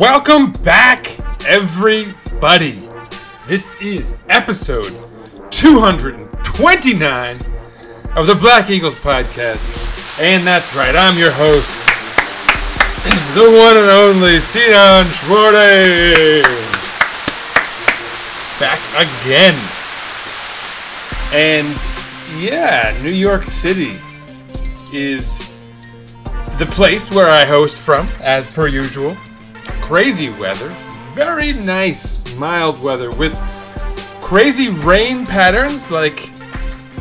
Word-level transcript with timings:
Welcome 0.00 0.52
back, 0.52 1.20
everybody. 1.46 2.88
This 3.46 3.78
is 3.82 4.14
episode 4.30 4.96
229 5.50 7.36
of 8.16 8.26
the 8.26 8.34
Black 8.34 8.70
Eagles 8.70 8.94
podcast. 8.94 9.60
And 10.18 10.46
that's 10.46 10.74
right, 10.74 10.96
I'm 10.96 11.18
your 11.18 11.30
host, 11.30 11.68
the 13.34 13.44
one 13.44 13.76
and 13.76 13.90
only 13.90 14.40
Sinan 14.40 15.06
Schwarting. 15.08 16.44
Back 18.58 18.80
again. 18.96 19.54
And 21.34 21.76
yeah, 22.42 22.98
New 23.02 23.12
York 23.12 23.42
City 23.44 23.98
is 24.94 25.46
the 26.58 26.64
place 26.70 27.10
where 27.10 27.28
I 27.28 27.44
host 27.44 27.78
from, 27.82 28.08
as 28.22 28.46
per 28.46 28.66
usual 28.66 29.14
crazy 29.90 30.30
weather, 30.30 30.68
very 31.14 31.52
nice 31.52 32.22
mild 32.36 32.80
weather 32.80 33.10
with 33.10 33.34
crazy 34.20 34.68
rain 34.68 35.26
patterns, 35.26 35.90
like 35.90 36.30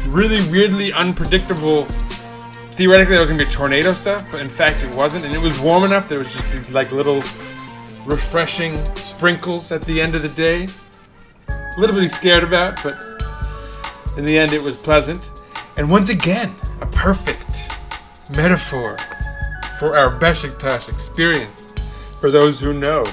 really 0.07 0.43
weirdly 0.49 0.91
unpredictable. 0.93 1.85
Theoretically, 2.71 3.13
there 3.13 3.19
was 3.19 3.29
gonna 3.29 3.45
be 3.45 3.51
tornado 3.51 3.93
stuff, 3.93 4.25
but 4.31 4.41
in 4.41 4.49
fact, 4.49 4.81
it 4.81 4.91
wasn't, 4.95 5.23
and 5.23 5.35
it 5.35 5.39
was 5.39 5.59
warm 5.59 5.83
enough. 5.83 6.09
There 6.09 6.17
was 6.17 6.33
just 6.33 6.49
these 6.49 6.71
like 6.71 6.91
little 6.91 7.21
refreshing 8.07 8.73
sprinkles 8.95 9.71
at 9.71 9.83
the 9.83 10.01
end 10.01 10.15
of 10.15 10.23
the 10.23 10.29
day. 10.29 10.67
A 11.47 11.79
little 11.79 11.95
bit 11.95 12.09
scared 12.09 12.43
about, 12.43 12.81
but 12.81 12.97
in 14.17 14.25
the 14.25 14.35
end, 14.35 14.51
it 14.51 14.63
was 14.63 14.75
pleasant. 14.75 15.29
And 15.77 15.91
once 15.91 16.09
again, 16.09 16.55
a 16.81 16.87
perfect 16.87 17.71
metaphor 18.35 18.97
for 19.77 19.95
our 19.95 20.19
Besiktas 20.19 20.89
experience 20.89 21.68
for 22.19 22.31
those 22.31 22.59
who 22.59 22.73
know. 22.73 23.03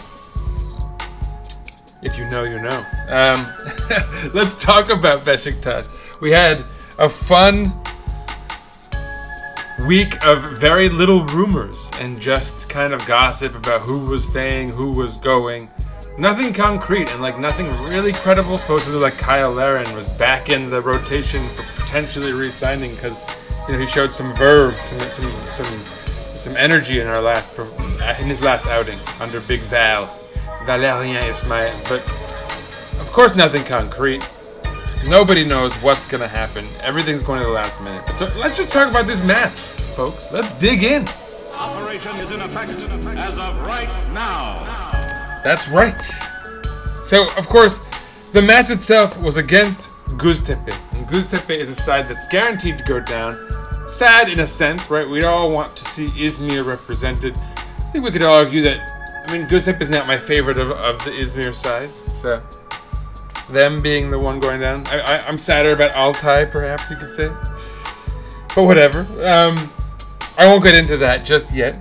If 2.03 2.19
you 2.19 2.29
know, 2.29 2.45
you 2.45 2.61
know. 2.61 2.85
Um, 3.09 3.47
let's 4.35 4.57
talk 4.57 4.91
about 4.91 5.21
Besiktas. 5.21 5.87
We 6.21 6.31
had 6.31 6.65
a 6.99 7.09
fun 7.09 7.73
week 9.87 10.25
of 10.25 10.43
very 10.59 10.89
little 10.89 11.25
rumors 11.27 11.91
and 12.01 12.21
just 12.21 12.69
kind 12.69 12.93
of 12.93 13.05
gossip 13.07 13.55
about 13.55 13.81
who 13.83 14.07
was 14.07 14.27
staying, 14.27 14.71
who 14.71 14.91
was 14.91 15.21
going. 15.21 15.69
Nothing 16.19 16.53
concrete 16.53 17.11
and 17.11 17.21
like 17.21 17.39
nothing 17.39 17.69
really 17.83 18.13
credible. 18.13 18.57
Supposedly, 18.57 18.99
like 18.99 19.21
Cyle 19.21 19.51
Larin 19.51 19.93
was 19.95 20.09
back 20.15 20.49
in 20.49 20.71
the 20.71 20.81
rotation 20.81 21.47
for 21.51 21.63
potentially 21.77 22.33
re-signing 22.33 22.95
because 22.95 23.21
you 23.67 23.75
know 23.75 23.79
he 23.79 23.87
showed 23.87 24.13
some 24.13 24.35
verve, 24.35 24.81
some 24.81 24.99
some 25.11 25.45
some 25.45 26.06
some 26.47 26.57
energy 26.57 27.01
in 27.01 27.09
our 27.09 27.21
last 27.21 27.59
uh, 27.59 28.17
in 28.21 28.29
his 28.29 28.41
last 28.41 28.67
outing 28.67 29.01
under 29.19 29.41
Big 29.41 29.63
Val, 29.63 30.07
Valérien 30.65 31.21
Ismaël. 31.23 31.77
But 31.89 32.03
of 33.01 33.11
course, 33.11 33.35
nothing 33.35 33.65
concrete. 33.65 34.23
Nobody 35.05 35.45
knows 35.45 35.75
what's 35.83 36.07
gonna 36.07 36.29
happen. 36.29 36.65
Everything's 36.83 37.25
going 37.25 37.41
to 37.41 37.47
the 37.47 37.53
last 37.53 37.83
minute. 37.83 38.09
So 38.11 38.27
let's 38.39 38.57
just 38.57 38.73
talk 38.73 38.89
about 38.89 39.09
this 39.09 39.21
match, 39.23 39.59
folks. 39.97 40.29
Let's 40.31 40.57
dig 40.57 40.85
in. 40.85 41.09
Operation 41.53 42.15
is 42.19 42.31
in 42.31 42.41
effect 42.41 42.71
as 42.71 43.39
of 43.39 43.67
right 43.67 43.89
now. 44.15 44.63
That's 45.43 45.67
right. 45.69 46.01
So, 47.03 47.27
of 47.37 47.49
course, 47.49 47.81
the 48.33 48.43
match 48.43 48.71
itself 48.71 49.19
was 49.19 49.37
against 49.37 49.89
Göztepe. 50.11 50.73
And 50.93 51.09
Göztepe 51.09 51.57
is 51.57 51.71
a 51.71 51.75
side 51.75 52.09
that's 52.09 52.29
guaranteed 52.29 52.79
to 52.79 52.85
go 52.85 53.01
down. 53.01 53.35
Sad 53.87 54.29
in 54.29 54.41
a 54.41 54.47
sense, 54.47 54.91
right? 54.91 55.09
We'd 55.09 55.25
all 55.25 55.51
want 55.51 55.77
to 55.77 55.85
see 55.85 56.09
Izmir 56.09 56.65
represented. 56.65 57.35
I 57.37 57.89
think 57.93 58.05
we 58.05 58.11
could 58.11 58.23
argue 58.23 58.63
that, 58.63 59.25
I 59.29 59.33
mean, 59.33 59.47
Göztepe 59.47 59.81
is 59.81 59.89
not 59.89 60.07
my 60.07 60.17
favorite 60.17 60.59
of, 60.59 60.73
of 60.73 61.03
the 61.05 61.11
Izmir 61.11 61.55
side. 61.55 61.91
So, 61.91 62.43
them 63.49 63.81
being 63.81 64.11
the 64.11 64.19
one 64.19 64.41
going 64.41 64.61
down. 64.61 64.87
I, 64.89 65.01
I, 65.01 65.27
I'm 65.27 65.39
sadder 65.39 65.73
about 65.73 65.93
Altay, 65.93 66.51
perhaps 66.51 66.91
you 66.91 66.97
could 66.97 67.13
say. 67.13 67.29
But 68.55 68.65
whatever. 68.65 69.01
Um, 69.25 69.57
I 70.39 70.47
won't 70.47 70.63
get 70.63 70.75
into 70.75 70.97
that 70.99 71.25
just 71.25 71.55
yet. 71.55 71.77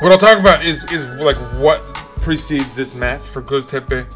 What 0.00 0.12
I'll 0.12 0.18
talk 0.18 0.38
about 0.38 0.64
is 0.64 0.84
is 0.92 1.04
like 1.16 1.36
what 1.58 1.82
precedes 2.22 2.74
this 2.74 2.94
match 2.94 3.28
for 3.28 3.42
Göztepe. 3.42 4.06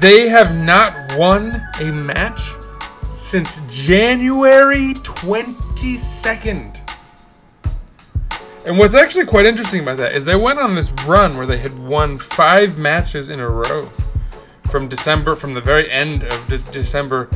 They 0.00 0.28
have 0.28 0.56
not 0.56 0.94
won 1.18 1.60
a 1.80 1.90
match 1.92 2.50
since 3.20 3.60
January 3.70 4.94
22nd. 4.94 6.80
And 8.64 8.78
what's 8.78 8.94
actually 8.94 9.26
quite 9.26 9.44
interesting 9.44 9.82
about 9.82 9.98
that 9.98 10.14
is 10.14 10.24
they 10.24 10.36
went 10.36 10.58
on 10.58 10.74
this 10.74 10.90
run 11.06 11.36
where 11.36 11.46
they 11.46 11.58
had 11.58 11.78
won 11.78 12.16
five 12.16 12.78
matches 12.78 13.28
in 13.28 13.38
a 13.38 13.48
row 13.48 13.90
from 14.70 14.88
December, 14.88 15.36
from 15.36 15.52
the 15.52 15.60
very 15.60 15.90
end 15.90 16.22
of 16.22 16.48
de- 16.48 16.58
December 16.72 17.28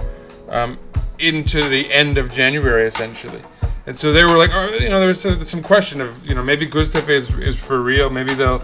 um, 0.49 0.79
into 1.19 1.69
the 1.69 1.93
end 1.93 2.17
of 2.17 2.33
January, 2.33 2.87
essentially. 2.87 3.43
And 3.87 3.99
so 3.99 4.11
they 4.11 4.25
were 4.25 4.39
like, 4.39 4.51
oh, 4.55 4.71
you 4.81 4.89
know, 4.89 4.99
there 4.99 5.09
was 5.09 5.21
some 5.21 5.63
question 5.63 6.01
of, 6.01 6.27
you 6.27 6.35
know, 6.35 6.43
maybe 6.43 6.67
Göztepe 6.67 7.11
is, 7.11 7.29
is 7.39 7.57
for 7.57 7.83
real. 7.83 8.09
Maybe 8.09 8.33
they'll 8.33 8.63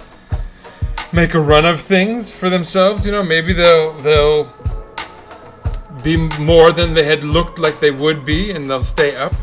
make 1.13 1.35
a 1.35 1.41
run 1.41 1.67
of 1.67 1.83
things 1.83 2.35
for 2.35 2.49
themselves. 2.49 3.05
You 3.05 3.13
know, 3.13 3.23
maybe 3.23 3.53
they'll 3.53 3.93
they'll 3.99 4.51
be 6.03 6.17
more 6.39 6.73
than 6.73 6.95
they 6.95 7.05
had 7.05 7.23
looked 7.23 7.59
like 7.59 7.81
they 7.81 7.91
would 7.91 8.25
be, 8.25 8.51
and 8.51 8.69
they'll 8.69 8.83
stay 8.83 9.17
up. 9.17 9.35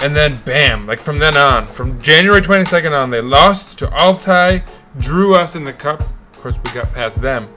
And 0.00 0.14
then, 0.14 0.40
bam! 0.44 0.86
Like 0.86 1.00
from 1.00 1.18
then 1.18 1.36
on, 1.36 1.66
from 1.66 2.00
January 2.00 2.40
22nd 2.40 2.98
on, 2.98 3.10
they 3.10 3.20
lost 3.20 3.78
to 3.80 3.86
Altay, 3.88 4.66
drew 4.98 5.34
us 5.34 5.56
in 5.56 5.64
the 5.64 5.72
cup. 5.72 6.00
Of 6.00 6.40
course, 6.40 6.56
we 6.64 6.70
got 6.72 6.92
past 6.92 7.20
them. 7.20 7.48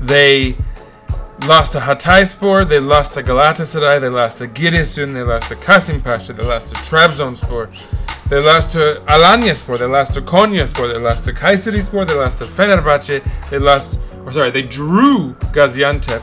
They 0.00 0.56
lost 1.46 1.72
to 1.72 1.80
Hatayspor, 1.80 2.68
they 2.68 2.80
lost 2.80 3.14
to 3.14 3.22
Galatasaray, 3.22 4.00
they 4.00 4.08
lost 4.08 4.38
to 4.38 4.48
Giresun, 4.48 5.12
they 5.12 5.22
lost 5.22 5.48
to 5.50 5.56
Kasimpasha, 5.56 6.34
they 6.34 6.44
lost 6.44 6.74
to 6.74 6.74
Trabzonspor, 6.76 7.70
they 8.28 8.42
lost 8.42 8.72
to 8.72 9.02
Alanyaspor, 9.06 9.78
they 9.78 9.86
lost 9.86 10.14
to 10.14 10.22
Konyaspor, 10.22 10.92
they 10.92 10.98
lost 10.98 11.24
to 11.24 11.32
Kayserispor, 11.32 12.06
they 12.06 12.14
lost 12.14 12.38
to 12.38 12.44
Fenerbahce, 12.44 13.22
they 13.50 13.58
lost, 13.58 13.98
or 14.24 14.32
sorry, 14.32 14.50
they 14.50 14.62
drew 14.62 15.34
Gaziantep 15.52 16.22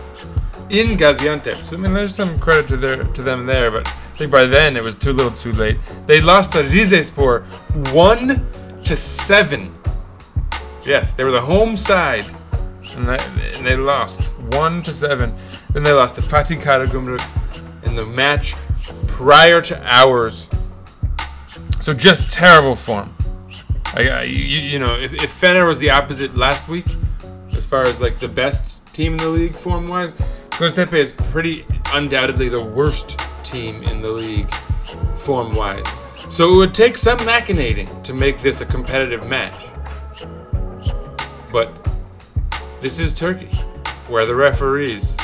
in 0.72 0.98
Gaziantep. 0.98 1.56
So 1.64 1.76
I 1.76 1.80
mean, 1.80 1.94
there's 1.94 2.16
some 2.16 2.40
credit 2.40 2.68
to 2.70 2.78
their 2.78 3.04
to 3.04 3.22
them 3.22 3.46
there, 3.46 3.70
but 3.72 3.88
I 3.88 4.18
think 4.18 4.32
by 4.32 4.46
then 4.46 4.78
it 4.78 4.84
was 4.84 4.96
too 4.96 5.14
little, 5.14 5.32
too 5.32 5.52
late. 5.54 5.78
They 6.08 6.22
lost 6.22 6.54
to 6.54 6.64
Rizespor 6.64 7.44
one 7.94 8.46
to 8.84 8.96
seven. 8.96 9.74
Yes, 10.86 11.14
they 11.14 11.24
were 11.24 11.32
the 11.32 11.42
home 11.42 11.78
side, 11.78 12.26
and 12.96 13.08
they, 13.08 13.18
and 13.56 13.66
they 13.68 13.76
lost 13.76 14.34
one 14.54 14.82
to 14.84 14.94
seven. 14.94 15.36
Then 15.74 15.84
they 15.84 15.92
lost 15.92 16.16
to 16.16 16.22
Fatih 16.22 16.60
Karagümrük 16.62 17.22
in 17.86 17.96
the 17.96 18.06
match 18.06 18.56
prior 19.08 19.62
to 19.62 19.80
ours. 19.86 20.50
So 21.82 21.94
just 21.94 22.32
terrible 22.34 22.76
form. 22.76 23.14
I, 23.96 24.10
I- 24.10 24.24
you, 24.24 24.60
you 24.60 24.80
know, 24.80 24.96
if, 24.98 25.14
if 25.14 25.42
Fener 25.42 25.68
was 25.68 25.80
the 25.80 25.90
opposite 25.90 26.36
last 26.36 26.68
week, 26.68 26.86
as 27.54 27.66
far 27.66 27.84
as 27.88 28.00
like 28.02 28.20
the 28.20 28.28
best 28.28 28.86
team 28.94 29.14
in 29.14 29.18
the 29.18 29.30
league 29.30 29.56
form 29.56 29.86
wise, 29.88 30.16
Göztepe 30.62 30.94
is 30.94 31.12
pretty 31.12 31.66
undoubtedly 31.92 32.48
the 32.48 32.62
worst 32.64 33.20
team 33.42 33.82
in 33.82 34.00
the 34.00 34.12
league 34.12 34.54
form 35.16 35.56
wise. 35.56 35.84
So 36.30 36.54
it 36.54 36.58
would 36.58 36.76
take 36.76 37.00
some 37.00 37.18
machinating 37.18 38.04
to 38.04 38.14
make 38.14 38.38
this 38.38 38.62
a 38.62 38.66
competitive 38.68 39.26
match. 39.26 39.60
But 41.52 41.90
this 42.80 43.00
is 43.00 43.18
Turkey, 43.18 43.48
where 44.08 44.28
the 44.28 44.36
referees 44.36 45.16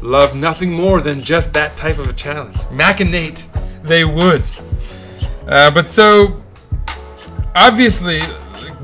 love 0.00 0.36
nothing 0.36 0.70
more 0.70 1.00
than 1.00 1.20
just 1.20 1.52
that 1.54 1.76
type 1.76 1.98
of 1.98 2.08
a 2.08 2.12
challenge. 2.12 2.54
Machinate, 2.70 3.46
they 3.82 4.04
would. 4.04 4.44
Uh, 5.48 5.72
but 5.72 5.88
so, 5.88 6.40
obviously, 7.56 8.20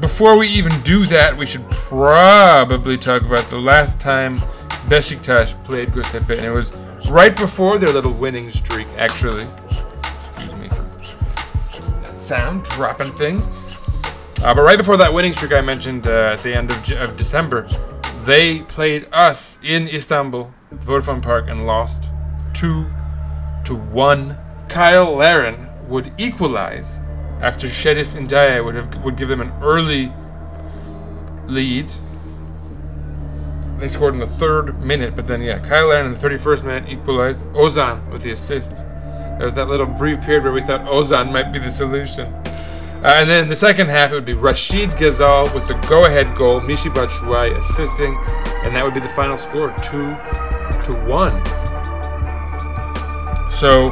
before 0.01 0.37
we 0.37 0.49
even 0.49 0.73
do 0.81 1.07
that, 1.07 1.37
we 1.37 1.47
should 1.47 1.71
probably 1.71 2.99
talk 2.99 3.23
about 3.23 3.49
the 3.49 3.61
last 3.61 4.01
time 4.01 4.41
Besiktas 4.89 5.53
played 5.65 5.91
Göztepe, 5.91 6.37
and 6.37 6.47
it 6.47 6.51
was 6.51 6.73
right 7.09 7.35
before 7.35 7.79
their 7.79 7.93
little 7.93 8.13
winning 8.13 8.51
streak, 8.51 8.87
actually. 8.97 9.45
Excuse 9.69 10.55
me 10.55 10.69
that 12.03 12.19
sound, 12.19 12.65
dropping 12.65 13.13
things. 13.13 13.47
Uh, 14.43 14.55
but 14.55 14.63
right 14.63 14.79
before 14.79 14.97
that 14.97 15.13
winning 15.13 15.33
streak 15.33 15.53
I 15.53 15.61
mentioned 15.61 16.07
uh, 16.07 16.35
at 16.35 16.43
the 16.43 16.55
end 16.55 16.71
of, 16.71 16.83
J- 16.85 16.99
of 16.99 17.17
December, 17.17 17.67
they 18.25 18.61
played 18.63 19.09
us 19.13 19.59
in 19.63 19.89
Istanbul 19.89 20.53
Vodafone 20.75 21.23
Park 21.23 21.47
and 21.49 21.67
lost 21.67 22.05
two 22.53 22.87
to 23.65 23.75
one. 23.75 24.37
Cyle 24.69 25.17
Larin 25.17 25.69
would 25.89 26.13
equalize 26.19 26.99
after 27.41 27.69
Cherif 27.69 28.07
Ndiaye 28.09 28.65
would 28.65 28.75
have 28.75 29.03
would 29.05 29.17
give 29.17 29.29
them 29.29 29.41
an 29.41 29.53
early 29.63 30.13
lead. 31.47 31.91
They 33.79 33.89
scored 33.89 34.15
in 34.15 34.21
the 34.21 34.27
third 34.27 34.83
minute, 34.83 35.15
but 35.15 35.27
then 35.27 35.43
yeah, 35.43 35.63
Cyle 35.63 35.91
in 35.93 36.13
the 36.13 36.19
31st 36.19 36.65
minute 36.65 36.89
equalized. 36.89 37.43
Ozan 37.53 38.11
with 38.11 38.23
the 38.23 38.31
assist. 38.31 38.77
There 39.37 39.45
was 39.45 39.55
that 39.55 39.69
little 39.69 39.87
brief 39.87 40.23
period 40.23 40.45
where 40.45 40.53
we 40.53 40.63
thought 40.63 40.87
Ozan 40.87 41.31
might 41.31 41.53
be 41.53 41.59
the 41.59 41.71
solution. 41.71 42.33
Uh, 43.05 43.13
and 43.17 43.29
then 43.29 43.45
in 43.45 43.49
the 43.51 43.57
second 43.57 43.89
half, 43.89 44.11
it 44.11 44.15
would 44.15 44.25
be 44.25 44.35
Rachid 44.35 44.93
Ghezzal 44.93 45.55
with 45.55 45.69
the 45.69 45.75
go-ahead 45.89 46.35
goal, 46.35 46.61
Michy 46.61 46.91
Batshuayi 46.91 47.55
assisting, 47.57 48.17
and 48.65 48.75
that 48.75 48.83
would 48.83 48.95
be 48.95 49.01
the 49.01 49.09
final 49.11 49.37
score, 49.37 49.69
two 49.83 50.17
to 50.87 51.05
one. 51.07 51.45
So, 53.51 53.89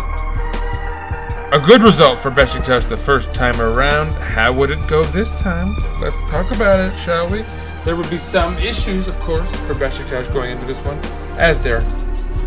a 1.52 1.60
good 1.60 1.82
result 1.82 2.20
for 2.20 2.30
Besiktas 2.30 2.88
the 2.88 2.96
first 2.96 3.34
time 3.34 3.60
around. 3.60 4.12
How 4.14 4.52
would 4.52 4.70
it 4.70 4.84
go 4.88 5.04
this 5.04 5.30
time? 5.32 5.76
Let's 6.00 6.20
talk 6.22 6.50
about 6.50 6.80
it, 6.80 6.98
shall 6.98 7.28
we? 7.28 7.44
There 7.84 7.96
would 7.96 8.08
be 8.08 8.16
some 8.16 8.56
issues, 8.56 9.08
of 9.08 9.18
course, 9.20 9.48
for 9.66 9.74
Besiktas 9.74 10.32
going 10.32 10.52
into 10.52 10.64
this 10.64 10.78
one, 10.86 10.98
as 11.38 11.60
there 11.60 11.82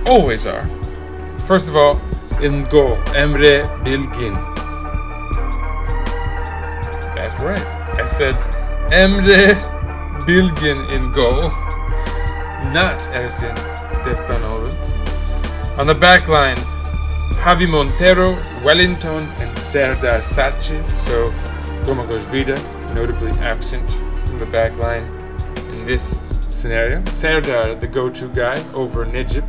always 0.06 0.48
are. 0.48 0.66
First 1.46 1.70
of 1.70 1.76
all, 1.76 2.02
in 2.42 2.64
goal, 2.70 2.98
Emre 3.14 3.64
Bilgin. 3.84 4.36
That's 7.16 7.42
right. 7.44 7.66
I 8.00 8.06
said 8.06 8.36
Emre 8.90 9.56
Bilgin 10.26 10.90
in 10.90 11.12
goal, 11.14 11.50
not 12.74 13.00
Ersin 13.14 13.56
Destanoğlu. 14.04 14.72
On 15.78 15.86
the 15.86 15.94
back 15.94 16.28
line, 16.28 16.58
Javi 17.44 17.68
Montero, 17.70 18.34
Wellington, 18.64 19.24
and 19.40 19.58
Serdar 19.58 20.22
Saatçı. 20.24 20.82
So 21.06 21.32
Domagoj 21.86 22.22
Vida, 22.32 22.58
notably 22.94 23.32
absent 23.42 23.88
from 24.26 24.40
the 24.40 24.46
back 24.48 24.76
line 24.78 25.04
in 25.04 25.17
this 25.88 26.20
scenario. 26.50 27.04
Serdar, 27.06 27.76
the 27.76 27.88
go-to 27.88 28.28
guy 28.28 28.62
over 28.74 29.06
Necip, 29.06 29.46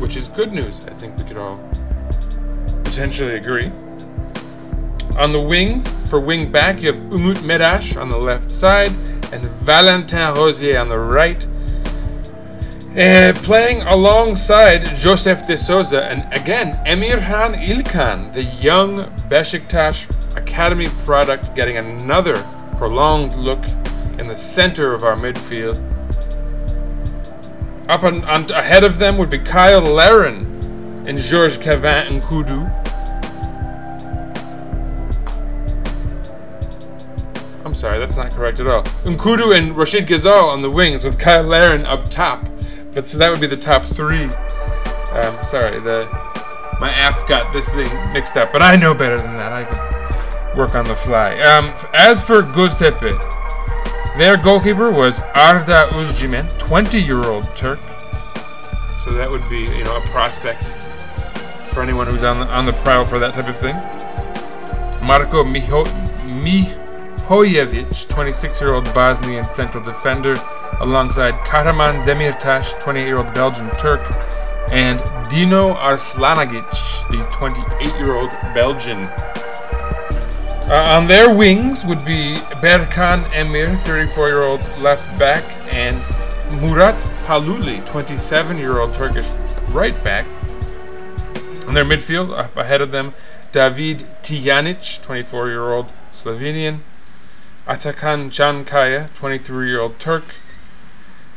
which 0.00 0.16
is 0.16 0.28
good 0.28 0.52
news. 0.52 0.86
I 0.86 0.94
think 0.94 1.18
we 1.18 1.24
could 1.24 1.36
all 1.36 1.58
potentially 2.84 3.34
agree. 3.34 3.72
On 5.18 5.30
the 5.30 5.40
wings, 5.40 5.88
for 6.08 6.20
wing 6.20 6.52
back, 6.52 6.82
you 6.82 6.92
have 6.92 7.02
Umut 7.12 7.38
Meraş 7.38 8.00
on 8.00 8.08
the 8.08 8.18
left 8.18 8.50
side 8.50 8.92
and 9.32 9.44
Valentin 9.64 10.34
Rosier 10.34 10.78
on 10.78 10.88
the 10.88 10.98
right. 10.98 11.44
Uh, 12.96 13.32
playing 13.42 13.82
alongside 13.82 14.86
Josef 14.96 15.46
de 15.46 15.56
Souza 15.56 16.06
and 16.06 16.32
again 16.32 16.74
Emirhan 16.86 17.54
İlkhan, 17.54 18.32
the 18.32 18.44
young 18.44 19.04
Besiktas 19.28 20.06
academy 20.36 20.86
product, 21.04 21.54
getting 21.54 21.76
another 21.76 22.36
prolonged 22.76 23.34
look 23.34 23.62
in 24.18 24.28
the 24.28 24.36
center 24.36 24.94
of 24.94 25.04
our 25.04 25.16
midfield. 25.16 25.76
Up 27.88 28.02
on, 28.02 28.24
on 28.24 28.50
ahead 28.50 28.82
of 28.82 28.98
them 28.98 29.16
would 29.18 29.30
be 29.30 29.44
Cyle 29.44 29.80
Larin 29.80 31.04
and 31.06 31.18
Georges 31.18 31.56
Cavin 31.58 32.08
and 32.08 32.22
Kudu. 32.22 32.66
I'm 37.64 37.74
sorry, 37.74 37.98
that's 37.98 38.16
not 38.16 38.30
correct 38.32 38.60
at 38.60 38.66
all. 38.66 38.82
N'Koudou 39.04 39.56
and 39.56 39.74
Rachid 39.76 40.06
Ghezzal 40.06 40.44
on 40.44 40.62
the 40.62 40.70
wings 40.70 41.04
with 41.04 41.20
Cyle 41.20 41.44
Larin 41.44 41.84
up 41.86 42.10
top. 42.10 42.48
But 42.92 43.06
so 43.06 43.18
that 43.18 43.30
would 43.30 43.40
be 43.40 43.46
the 43.46 43.56
top 43.56 43.84
three. 43.84 44.24
Um, 45.12 45.42
sorry, 45.44 45.80
the 45.80 46.06
my 46.80 46.90
app 46.90 47.26
got 47.28 47.52
this 47.52 47.68
thing 47.70 47.88
mixed 48.12 48.36
up, 48.36 48.52
but 48.52 48.62
I 48.62 48.76
know 48.76 48.92
better 48.92 49.16
than 49.16 49.36
that. 49.36 49.52
I 49.52 49.64
can 49.64 50.58
work 50.58 50.74
on 50.74 50.84
the 50.84 50.94
fly. 50.94 51.38
Um, 51.40 51.74
as 51.94 52.20
for 52.22 52.42
Göztepe, 52.42 53.35
their 54.18 54.36
goalkeeper 54.36 54.90
was 54.90 55.20
Arda 55.34 55.90
Özçimen, 55.90 56.44
20-year-old 56.58 57.44
Turk. 57.54 57.78
So 59.04 59.12
that 59.12 59.28
would 59.30 59.46
be, 59.48 59.58
you 59.58 59.84
know, 59.84 59.96
a 59.96 60.00
prospect 60.08 60.64
for 61.72 61.82
anyone 61.82 62.06
who's 62.06 62.24
on 62.24 62.40
the, 62.40 62.46
on 62.46 62.64
the 62.64 62.72
prowl 62.72 63.04
for 63.04 63.18
that 63.18 63.34
type 63.34 63.48
of 63.48 63.56
thing. 63.58 63.76
Marko 65.06 65.44
Miho, 65.44 65.84
Mihojevic, 66.42 68.06
26-year-old 68.06 68.84
Bosnian 68.94 69.44
central 69.44 69.84
defender, 69.84 70.34
alongside 70.80 71.34
Karaman 71.46 72.04
Demirtas, 72.04 72.64
28-year-old 72.80 73.34
Belgian 73.34 73.70
Turk, 73.72 74.00
and 74.72 74.98
Dino 75.30 75.74
Arslanagic, 75.74 76.68
the 77.10 77.18
28-year-old 77.18 78.30
Belgian. 78.54 79.08
Uh, 80.68 80.96
on 80.98 81.06
their 81.06 81.32
wings 81.32 81.84
would 81.84 82.04
be 82.04 82.34
Berkan 82.60 83.32
Emir, 83.32 83.68
34-year-old 83.68 84.60
left 84.80 85.16
back, 85.16 85.44
and 85.72 85.96
Murat 86.60 86.96
Paluli, 87.22 87.80
27-year-old 87.86 88.92
Turkish 88.92 89.28
right 89.68 89.94
back. 90.02 90.26
On 91.68 91.74
their 91.74 91.84
midfield, 91.84 92.36
up 92.36 92.56
ahead 92.56 92.80
of 92.80 92.90
them, 92.90 93.14
David 93.52 94.08
Tijanic, 94.24 95.00
24-year-old 95.02 95.86
Slovenian, 96.12 96.80
Atakan 97.68 98.28
Cankaya, 98.30 99.08
23-year-old 99.10 100.00
Turk, 100.00 100.34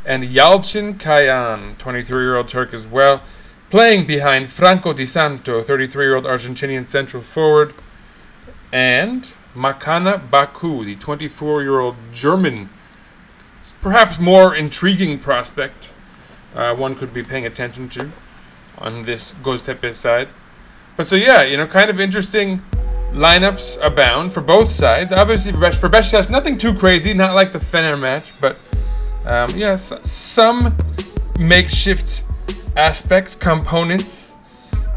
and 0.08 0.24
Yalcin 0.24 1.00
Kayan, 1.00 1.76
23-year-old 1.76 2.50
Turk 2.50 2.74
as 2.74 2.88
well, 2.88 3.22
playing 3.70 4.08
behind 4.08 4.50
Franco 4.50 4.92
Di 4.92 5.06
Santo, 5.06 5.62
33-year-old 5.62 6.26
Argentinian 6.26 6.88
central 6.88 7.22
forward, 7.22 7.76
and 8.72 9.28
Makana 9.56 10.30
Baku, 10.30 10.86
the 10.86 10.96
24-year-old 10.96 11.96
German, 12.14 12.70
perhaps 13.82 14.20
more 14.20 14.56
intriguing 14.56 15.20
prospect 15.20 15.90
uh, 16.56 16.74
one 16.76 16.96
could 16.96 17.14
be 17.14 17.24
paying 17.24 17.46
attention 17.46 17.90
to 17.90 18.12
on 18.78 19.04
this 19.04 19.34
Göztepe 19.44 19.94
side. 19.94 20.30
But 20.96 21.08
so 21.08 21.16
yeah, 21.16 21.44
you 21.44 21.58
know, 21.58 21.68
kind 21.68 21.90
of 21.90 22.00
interesting 22.00 22.62
lineups 23.12 23.84
abound 23.84 24.34
for 24.34 24.42
both 24.42 24.72
sides. 24.72 25.12
Obviously 25.12 25.52
for, 25.52 25.90
Besh- 25.90 26.30
nothing 26.30 26.58
too 26.58 26.74
crazy, 26.74 27.14
not 27.14 27.36
like 27.36 27.52
the 27.52 27.60
Fener 27.60 28.00
match, 28.00 28.32
but 28.40 28.58
um, 29.26 29.50
yes, 29.56 29.94
some 30.10 30.76
makeshift 31.40 32.24
aspects, 32.76 33.36
components, 33.36 34.34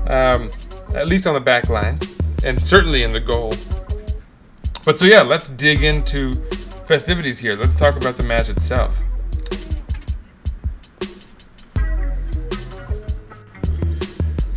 um, 0.07 0.50
at 0.95 1.07
least 1.07 1.26
on 1.26 1.35
the 1.35 1.41
back 1.41 1.69
line, 1.69 1.99
and 2.45 2.65
certainly 2.65 3.03
in 3.03 3.13
the 3.13 3.21
goal. 3.21 3.55
But 4.85 4.99
so 4.99 5.05
yeah, 5.05 5.23
let's 5.23 5.49
dig 5.49 5.83
into 5.83 6.33
festivities 6.87 7.39
here. 7.39 7.57
Let's 7.57 7.79
talk 7.79 7.97
about 7.97 8.17
the 8.17 8.23
match 8.23 8.49
itself. 8.49 8.99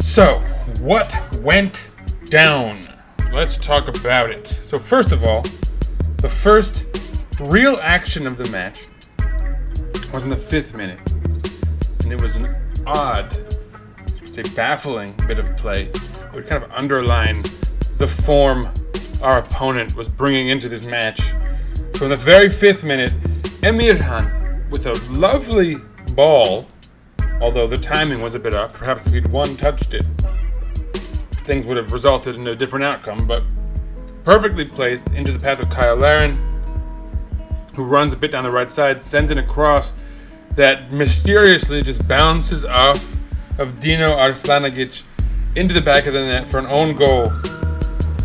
So, 0.01 0.39
what 0.79 1.13
went 1.41 1.89
down? 2.29 2.87
Let's 3.33 3.57
talk 3.57 3.87
about 3.87 4.31
it. 4.31 4.57
So, 4.63 4.79
first 4.79 5.11
of 5.11 5.25
all, 5.25 5.41
the 6.21 6.29
first 6.29 6.85
real 7.39 7.77
action 7.81 8.25
of 8.25 8.37
the 8.37 8.49
match 8.49 8.87
was 10.13 10.23
in 10.23 10.29
the 10.29 10.37
fifth 10.37 10.73
minute, 10.73 10.99
and 12.01 12.13
it 12.13 12.21
was 12.21 12.37
an 12.37 12.55
odd, 12.87 13.57
say 14.31 14.43
baffling 14.55 15.13
bit 15.27 15.37
of 15.37 15.55
play. 15.57 15.87
It 15.87 16.33
would 16.33 16.47
kind 16.47 16.63
of 16.63 16.71
underline 16.71 17.43
the 17.97 18.07
form 18.07 18.69
our 19.21 19.39
opponent 19.39 19.95
was 19.95 20.09
bringing 20.09 20.49
into 20.49 20.67
this 20.69 20.83
match. 20.85 21.21
In 22.01 22.09
the 22.09 22.15
very 22.17 22.49
fifth 22.49 22.83
minute, 22.83 23.13
Emirhan, 23.61 24.69
with 24.69 24.85
a 24.85 24.93
lovely 25.11 25.77
ball, 26.13 26.67
although 27.41 27.67
the 27.67 27.77
timing 27.77 28.21
was 28.21 28.35
a 28.35 28.39
bit 28.39 28.53
off, 28.53 28.73
perhaps 28.73 29.07
if 29.07 29.13
he'd 29.13 29.27
one 29.31 29.55
touched 29.55 29.93
it, 29.93 30.05
things 31.45 31.65
would 31.65 31.77
have 31.77 31.91
resulted 31.91 32.35
in 32.35 32.45
a 32.47 32.55
different 32.55 32.83
outcome, 32.83 33.25
but 33.27 33.43
perfectly 34.23 34.65
placed 34.65 35.11
into 35.11 35.31
the 35.31 35.39
path 35.39 35.61
of 35.61 35.71
Cyle 35.71 35.95
Larin, 35.95 36.37
who 37.75 37.83
runs 37.83 38.13
a 38.13 38.17
bit 38.17 38.31
down 38.31 38.43
the 38.43 38.51
right 38.51 38.71
side, 38.71 39.03
sends 39.03 39.31
in 39.31 39.37
a 39.37 39.45
cross 39.45 39.93
that 40.51 40.91
mysteriously 40.91 41.81
just 41.81 42.07
bounces 42.07 42.65
off 42.65 43.15
of 43.57 43.79
Dino 43.79 44.15
Arslanagic 44.15 45.03
into 45.55 45.73
the 45.73 45.81
back 45.81 46.05
of 46.05 46.13
the 46.13 46.23
net 46.23 46.47
for 46.47 46.57
an 46.57 46.65
own 46.65 46.95
goal. 46.95 47.31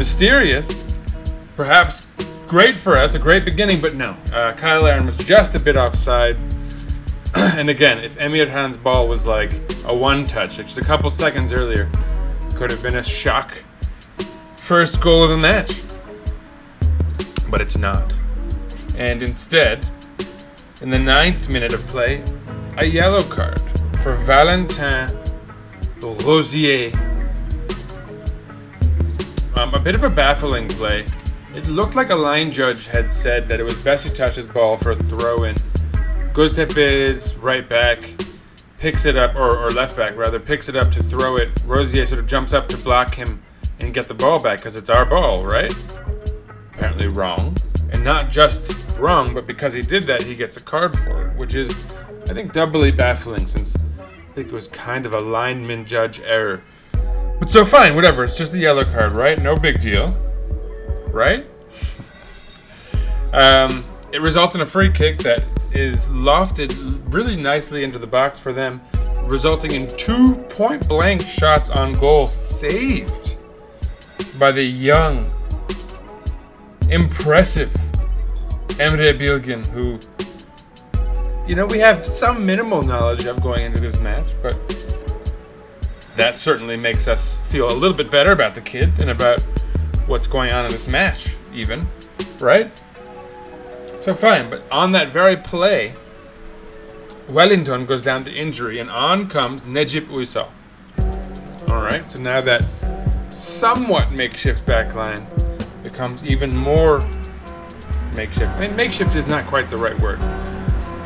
Mysterious, 0.00 0.82
perhaps 1.56 2.06
great 2.46 2.74
for 2.74 2.96
us, 2.96 3.14
a 3.14 3.18
great 3.18 3.44
beginning, 3.44 3.82
but 3.82 3.96
no. 3.96 4.16
Uh, 4.32 4.56
Cyle 4.56 4.80
Larin 4.80 5.04
was 5.04 5.18
just 5.18 5.54
a 5.54 5.58
bit 5.58 5.76
offside. 5.76 6.38
and 7.34 7.68
again, 7.68 7.98
if 7.98 8.16
Emirhan's 8.16 8.78
ball 8.78 9.08
was 9.08 9.26
like 9.26 9.52
a 9.84 9.94
one 9.94 10.24
touch, 10.24 10.56
just 10.56 10.78
a 10.78 10.82
couple 10.82 11.10
seconds 11.10 11.52
earlier, 11.52 11.86
could 12.54 12.70
have 12.70 12.82
been 12.82 12.96
a 12.96 13.02
shock 13.02 13.52
first 14.56 15.02
goal 15.02 15.22
of 15.22 15.28
the 15.28 15.36
match. 15.36 15.82
But 17.50 17.60
it's 17.60 17.76
not. 17.76 18.10
And 18.96 19.22
instead, 19.22 19.86
in 20.80 20.88
the 20.88 20.98
ninth 20.98 21.52
minute 21.52 21.74
of 21.74 21.86
play, 21.88 22.24
a 22.78 22.86
yellow 22.86 23.22
card 23.22 23.60
for 24.02 24.14
Valentin 24.16 25.14
Rosier. 26.00 27.09
Um, 29.60 29.74
a 29.74 29.78
bit 29.78 29.94
of 29.94 30.02
a 30.02 30.08
baffling 30.08 30.68
play. 30.68 31.04
It 31.54 31.66
looked 31.66 31.94
like 31.94 32.08
a 32.08 32.14
line 32.14 32.50
judge 32.50 32.86
had 32.86 33.10
said 33.10 33.46
that 33.50 33.60
it 33.60 33.62
was 33.62 33.74
best 33.82 34.06
to 34.06 34.10
touch 34.10 34.36
his 34.36 34.46
ball 34.46 34.78
for 34.78 34.92
a 34.92 34.96
throw 34.96 35.44
in. 35.44 35.54
Göztepe's 36.32 37.34
right 37.36 37.68
back 37.68 37.98
picks 38.78 39.04
it 39.04 39.18
up, 39.18 39.36
or, 39.36 39.58
or 39.58 39.68
left 39.68 39.98
back 39.98 40.16
rather, 40.16 40.40
picks 40.40 40.70
it 40.70 40.76
up 40.76 40.90
to 40.92 41.02
throw 41.02 41.36
it. 41.36 41.50
Rosier 41.66 42.06
sort 42.06 42.20
of 42.20 42.26
jumps 42.26 42.54
up 42.54 42.68
to 42.68 42.78
block 42.78 43.14
him 43.14 43.42
and 43.78 43.92
get 43.92 44.08
the 44.08 44.14
ball 44.14 44.38
back 44.38 44.60
because 44.60 44.76
it's 44.76 44.88
our 44.88 45.04
ball, 45.04 45.44
right? 45.44 45.74
Apparently 46.72 47.08
wrong. 47.08 47.54
And 47.92 48.02
not 48.02 48.30
just 48.30 48.72
wrong, 48.98 49.34
but 49.34 49.46
because 49.46 49.74
he 49.74 49.82
did 49.82 50.04
that, 50.04 50.22
he 50.22 50.34
gets 50.34 50.56
a 50.56 50.62
card 50.62 50.96
for 50.96 51.26
it, 51.26 51.36
which 51.36 51.54
is, 51.54 51.70
I 52.30 52.32
think, 52.32 52.54
doubly 52.54 52.92
baffling 52.92 53.46
since 53.46 53.76
I 53.76 54.32
think 54.32 54.46
it 54.46 54.52
was 54.54 54.68
kind 54.68 55.04
of 55.04 55.12
a 55.12 55.20
lineman 55.20 55.84
judge 55.84 56.18
error. 56.20 56.62
But 57.40 57.50
so 57.50 57.64
fine, 57.64 57.96
whatever. 57.96 58.22
It's 58.22 58.38
just 58.38 58.54
a 58.54 58.58
yellow 58.58 58.84
card, 58.84 59.12
right? 59.12 59.40
No 59.40 59.56
big 59.56 59.80
deal, 59.80 60.14
right? 61.08 61.46
um, 63.32 63.84
it 64.12 64.20
results 64.20 64.54
in 64.54 64.60
a 64.60 64.66
free 64.66 64.90
kick 64.90 65.18
that 65.18 65.42
is 65.72 66.06
lofted 66.08 67.00
really 67.12 67.36
nicely 67.36 67.84
into 67.84 67.98
the 67.98 68.06
box 68.06 68.40
for 68.40 68.52
them, 68.52 68.80
resulting 69.24 69.72
in 69.72 69.96
two 69.96 70.34
point 70.50 70.86
blank 70.88 71.22
shots 71.22 71.70
on 71.70 71.92
goal 71.94 72.26
saved 72.26 73.36
by 74.38 74.50
the 74.50 74.62
young, 74.62 75.30
impressive 76.88 77.70
Emre 78.78 79.16
Bilgin, 79.16 79.64
who, 79.66 79.98
you 81.46 81.54
know, 81.54 81.66
we 81.66 81.78
have 81.78 82.04
some 82.04 82.44
minimal 82.44 82.82
knowledge 82.82 83.26
of 83.26 83.40
going 83.42 83.64
into 83.64 83.78
this 83.78 84.00
match, 84.00 84.26
but 84.42 84.58
that 86.20 86.38
certainly 86.38 86.76
makes 86.76 87.08
us 87.08 87.38
feel 87.48 87.72
a 87.72 87.72
little 87.72 87.96
bit 87.96 88.10
better 88.10 88.32
about 88.32 88.54
the 88.54 88.60
kid 88.60 88.92
and 88.98 89.08
about 89.08 89.40
what's 90.06 90.26
going 90.26 90.52
on 90.52 90.66
in 90.66 90.70
this 90.70 90.86
match, 90.86 91.34
even, 91.54 91.88
right? 92.38 92.70
So 94.00 94.14
fine, 94.14 94.50
but 94.50 94.62
on 94.70 94.92
that 94.92 95.08
very 95.08 95.36
play, 95.36 95.94
Wellington 97.26 97.86
goes 97.86 98.02
down 98.02 98.24
to 98.24 98.30
injury, 98.30 98.78
and 98.80 98.90
on 98.90 99.28
comes 99.28 99.64
Necip 99.64 100.08
Uysal. 100.08 100.50
All 101.70 101.80
right, 101.82 102.08
so 102.10 102.20
now 102.20 102.42
that 102.42 102.66
somewhat 103.30 104.12
makeshift 104.12 104.66
backline 104.66 105.24
becomes 105.82 106.22
even 106.22 106.54
more 106.54 106.98
makeshift. 108.14 108.52
I 108.56 108.60
mean, 108.60 108.76
makeshift 108.76 109.16
is 109.16 109.26
not 109.26 109.46
quite 109.46 109.70
the 109.70 109.78
right 109.78 109.98
word. 109.98 110.18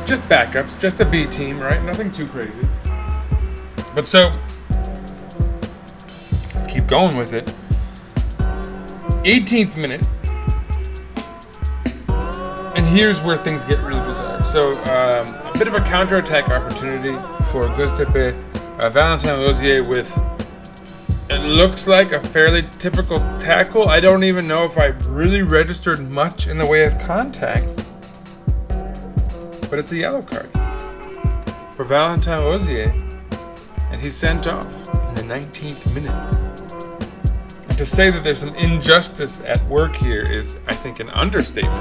Just 0.05 0.23
backups, 0.23 0.77
just 0.77 0.99
a 0.99 1.05
B 1.05 1.25
team, 1.25 1.57
right? 1.57 1.81
Nothing 1.83 2.11
too 2.11 2.27
crazy. 2.27 2.67
But 3.93 4.09
so, 4.09 4.37
keep 6.75 6.87
going 6.87 7.15
with 7.15 7.31
it. 7.31 7.45
18th 9.23 9.77
minute. 9.77 10.05
And 12.75 12.85
here's 12.85 13.21
where 13.21 13.37
things 13.37 13.63
get 13.63 13.79
really 13.79 14.01
bizarre. 14.01 14.43
So, 14.43 14.73
um, 14.83 15.33
a 15.33 15.57
bit 15.57 15.69
of 15.69 15.73
a 15.73 15.79
counterattack 15.79 16.49
opportunity 16.49 17.15
for 17.49 17.69
Göztepe. 17.69 18.37
Uh, 18.77 18.89
Valentin 18.89 19.39
Rosier 19.39 19.87
with 19.87 20.11
it 21.29 21.39
looks 21.39 21.87
like 21.87 22.11
a 22.11 22.19
fairly 22.19 22.67
typical 22.77 23.19
tackle. 23.39 23.87
I 23.87 24.01
don't 24.01 24.25
even 24.25 24.45
know 24.45 24.65
if 24.65 24.77
I 24.77 24.87
really 25.07 25.43
registered 25.43 26.01
much 26.01 26.47
in 26.47 26.57
the 26.57 26.65
way 26.65 26.83
of 26.83 26.99
contact. 26.99 27.67
But 29.69 29.79
it's 29.79 29.93
a 29.93 29.97
yellow 29.97 30.21
card 30.21 30.51
for 31.73 31.85
Valentin 31.85 32.39
Rosier. 32.39 32.93
And 33.91 34.01
he's 34.01 34.15
sent 34.15 34.45
off 34.45 34.65
in 35.09 35.15
the 35.15 35.33
19th 35.33 35.93
minute. 35.95 36.64
To 37.77 37.85
say 37.85 38.09
that 38.09 38.23
there's 38.23 38.43
an 38.43 38.55
injustice 38.55 39.41
at 39.41 39.61
work 39.65 39.97
here 39.97 40.23
is, 40.23 40.55
I 40.65 40.73
think, 40.73 41.01
an 41.01 41.09
understatement. 41.09 41.75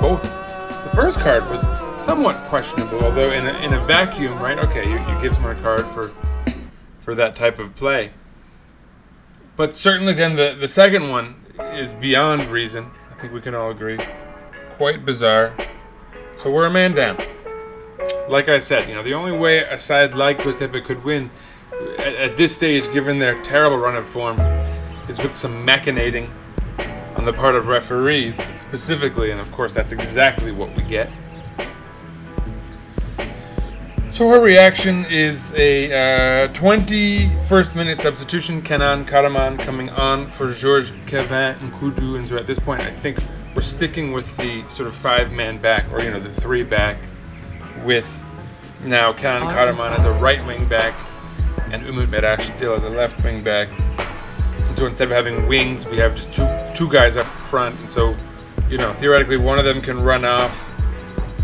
Both. 0.00 0.22
The 0.22 0.90
first 0.94 1.20
card 1.20 1.48
was 1.50 1.60
somewhat 2.02 2.36
questionable, 2.46 3.04
although 3.04 3.30
in 3.30 3.46
a, 3.46 3.52
in 3.58 3.74
a 3.74 3.80
vacuum, 3.84 4.38
right? 4.38 4.58
Okay, 4.58 4.88
you, 4.88 4.98
you 4.98 5.22
give 5.22 5.34
someone 5.34 5.56
a 5.56 5.60
card 5.60 5.84
for 5.86 6.10
for 7.02 7.14
that 7.14 7.36
type 7.36 7.58
of 7.58 7.76
play. 7.76 8.12
But 9.56 9.76
certainly, 9.76 10.14
then 10.14 10.36
the, 10.36 10.56
the 10.58 10.66
second 10.66 11.10
one 11.10 11.36
is 11.58 11.92
beyond 11.92 12.46
reason. 12.46 12.90
I 13.10 13.20
think 13.20 13.34
we 13.34 13.42
can 13.42 13.54
all 13.54 13.70
agree. 13.70 13.98
Quite 14.78 15.04
bizarre. 15.04 15.54
So 16.38 16.50
we're 16.50 16.66
a 16.66 16.70
man 16.70 16.94
down. 16.94 17.18
Like 18.30 18.48
I 18.48 18.58
said, 18.58 18.88
you 18.88 18.94
know, 18.94 19.02
the 19.02 19.14
only 19.14 19.32
way 19.32 19.58
a 19.58 19.78
side 19.78 20.14
like 20.14 20.38
Göztepe 20.38 20.82
could 20.84 21.04
win 21.04 21.30
at, 21.98 22.14
at 22.14 22.36
this 22.36 22.54
stage, 22.54 22.90
given 22.92 23.18
their 23.18 23.40
terrible 23.42 23.76
run 23.76 23.94
of 23.94 24.06
form, 24.08 24.38
is 25.08 25.18
with 25.18 25.34
some 25.34 25.66
machinating 25.66 26.28
on 27.16 27.24
the 27.24 27.32
part 27.32 27.54
of 27.54 27.68
referees 27.68 28.36
specifically, 28.58 29.30
and 29.30 29.40
of 29.40 29.50
course, 29.52 29.74
that's 29.74 29.92
exactly 29.92 30.52
what 30.52 30.74
we 30.76 30.82
get. 30.82 31.10
So 34.14 34.28
her 34.28 34.40
reaction 34.40 35.04
is 35.06 35.52
a 35.54 36.44
uh, 36.44 36.48
21st 36.52 37.74
minute 37.74 38.00
substitution. 38.00 38.62
Kenan 38.62 39.04
Karaman 39.06 39.58
coming 39.58 39.90
on 39.90 40.30
for 40.30 40.52
Georges 40.52 40.92
Kevin 41.06 41.56
Nkudu. 41.56 42.16
And 42.16 42.28
so 42.28 42.36
at 42.36 42.46
this 42.46 42.60
point, 42.60 42.82
I 42.82 42.92
think 42.92 43.18
we're 43.56 43.62
sticking 43.62 44.12
with 44.12 44.36
the 44.36 44.64
sort 44.68 44.86
of 44.86 44.94
five 44.94 45.32
man 45.32 45.58
back, 45.58 45.90
or, 45.92 46.00
you 46.00 46.12
know, 46.12 46.20
the 46.20 46.30
three 46.30 46.62
back, 46.62 47.00
with 47.84 48.06
now 48.84 49.12
Kenan 49.12 49.48
Karaman 49.48 49.90
as 49.98 50.04
a 50.04 50.12
right 50.12 50.44
wing 50.46 50.68
back 50.68 50.94
and 51.72 51.82
Umut 51.82 52.06
Meraş 52.06 52.42
still 52.56 52.74
as 52.74 52.84
a 52.84 52.88
left 52.88 53.22
wing 53.24 53.42
back. 53.42 53.68
So 54.76 54.86
instead 54.86 55.04
of 55.04 55.10
having 55.10 55.46
wings, 55.46 55.86
we 55.86 55.98
have 55.98 56.16
just 56.16 56.32
two, 56.32 56.48
two 56.74 56.90
guys 56.90 57.16
up 57.16 57.26
front. 57.26 57.78
And 57.80 57.90
so, 57.90 58.16
you 58.68 58.78
know, 58.78 58.92
theoretically, 58.94 59.36
one 59.36 59.58
of 59.58 59.64
them 59.64 59.80
can 59.80 59.98
run 59.98 60.24
off 60.24 60.72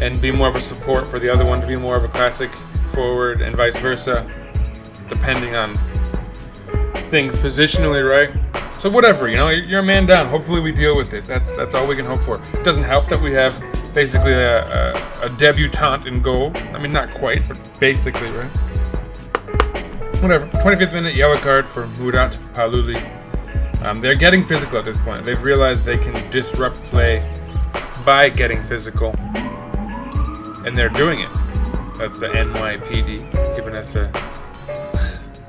and 0.00 0.20
be 0.20 0.30
more 0.30 0.48
of 0.48 0.56
a 0.56 0.60
support 0.60 1.06
for 1.06 1.18
the 1.18 1.28
other 1.28 1.44
one 1.44 1.60
to 1.60 1.66
be 1.66 1.76
more 1.76 1.96
of 1.96 2.04
a 2.04 2.08
classic 2.08 2.50
forward 2.92 3.40
and 3.40 3.54
vice 3.54 3.76
versa, 3.76 4.28
depending 5.08 5.54
on 5.54 5.78
things 7.10 7.36
positionally, 7.36 8.08
right? 8.08 8.34
So 8.80 8.88
whatever, 8.88 9.28
you 9.28 9.36
know, 9.36 9.50
you're 9.50 9.80
a 9.80 9.82
man 9.82 10.06
down. 10.06 10.28
Hopefully 10.28 10.60
we 10.60 10.72
deal 10.72 10.96
with 10.96 11.12
it. 11.12 11.24
That's 11.24 11.52
that's 11.52 11.74
all 11.74 11.86
we 11.86 11.96
can 11.96 12.06
hope 12.06 12.20
for. 12.20 12.40
It 12.54 12.64
doesn't 12.64 12.84
help 12.84 13.08
that 13.08 13.20
we 13.20 13.32
have 13.34 13.62
basically 13.92 14.32
a, 14.32 14.94
a, 14.94 15.26
a 15.26 15.28
debutante 15.30 16.06
in 16.06 16.22
goal. 16.22 16.52
I 16.72 16.78
mean, 16.78 16.92
not 16.92 17.12
quite, 17.12 17.46
but 17.46 17.58
basically, 17.78 18.30
right? 18.30 18.50
Whatever. 20.22 20.46
25th 20.46 20.92
minute 20.92 21.14
yellow 21.14 21.36
card 21.36 21.66
for 21.66 21.86
Murat 21.98 22.32
Paluli. 22.54 23.19
Um, 23.82 24.00
they're 24.00 24.14
getting 24.14 24.44
physical 24.44 24.78
at 24.78 24.84
this 24.84 24.98
point. 24.98 25.24
They've 25.24 25.42
realized 25.42 25.84
they 25.84 25.96
can 25.96 26.30
disrupt 26.30 26.82
play 26.84 27.20
by 28.04 28.28
getting 28.28 28.62
physical 28.62 29.14
and 30.66 30.76
they're 30.76 30.90
doing 30.90 31.20
it. 31.20 31.30
That's 31.96 32.18
the 32.18 32.28
NYPD 32.28 33.56
giving 33.56 33.76
us 33.76 33.94
a 33.96 34.10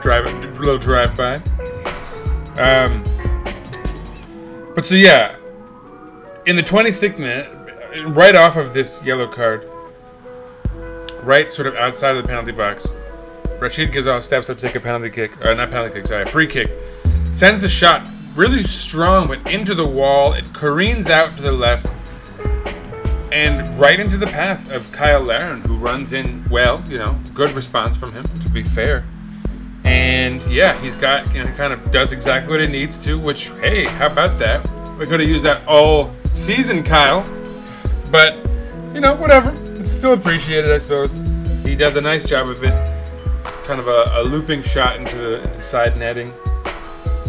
drive, 0.02 0.26
a 0.26 0.60
little 0.60 0.78
drive 0.78 1.16
by. 1.18 1.36
Um, 2.58 3.04
but 4.76 4.86
so 4.86 4.96
yeah, 4.96 5.36
in 6.46 6.56
the 6.56 6.64
26th 6.64 7.20
minute, 7.20 7.50
right 8.08 8.36
off 8.36 8.56
of 8.56 8.74
this 8.74 9.04
yellow 9.04 9.28
card, 9.28 9.70
right 11.24 11.52
sort 11.52 11.68
of 11.68 11.76
outside 11.76 12.16
of 12.16 12.24
the 12.24 12.28
penalty 12.28 12.52
box, 12.52 12.88
Rachid 13.60 13.92
Ghezzal 13.92 14.22
steps 14.22 14.50
up 14.50 14.58
to 14.58 14.68
take 14.68 14.76
a 14.76 14.80
penalty 14.80 15.10
kick, 15.10 15.46
or 15.46 15.54
not 15.54 15.70
penalty 15.70 15.96
kick, 15.96 16.08
sorry, 16.08 16.24
a 16.24 16.26
free 16.26 16.48
kick, 16.48 16.72
sends 17.32 17.62
the 17.62 17.70
shot 17.70 18.08
really 18.36 18.64
strong, 18.64 19.28
but 19.28 19.50
into 19.52 19.76
the 19.76 19.86
wall. 19.86 20.34
It 20.34 20.54
careens 20.54 21.10
out 21.10 21.36
to 21.38 21.42
the 21.42 21.52
left 21.52 21.88
and 23.32 23.80
right 23.80 24.00
into 24.00 24.18
the 24.18 24.28
path 24.28 24.72
of 24.72 24.86
Cyle 24.94 25.22
Larin, 25.22 25.62
who 25.62 25.76
runs 25.78 26.14
in 26.14 26.46
well. 26.50 26.84
You 26.88 26.98
know, 26.98 27.20
good 27.34 27.52
response 27.56 27.98
from 27.98 28.14
him, 28.14 28.26
to 28.40 28.50
be 28.50 28.64
fair. 28.64 29.06
And 29.84 30.44
yeah, 30.44 30.80
he's 30.82 30.96
got 30.96 31.34
you 31.34 31.44
know 31.44 31.52
kind 31.54 31.74
of 31.74 31.92
does 31.92 32.12
exactly 32.12 32.52
what 32.52 32.62
he 32.62 32.68
needs 32.68 32.98
to. 33.06 33.18
Which 33.18 33.50
hey, 33.62 33.86
how 33.86 34.08
about 34.08 34.38
that? 34.40 34.62
We 34.98 35.06
could 35.06 35.20
have 35.20 35.30
used 35.30 35.46
that 35.46 35.66
all 35.68 36.14
season, 36.32 36.86
Cyle. 36.86 37.26
But 38.12 38.36
you 38.94 39.00
know, 39.00 39.16
whatever. 39.16 39.54
It's 39.80 39.92
still 39.92 40.14
appreciated, 40.14 40.72
I 40.72 40.78
suppose. 40.78 41.12
He 41.66 41.76
does 41.76 41.96
a 41.96 42.02
nice 42.02 42.26
job 42.26 42.50
of 42.50 42.64
it. 42.64 42.74
Kind 43.66 43.80
of 43.80 43.88
a, 43.88 44.12
a 44.18 44.24
looping 44.24 44.62
shot 44.62 44.98
into 44.98 45.16
the 45.16 45.42
into 45.42 45.62
side 45.62 45.98
netting. 45.98 46.32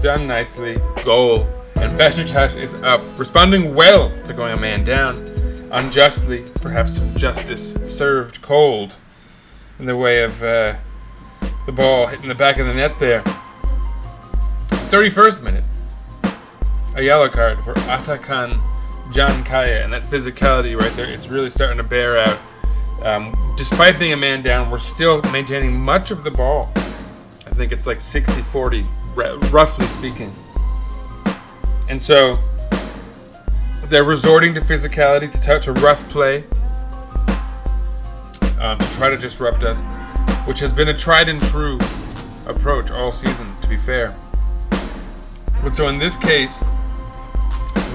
Done 0.03 0.27
nicely. 0.27 0.79
Goal. 1.05 1.47
and 1.77 1.97
Besiktas 1.97 2.57
is 2.57 2.75
up, 2.75 3.01
responding 3.17 3.73
well 3.77 4.11
to 4.25 4.33
going 4.33 4.53
a 4.53 4.57
man 4.57 4.83
down. 4.85 5.17
Unjustly, 5.71 6.43
perhaps 6.57 6.99
justice 7.15 7.75
served 7.85 8.43
cold 8.43 8.97
in 9.79 9.87
the 9.87 9.97
way 9.97 10.25
of 10.25 10.43
uh, 10.43 10.75
the 11.67 11.73
ball 11.73 12.09
hitting 12.09 12.29
the 12.29 12.35
back 12.35 12.59
of 12.59 12.67
the 12.67 12.75
net 12.75 12.99
there. 12.99 13.21
31st 14.91 15.45
minute, 15.45 15.65
a 16.97 17.03
yellow 17.03 17.29
card 17.29 17.59
for 17.59 17.75
Atakan 17.87 18.55
Cankaya, 19.13 19.85
and 19.85 19.93
that 19.93 20.03
physicality 20.03 20.77
right 20.77 20.95
there, 20.97 21.07
it's 21.07 21.29
really 21.29 21.49
starting 21.49 21.77
to 21.77 21.89
bear 21.89 22.19
out. 22.19 22.41
Um, 23.05 23.33
despite 23.57 24.01
being 24.01 24.15
a 24.15 24.17
man 24.17 24.43
down, 24.43 24.69
we're 24.69 24.81
still 24.81 25.23
maintaining 25.31 25.79
much 25.81 26.11
of 26.11 26.25
the 26.25 26.33
ball. 26.33 26.73
I 26.75 27.55
think 27.55 27.71
it's 27.71 27.87
like 27.87 28.01
60 28.01 28.41
40, 28.41 28.85
roughly 29.14 29.87
speaking. 29.87 30.31
And 31.88 32.00
so 32.00 32.38
they're 33.87 34.04
resorting 34.04 34.54
to 34.54 34.61
physicality, 34.61 35.31
to, 35.31 35.40
touch 35.40 35.66
a 35.66 35.73
rough 35.73 36.09
play, 36.09 36.38
um, 38.61 38.78
to 38.78 38.92
try 38.95 39.11
to 39.11 39.16
disrupt 39.16 39.62
us, 39.62 39.78
which 40.47 40.59
has 40.61 40.73
been 40.73 40.88
a 40.88 40.97
tried 40.97 41.28
and 41.28 41.40
true 41.40 41.78
approach 42.49 42.90
all 42.90 43.12
season, 43.12 43.47
to 43.61 43.69
be 43.69 43.76
fair. 43.76 44.14
But 45.62 45.75
so 45.75 45.88
in 45.88 45.99
this 45.99 46.16
case, 46.16 46.59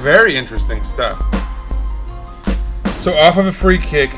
very 0.01 0.37
interesting 0.37 0.83
stuff. 0.83 1.17
So 3.01 3.13
off 3.13 3.37
of 3.37 3.47
a 3.47 3.51
free 3.51 3.77
kick, 3.77 4.11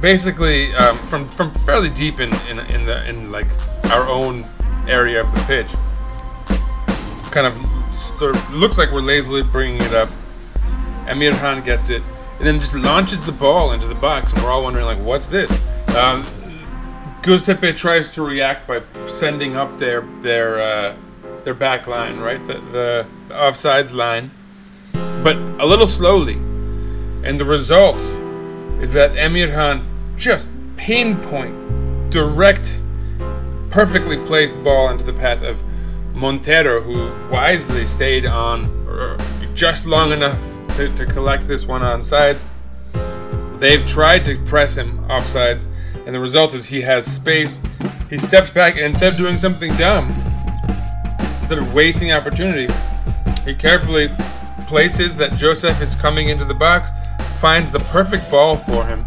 basically 0.00 0.74
um, 0.74 0.96
from 0.98 1.24
from 1.24 1.50
fairly 1.50 1.90
deep 1.90 2.20
in, 2.20 2.34
in 2.48 2.58
in 2.58 2.84
the 2.84 3.08
in 3.08 3.30
like 3.30 3.46
our 3.90 4.06
own 4.08 4.44
area 4.88 5.20
of 5.20 5.34
the 5.34 5.40
pitch, 5.42 5.72
kind 7.30 7.46
of 7.46 7.56
looks 8.52 8.78
like 8.78 8.90
we're 8.90 9.00
lazily 9.00 9.42
bringing 9.42 9.80
it 9.80 9.94
up. 9.94 10.08
Emirhan 11.06 11.64
gets 11.64 11.90
it, 11.90 12.02
and 12.38 12.46
then 12.46 12.58
just 12.58 12.74
launches 12.74 13.24
the 13.26 13.32
ball 13.32 13.72
into 13.72 13.86
the 13.88 13.94
box, 13.96 14.32
and 14.32 14.42
we're 14.42 14.50
all 14.50 14.62
wondering 14.62 14.84
like, 14.84 14.98
what's 14.98 15.26
this? 15.26 15.50
Um, 15.96 16.22
Göztepe 17.22 17.76
tries 17.76 18.10
to 18.14 18.22
react 18.22 18.66
by 18.66 18.82
sending 19.08 19.56
up 19.56 19.78
their 19.78 20.02
their 20.22 20.60
uh, 20.60 20.96
their 21.44 21.54
back 21.54 21.86
line, 21.86 22.18
right, 22.18 22.44
the, 22.46 22.54
the 22.54 23.06
the 23.28 23.34
offsides 23.34 23.92
line, 23.92 24.30
but 24.92 25.36
a 25.36 25.66
little 25.66 25.86
slowly, 25.86 26.34
and 26.34 27.38
the 27.38 27.44
result 27.44 28.00
is 28.80 28.92
that 28.92 29.12
Emirhan 29.12 29.84
just 30.16 30.48
pinpoint, 30.76 32.10
direct, 32.10 32.80
perfectly 33.70 34.16
placed 34.26 34.54
ball 34.62 34.88
into 34.90 35.04
the 35.04 35.12
path 35.12 35.42
of 35.42 35.62
Montero, 36.12 36.80
who 36.82 37.30
wisely 37.30 37.86
stayed 37.86 38.26
on 38.26 39.18
just 39.54 39.86
long 39.86 40.12
enough 40.12 40.40
to, 40.76 40.94
to 40.94 41.06
collect 41.06 41.46
this 41.46 41.66
one 41.66 41.82
on 41.82 42.02
sides. 42.02 42.44
They've 43.58 43.86
tried 43.86 44.24
to 44.24 44.38
press 44.44 44.76
him 44.76 45.04
offsides, 45.04 45.66
and 46.06 46.14
the 46.14 46.20
result 46.20 46.54
is 46.54 46.66
he 46.66 46.80
has 46.82 47.04
space. 47.04 47.60
He 48.08 48.16
steps 48.16 48.50
back, 48.50 48.76
and 48.76 48.86
instead 48.86 49.12
of 49.12 49.18
doing 49.18 49.36
something 49.36 49.76
dumb, 49.76 50.08
instead 51.40 51.58
of 51.58 51.74
wasting 51.74 52.12
opportunity, 52.12 52.72
he 53.44 53.54
carefully 53.54 54.10
places 54.66 55.16
that 55.16 55.34
Josef 55.34 55.80
is 55.82 55.94
coming 55.94 56.28
into 56.28 56.44
the 56.44 56.54
box, 56.54 56.90
finds 57.38 57.70
the 57.70 57.80
perfect 57.80 58.30
ball 58.30 58.56
for 58.56 58.86
him, 58.86 59.04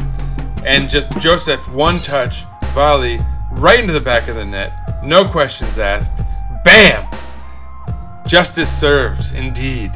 and 0.66 0.90
just 0.90 1.10
Josef 1.20 1.68
one 1.70 2.00
touch 2.00 2.46
volley 2.74 3.20
right 3.52 3.80
into 3.80 3.94
the 3.94 4.02
back 4.02 4.28
of 4.28 4.36
the 4.36 4.46
net. 4.46 5.04
No 5.04 5.28
questions 5.28 5.80
asked. 5.80 6.14
Bam! 6.64 7.08
Justice 8.26 8.72
served, 8.72 9.34
indeed. 9.36 9.92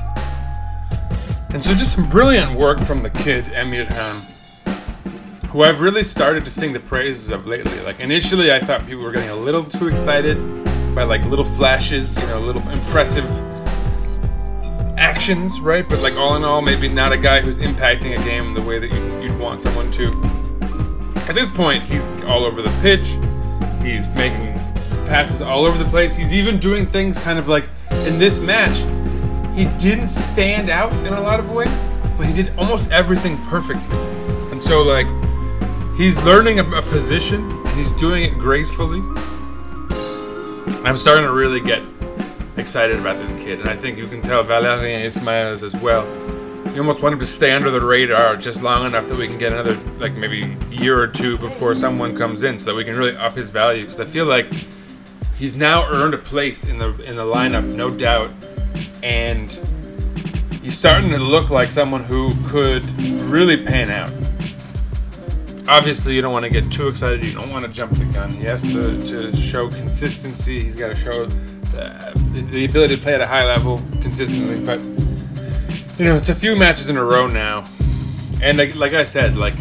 And 1.49 1.63
so 1.63 1.73
just 1.73 1.93
some 1.93 2.09
brilliant 2.09 2.57
work 2.57 2.79
from 2.81 3.01
the 3.03 3.09
kid, 3.09 3.45
Emirhan, 3.45 4.25
who 5.47 5.63
I've 5.63 5.79
really 5.79 6.03
started 6.03 6.43
to 6.45 6.51
sing 6.51 6.73
the 6.73 6.79
praises 6.79 7.29
of 7.29 7.47
lately. 7.47 7.79
Like 7.79 7.99
initially 7.99 8.51
I 8.51 8.59
thought 8.59 8.85
people 8.85 9.03
were 9.03 9.13
getting 9.13 9.29
a 9.29 9.35
little 9.35 9.63
too 9.63 9.87
excited 9.87 10.37
by 10.93 11.03
like 11.03 11.23
little 11.25 11.45
flashes, 11.45 12.17
you 12.17 12.27
know, 12.27 12.39
little 12.39 12.67
impressive 12.69 13.25
actions, 14.97 15.61
right? 15.61 15.87
But 15.87 16.01
like 16.01 16.15
all 16.15 16.35
in 16.35 16.43
all, 16.43 16.61
maybe 16.61 16.89
not 16.89 17.13
a 17.13 17.17
guy 17.17 17.39
who's 17.39 17.59
impacting 17.59 18.19
a 18.19 18.23
game 18.23 18.53
the 18.53 18.61
way 18.61 18.77
that 18.77 18.91
you'd, 18.91 19.23
you'd 19.23 19.39
want 19.39 19.61
someone 19.61 19.89
to. 19.93 20.11
At 21.27 21.35
this 21.35 21.49
point, 21.49 21.83
he's 21.83 22.05
all 22.23 22.43
over 22.43 22.61
the 22.61 22.75
pitch. 22.81 23.07
He's 23.81 24.07
making 24.15 24.56
passes 25.07 25.41
all 25.41 25.65
over 25.65 25.81
the 25.81 25.89
place. 25.89 26.15
He's 26.15 26.33
even 26.33 26.59
doing 26.59 26.85
things 26.85 27.17
kind 27.17 27.39
of 27.39 27.47
like 27.47 27.69
in 28.05 28.19
this 28.19 28.39
match. 28.39 28.77
He 29.55 29.65
didn't 29.79 30.09
stand 30.09 30.69
out 30.69 30.93
in 31.05 31.13
a 31.13 31.21
lot 31.21 31.39
of 31.39 31.51
ways, 31.51 31.85
but 32.15 32.25
he 32.25 32.33
did 32.33 32.51
almost 32.57 32.91
everything 32.91 33.37
perfectly. 33.45 33.97
And 34.51 34.61
so, 34.61 34.83
like, 34.83 35.07
he's 35.97 36.17
learning 36.17 36.59
a, 36.59 36.69
a 36.69 36.81
position 36.83 37.49
and 37.65 37.79
he's 37.79 37.91
doing 37.93 38.23
it 38.23 38.37
gracefully. 38.37 38.99
I'm 40.83 40.97
starting 40.97 41.25
to 41.25 41.31
really 41.31 41.59
get 41.59 41.81
excited 42.57 42.99
about 42.99 43.17
this 43.17 43.33
kid, 43.33 43.59
and 43.59 43.69
I 43.69 43.75
think 43.75 43.97
you 43.97 44.07
can 44.07 44.21
tell 44.21 44.43
Valérien 44.43 45.05
Ismaël 45.05 45.63
as 45.63 45.75
well. 45.77 46.05
You 46.73 46.81
almost 46.81 47.01
want 47.01 47.13
him 47.13 47.19
to 47.19 47.25
stay 47.25 47.53
under 47.53 47.71
the 47.71 47.81
radar 47.81 48.35
just 48.35 48.61
long 48.61 48.85
enough 48.85 49.07
that 49.07 49.17
we 49.17 49.27
can 49.27 49.37
get 49.37 49.53
another, 49.53 49.75
like 49.97 50.13
maybe 50.13 50.55
year 50.69 50.99
or 50.99 51.07
two 51.07 51.37
before 51.37 51.73
someone 51.73 52.15
comes 52.15 52.43
in, 52.43 52.59
so 52.59 52.71
that 52.71 52.75
we 52.75 52.83
can 52.83 52.95
really 52.95 53.15
up 53.15 53.35
his 53.35 53.49
value. 53.49 53.81
Because 53.81 53.99
I 53.99 54.05
feel 54.05 54.25
like 54.25 54.47
he's 55.37 55.55
now 55.55 55.85
earned 55.87 56.13
a 56.13 56.17
place 56.17 56.65
in 56.65 56.77
the 56.77 56.89
in 57.03 57.15
the 57.15 57.23
lineup, 57.23 57.65
no 57.65 57.89
doubt, 57.89 58.31
and 59.03 59.51
he's 60.61 60.77
starting 60.77 61.09
to 61.11 61.17
look 61.17 61.49
like 61.49 61.71
someone 61.71 62.03
who 62.03 62.33
could 62.45 62.85
really 63.23 63.63
pan 63.63 63.89
out. 63.89 64.11
Obviously, 65.69 66.15
you 66.15 66.21
don't 66.21 66.31
want 66.31 66.45
to 66.45 66.49
get 66.49 66.71
too 66.71 66.87
excited. 66.87 67.25
You 67.25 67.33
don't 67.33 67.49
want 67.49 67.65
to 67.65 67.71
jump 67.71 67.93
the 67.97 68.05
gun. 68.05 68.31
He 68.31 68.43
has 68.43 68.61
to, 68.61 69.01
to 69.07 69.35
show 69.35 69.69
consistency. 69.69 70.61
He's 70.61 70.77
got 70.77 70.87
to 70.87 70.95
show 70.95 71.25
the, 71.25 72.47
the 72.51 72.65
ability 72.65 72.95
to 72.95 73.01
play 73.01 73.13
at 73.13 73.21
a 73.21 73.27
high 73.27 73.45
level 73.45 73.81
consistently. 74.01 74.63
But 74.65 74.81
you 75.99 76.05
know, 76.05 76.15
it's 76.15 76.29
a 76.29 76.35
few 76.35 76.55
matches 76.55 76.89
in 76.89 76.97
a 76.97 77.03
row 77.03 77.27
now, 77.27 77.65
and 78.41 78.57
like, 78.57 78.75
like 78.75 78.93
I 78.93 79.03
said, 79.03 79.35
like 79.35 79.55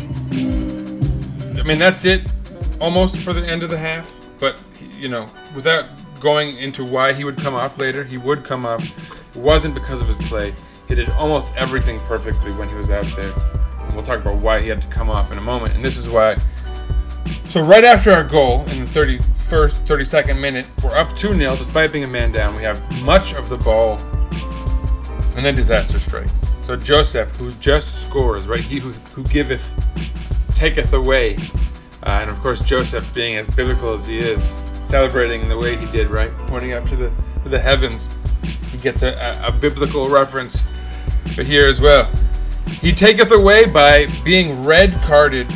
I 1.59 1.63
mean, 1.63 1.79
that's 1.79 2.05
it 2.05 2.23
almost 2.81 3.17
for 3.17 3.33
the 3.33 3.45
end 3.45 3.63
of 3.65 3.71
the 3.71 3.79
half. 3.79 4.11
But 4.39 4.61
you 4.97 5.09
know, 5.09 5.29
without 5.55 5.87
going 6.21 6.57
into 6.59 6.85
why 6.85 7.13
he 7.13 7.25
would 7.25 7.37
come 7.37 7.55
off 7.55 7.79
later, 7.79 8.05
he 8.05 8.19
would 8.19 8.45
come 8.45 8.67
off. 8.67 8.85
It 9.37 9.41
wasn't 9.41 9.75
because 9.75 10.01
of 10.01 10.09
his 10.09 10.17
play. 10.29 10.55
He 10.89 10.95
did 10.95 11.09
almost 11.11 11.53
everything 11.57 11.99
perfectly 12.01 12.53
when 12.53 12.69
he 12.69 12.75
was 12.75 12.91
out 12.91 13.07
there. 13.17 13.33
And 13.81 13.95
we'll 13.95 14.05
talk 14.05 14.21
about 14.21 14.37
why 14.37 14.61
he 14.61 14.69
had 14.69 14.81
to 14.83 14.89
come 14.89 15.11
off 15.11 15.33
in 15.33 15.39
a 15.39 15.43
moment. 15.43 15.75
And 15.75 15.85
this 15.85 15.97
is 15.97 16.09
why. 16.09 16.39
So 17.47 17.63
right 17.63 17.85
after 17.85 18.13
our 18.13 18.25
goal 18.25 18.63
in 18.71 18.85
the 18.85 18.87
31st, 18.87 19.87
32nd 19.87 20.41
minute, 20.41 20.69
we're 20.83 20.97
up 20.97 21.11
2-0 21.11 21.59
despite 21.59 21.93
being 21.93 22.05
a 22.05 22.09
man 22.09 22.33
down. 22.33 22.55
We 22.55 22.63
have 22.63 22.81
much 23.05 23.35
of 23.35 23.49
the 23.49 23.57
ball, 23.57 23.99
and 25.37 25.45
then 25.45 25.55
disaster 25.55 25.99
strikes. 25.99 26.47
So 26.65 26.77
Josef, 26.77 27.35
who 27.37 27.51
just 27.53 28.03
scores, 28.03 28.49
right? 28.49 28.61
He 28.61 28.79
who, 28.79 28.91
who 28.91 29.23
giveth, 29.25 29.75
taketh 30.55 30.93
away. 30.93 31.37
Uh, 32.03 32.19
and 32.23 32.31
of 32.31 32.39
course, 32.41 32.65
Josef, 32.65 33.15
being 33.15 33.37
as 33.37 33.47
biblical 33.49 33.95
as 33.95 34.07
he 34.07 34.19
is, 34.19 34.53
celebrating 34.87 35.43
in 35.43 35.49
the 35.49 35.59
way 35.59 35.77
he 35.77 35.87
did, 35.91 36.09
right? 36.09 36.31
Pointing 36.47 36.73
up 36.73 36.89
to 36.89 36.97
the 36.97 37.13
to 37.43 37.49
the 37.49 37.61
heavens. 37.61 38.07
He 38.71 38.79
gets 38.79 39.03
a, 39.03 39.13
a, 39.15 39.49
a 39.49 39.53
biblical 39.53 40.09
reference 40.09 40.65
but 41.37 41.47
here 41.47 41.69
as 41.69 41.81
well. 41.81 42.11
He 42.81 42.93
taketh 42.93 43.31
away 43.31 43.67
by 43.67 44.07
being 44.25 44.65
red 44.65 45.01
carded 45.03 45.49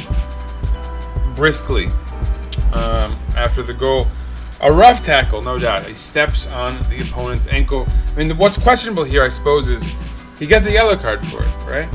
briskly 1.35 1.87
um, 2.73 3.17
after 3.37 3.63
the 3.63 3.75
goal. 3.75 4.07
A 4.63 4.71
rough 4.71 5.03
tackle, 5.03 5.43
no 5.43 5.59
doubt. 5.59 5.87
He 5.87 5.95
steps 5.95 6.47
on 6.49 6.83
the 6.91 7.01
opponent's 7.01 7.47
ankle. 7.47 7.87
I 8.15 8.19
mean, 8.19 8.37
what's 8.37 8.59
questionable 8.59 9.05
here, 9.05 9.23
I 9.23 9.29
suppose, 9.29 9.69
is 9.69 9.83
he 10.39 10.47
gets 10.47 10.67
a 10.67 10.73
yellow 10.73 10.97
card 10.97 11.27
for 11.29 11.43
it, 11.43 11.57
right? 11.67 11.91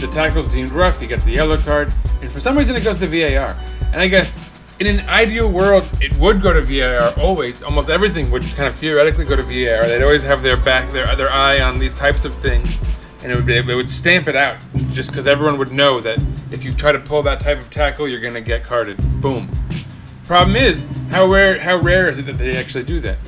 The 0.00 0.06
tackle's 0.06 0.46
deemed 0.46 0.70
rough. 0.70 1.00
He 1.00 1.06
gets 1.06 1.24
the 1.24 1.32
yellow 1.32 1.56
card, 1.56 1.92
and 2.22 2.30
for 2.30 2.38
some 2.38 2.56
reason, 2.56 2.76
it 2.76 2.84
goes 2.84 3.00
to 3.00 3.06
VAR. 3.06 3.58
And 3.92 4.00
I 4.00 4.06
guess 4.06 4.32
in 4.80 4.86
an 4.86 5.06
ideal 5.10 5.48
world, 5.50 5.86
it 6.00 6.16
would 6.16 6.40
go 6.40 6.54
to 6.54 6.62
VAR 6.62 7.12
always. 7.22 7.62
Almost 7.62 7.90
everything 7.90 8.30
would 8.30 8.42
kind 8.42 8.66
of 8.66 8.74
theoretically 8.74 9.26
go 9.26 9.36
to 9.36 9.42
VAR. 9.42 9.86
They'd 9.86 10.02
always 10.02 10.22
have 10.22 10.40
their 10.40 10.56
back, 10.56 10.90
their 10.90 11.14
their 11.16 11.30
eye 11.30 11.60
on 11.60 11.78
these 11.78 11.96
types 11.96 12.24
of 12.24 12.34
things, 12.34 12.78
and 13.22 13.30
it 13.30 13.36
would 13.36 13.44
be, 13.44 13.56
it 13.56 13.66
would 13.66 13.90
stamp 13.90 14.26
it 14.26 14.36
out 14.36 14.56
just 14.90 15.10
because 15.10 15.26
everyone 15.26 15.58
would 15.58 15.70
know 15.70 16.00
that 16.00 16.18
if 16.50 16.64
you 16.64 16.72
try 16.72 16.92
to 16.92 16.98
pull 16.98 17.22
that 17.24 17.40
type 17.40 17.60
of 17.60 17.68
tackle, 17.68 18.08
you're 18.08 18.20
gonna 18.22 18.40
get 18.40 18.64
carded. 18.64 18.96
Boom. 19.20 19.50
Problem 20.24 20.56
is, 20.56 20.86
how 21.10 21.26
rare 21.26 21.60
how 21.60 21.76
rare 21.76 22.08
is 22.08 22.18
it 22.18 22.22
that 22.22 22.38
they 22.38 22.56
actually 22.56 22.84
do 22.84 23.00
that? 23.00 23.18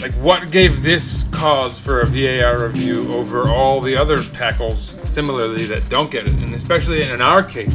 Like, 0.00 0.14
what 0.14 0.52
gave 0.52 0.84
this 0.84 1.24
cause 1.32 1.80
for 1.80 2.02
a 2.02 2.06
VAR 2.06 2.68
review 2.68 3.12
over 3.12 3.48
all 3.48 3.80
the 3.80 3.96
other 3.96 4.22
tackles 4.22 4.96
similarly 5.02 5.66
that 5.66 5.88
don't 5.88 6.08
get 6.08 6.28
it? 6.28 6.40
And 6.40 6.54
especially 6.54 7.02
in 7.02 7.20
our 7.20 7.42
case, 7.42 7.74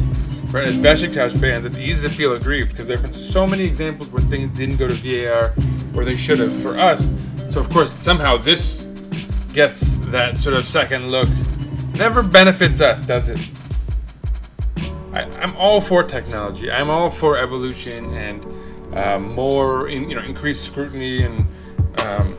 right, 0.54 0.68
as 0.68 0.76
Besiktas 0.76 1.38
fans, 1.40 1.64
it's 1.64 1.76
easy 1.76 2.08
to 2.08 2.14
feel 2.14 2.32
aggrieved 2.32 2.70
because 2.70 2.86
there 2.86 2.96
have 2.96 3.04
been 3.04 3.12
so 3.12 3.44
many 3.44 3.64
examples 3.64 4.08
where 4.10 4.22
things 4.22 4.50
didn't 4.50 4.76
go 4.76 4.86
to 4.86 4.94
VAR 4.94 5.48
where 5.92 6.04
they 6.04 6.14
should 6.14 6.38
have 6.38 6.54
for 6.62 6.78
us. 6.78 7.12
So, 7.48 7.58
of 7.58 7.68
course, 7.70 7.92
somehow 7.92 8.36
this 8.36 8.82
gets 9.52 9.94
that 10.06 10.36
sort 10.36 10.56
of 10.56 10.64
second 10.64 11.10
look 11.10 11.28
never 11.96 12.22
benefits 12.22 12.80
us, 12.80 13.02
does 13.02 13.30
it? 13.30 13.50
I, 15.12 15.22
I'm 15.40 15.56
all 15.56 15.80
for 15.80 16.04
technology. 16.04 16.70
I'm 16.70 16.88
all 16.88 17.10
for 17.10 17.36
evolution 17.36 18.14
and 18.14 18.96
uh, 18.96 19.18
more, 19.18 19.88
in, 19.88 20.08
you 20.08 20.14
know, 20.14 20.22
increased 20.22 20.64
scrutiny 20.64 21.24
and 21.24 21.48
um, 21.98 22.38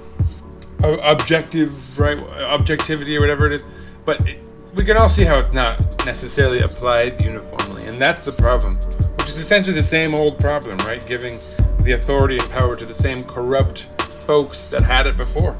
objective, 0.82 2.00
right, 2.00 2.18
objectivity 2.20 3.18
or 3.18 3.20
whatever 3.20 3.46
it 3.46 3.54
is. 3.54 3.64
But 4.06 4.26
it, 4.26 4.42
we 4.76 4.84
can 4.84 4.98
all 4.98 5.10
see 5.10 5.24
how 5.24 5.40
it's 5.40 5.54
not 5.54 6.06
necessarily 6.06 6.60
applied 6.60 7.24
uniformly, 7.24 7.88
and 7.88 8.00
that's 8.00 8.24
the 8.24 8.32
problem. 8.34 8.76
Which 8.76 9.30
is 9.30 9.38
essentially 9.38 9.74
the 9.74 9.82
same 9.82 10.14
old 10.14 10.38
problem, 10.38 10.78
right? 10.80 11.04
Giving 11.08 11.40
the 11.80 11.94
authority 11.94 12.38
and 12.38 12.50
power 12.50 12.76
to 12.76 12.86
the 12.86 12.94
same 12.94 13.24
corrupt 13.24 13.84
folks 14.26 14.66
that 14.66 14.84
had 14.84 15.08
it 15.08 15.16
before. 15.16 15.56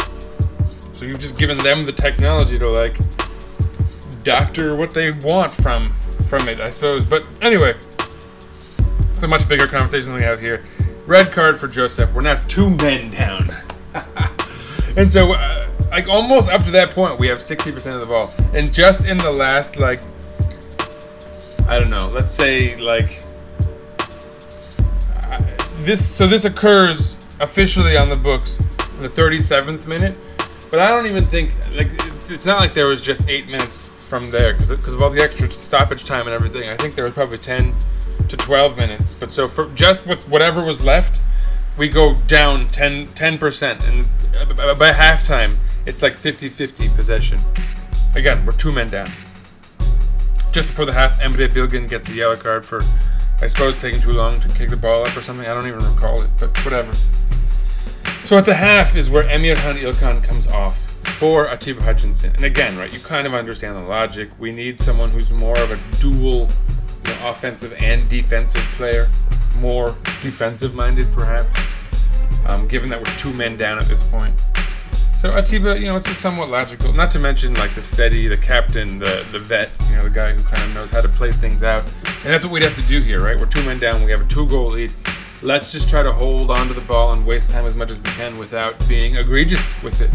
So 0.94 1.06
you've 1.06 1.20
just 1.20 1.38
given 1.38 1.58
them 1.60 1.86
the 1.86 1.94
technology 1.94 2.60
to 2.60 2.70
like 2.70 2.98
doctor 4.24 4.76
what 4.76 4.92
they 4.92 5.12
want 5.12 5.54
from 5.54 5.82
from 6.28 6.50
it, 6.50 6.60
I 6.62 6.72
suppose. 6.72 7.06
But 7.06 7.26
anyway, 7.42 7.76
it's 9.14 9.24
a 9.24 9.28
much 9.28 9.48
bigger 9.48 9.68
conversation 9.68 10.12
than 10.12 10.16
we 10.16 10.26
have 10.26 10.42
here. 10.42 10.66
Red 11.06 11.32
card 11.32 11.60
for 11.60 11.68
Josef. 11.68 12.14
We're 12.14 12.22
now 12.22 12.36
two 12.36 12.70
men 12.70 13.12
down, 13.12 13.56
and 14.98 15.12
so 15.14 15.34
uh, 15.34 15.55
like 15.96 16.10
almost 16.10 16.50
up 16.50 16.62
to 16.66 16.72
that 16.72 16.92
point, 16.92 17.18
we 17.18 17.28
have 17.28 17.42
sixty 17.42 17.72
percent 17.72 17.96
of 17.96 18.02
the 18.02 18.08
ball, 18.08 18.30
and 18.54 18.74
just 18.74 19.06
in 19.06 19.18
the 19.18 19.32
last 19.32 19.78
like 19.78 20.02
I 21.70 21.80
don't 21.80 21.90
know, 21.90 22.10
let's 22.10 22.34
say 22.34 22.76
like 22.76 23.24
this. 25.80 26.06
So 26.06 26.28
this 26.28 26.44
occurs 26.44 27.14
officially 27.40 27.96
on 27.96 28.10
the 28.10 28.18
books 28.18 28.58
in 28.96 29.00
the 29.00 29.08
thirty 29.08 29.40
seventh 29.40 29.88
minute, 29.88 30.18
but 30.70 30.80
I 30.80 30.90
don't 30.90 31.06
even 31.06 31.24
think 31.24 31.56
like 31.74 31.90
it's 32.30 32.46
not 32.46 32.60
like 32.60 32.74
there 32.74 32.88
was 32.88 33.02
just 33.02 33.30
eight 33.30 33.48
minutes 33.48 33.88
from 34.10 34.32
there 34.32 34.54
because 34.54 34.70
of 34.70 35.02
all 35.02 35.10
the 35.10 35.22
extra 35.22 35.50
stoppage 35.50 36.04
time 36.04 36.28
and 36.28 36.36
everything. 36.36 36.68
I 36.68 36.76
think 36.76 36.96
there 36.96 37.06
was 37.06 37.14
probably 37.14 37.38
ten 37.38 37.74
to 38.28 38.36
twelve 38.36 38.76
minutes. 38.76 39.14
But 39.14 39.32
so 39.32 39.48
for 39.48 39.70
just 39.70 40.08
with 40.08 40.28
whatever 40.28 40.62
was 40.62 40.82
left, 40.82 41.22
we 41.78 41.88
go 41.88 42.16
down 42.28 42.68
10 42.68 43.38
percent, 43.38 43.86
and 43.88 44.06
by 44.58 44.92
halftime, 44.92 45.56
it's 45.86 46.02
like 46.02 46.14
50-50 46.14 46.96
possession. 46.96 47.40
Again, 48.16 48.46
we're 48.46 48.54
two 48.54 48.72
men 48.72 48.88
down. 48.90 49.12
Just 50.52 50.70
before 50.70 50.86
the 50.86 50.94
half, 50.94 51.20
Emre 51.20 51.48
Bilgin 51.50 51.90
gets 51.90 52.08
a 52.10 52.14
yellow 52.14 52.36
card 52.36 52.66
for, 52.66 52.82
I 53.42 53.48
suppose, 53.48 53.80
taking 53.80 54.00
too 54.00 54.14
long 54.14 54.40
to 54.40 54.48
kick 54.50 54.70
the 54.70 54.78
ball 54.78 55.06
up 55.06 55.16
or 55.16 55.22
something. 55.22 55.46
I 55.46 55.54
don't 55.54 55.68
even 55.68 55.84
recall 55.84 56.22
it, 56.22 56.30
but 56.40 56.58
whatever. 56.64 56.94
So 58.24 58.38
at 58.38 58.46
the 58.46 58.56
half 58.56 58.96
is 58.96 59.10
where 59.10 59.24
Emirhan 59.24 59.76
İlkhan 59.76 60.24
comes 60.24 60.48
off 60.48 60.78
for 61.18 61.48
Atiba 61.48 61.82
Hutchinson. 61.82 62.36
And 62.36 62.44
again, 62.44 62.78
right, 62.78 62.92
you 62.92 63.00
kind 63.00 63.28
of 63.28 63.34
understand 63.34 63.76
the 63.76 63.82
logic. 63.82 64.30
We 64.40 64.52
need 64.52 64.80
someone 64.80 65.12
who's 65.12 65.30
more 65.32 65.58
of 65.60 65.72
a 65.72 66.00
dual 66.00 66.50
you 67.04 67.12
know, 67.12 67.30
offensive 67.30 67.74
and 67.80 68.08
defensive 68.10 68.64
player, 68.76 69.08
more 69.60 69.96
defensive 70.22 70.74
minded 70.74 71.12
perhaps, 71.14 71.50
um, 72.48 72.68
given 72.68 72.90
that 72.90 73.00
we're 73.00 73.16
two 73.16 73.32
men 73.34 73.58
down 73.58 73.78
at 73.78 73.86
this 73.86 74.02
point. 74.04 74.34
So 75.26 75.32
Atiba, 75.32 75.80
you 75.80 75.88
know, 75.88 75.98
it's 75.98 76.16
somewhat 76.18 76.50
logical. 76.50 76.94
Not 76.94 77.10
to 77.10 77.20
mention 77.20 77.56
like 77.56 77.74
the 77.74 77.82
steady, 77.82 78.28
the 78.28 78.38
captain, 78.38 79.00
the 79.00 79.26
the 79.32 79.40
vet, 79.40 79.72
you 79.90 79.96
know, 79.96 80.04
the 80.04 80.12
guy 80.12 80.34
who 80.34 80.44
kind 80.44 80.62
of 80.62 80.76
knows 80.76 80.92
how 80.92 81.02
to 81.02 81.10
play 81.10 81.32
things 81.32 81.64
out. 81.64 81.84
And 82.04 82.26
that's 82.26 82.46
what 82.46 82.54
we'd 82.54 82.62
have 82.62 82.76
to 82.76 82.84
do 82.84 83.00
here, 83.00 83.20
right? 83.22 83.36
We're 83.36 83.48
two 83.48 83.64
men 83.64 83.80
down. 83.80 84.06
We 84.06 84.12
have 84.12 84.22
a 84.22 84.28
two-goal 84.28 84.68
lead. 84.68 84.94
Let's 85.42 85.72
just 85.72 85.90
try 85.90 86.04
to 86.04 86.12
hold 86.12 86.52
onto 86.52 86.76
the 86.76 86.82
ball 86.82 87.14
and 87.14 87.26
waste 87.26 87.50
time 87.50 87.66
as 87.66 87.74
much 87.74 87.90
as 87.90 87.98
we 87.98 88.12
can 88.12 88.38
without 88.38 88.88
being 88.88 89.16
egregious 89.16 89.74
with 89.82 90.00
it. 90.00 90.12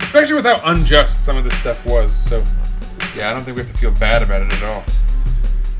Especially 0.00 0.34
with 0.34 0.44
how 0.44 0.60
unjust 0.64 1.22
some 1.22 1.38
of 1.38 1.44
this 1.44 1.54
stuff 1.54 1.82
was. 1.86 2.14
So, 2.28 2.44
yeah, 3.16 3.30
I 3.30 3.32
don't 3.32 3.42
think 3.44 3.56
we 3.56 3.62
have 3.62 3.72
to 3.72 3.78
feel 3.78 3.92
bad 3.92 4.22
about 4.22 4.42
it 4.42 4.52
at 4.52 4.62
all. 4.62 4.84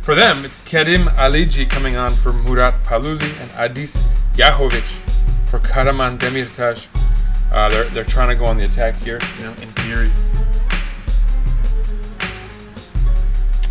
For 0.00 0.14
them, 0.14 0.46
it's 0.46 0.62
Kerim 0.62 1.08
Aliji 1.08 1.68
coming 1.68 1.96
on 1.96 2.12
for 2.12 2.32
Murat 2.32 2.82
Paluli 2.84 3.38
and 3.38 3.50
Adis 3.50 4.02
Jahović 4.32 4.88
for 5.44 5.58
Karaman 5.58 6.16
Demirtas. 6.18 6.86
Uh, 7.50 7.68
they're, 7.68 7.84
they're 7.90 8.04
trying 8.04 8.28
to 8.28 8.36
go 8.36 8.46
on 8.46 8.56
the 8.56 8.64
attack 8.64 8.94
here, 8.96 9.20
you 9.38 9.44
know, 9.44 9.52
in 9.54 9.68
theory. 9.68 10.10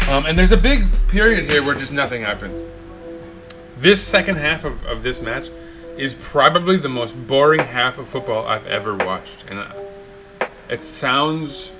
Um, 0.10 0.26
and 0.26 0.38
there's 0.38 0.52
a 0.52 0.58
big 0.58 0.86
period 1.08 1.50
here 1.50 1.64
where 1.64 1.76
just 1.76 1.94
nothing 1.94 2.24
happens. 2.24 2.68
This 3.78 4.06
second 4.06 4.38
half 4.38 4.66
of, 4.66 4.84
of 4.86 5.04
this 5.04 5.22
match 5.22 5.50
is 5.98 6.14
probably 6.16 6.78
the 6.78 6.90
most 6.90 7.28
boring 7.28 7.60
half 7.60 7.98
of 7.98 8.10
football 8.10 8.48
I've 8.48 8.66
ever 8.66 8.96
watched. 8.96 9.46
And 9.48 9.60
uh, 9.60 9.72
it 10.68 10.84
sounds. 10.84 11.72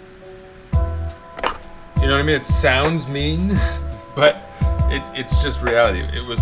You 0.74 2.06
know 2.06 2.14
what 2.14 2.20
I 2.20 2.24
mean? 2.24 2.36
It 2.36 2.46
sounds 2.46 3.08
mean, 3.08 3.50
but 4.16 4.42
it, 4.90 5.02
it's 5.20 5.42
just 5.42 5.62
reality. 5.62 6.00
It 6.16 6.26
was 6.26 6.40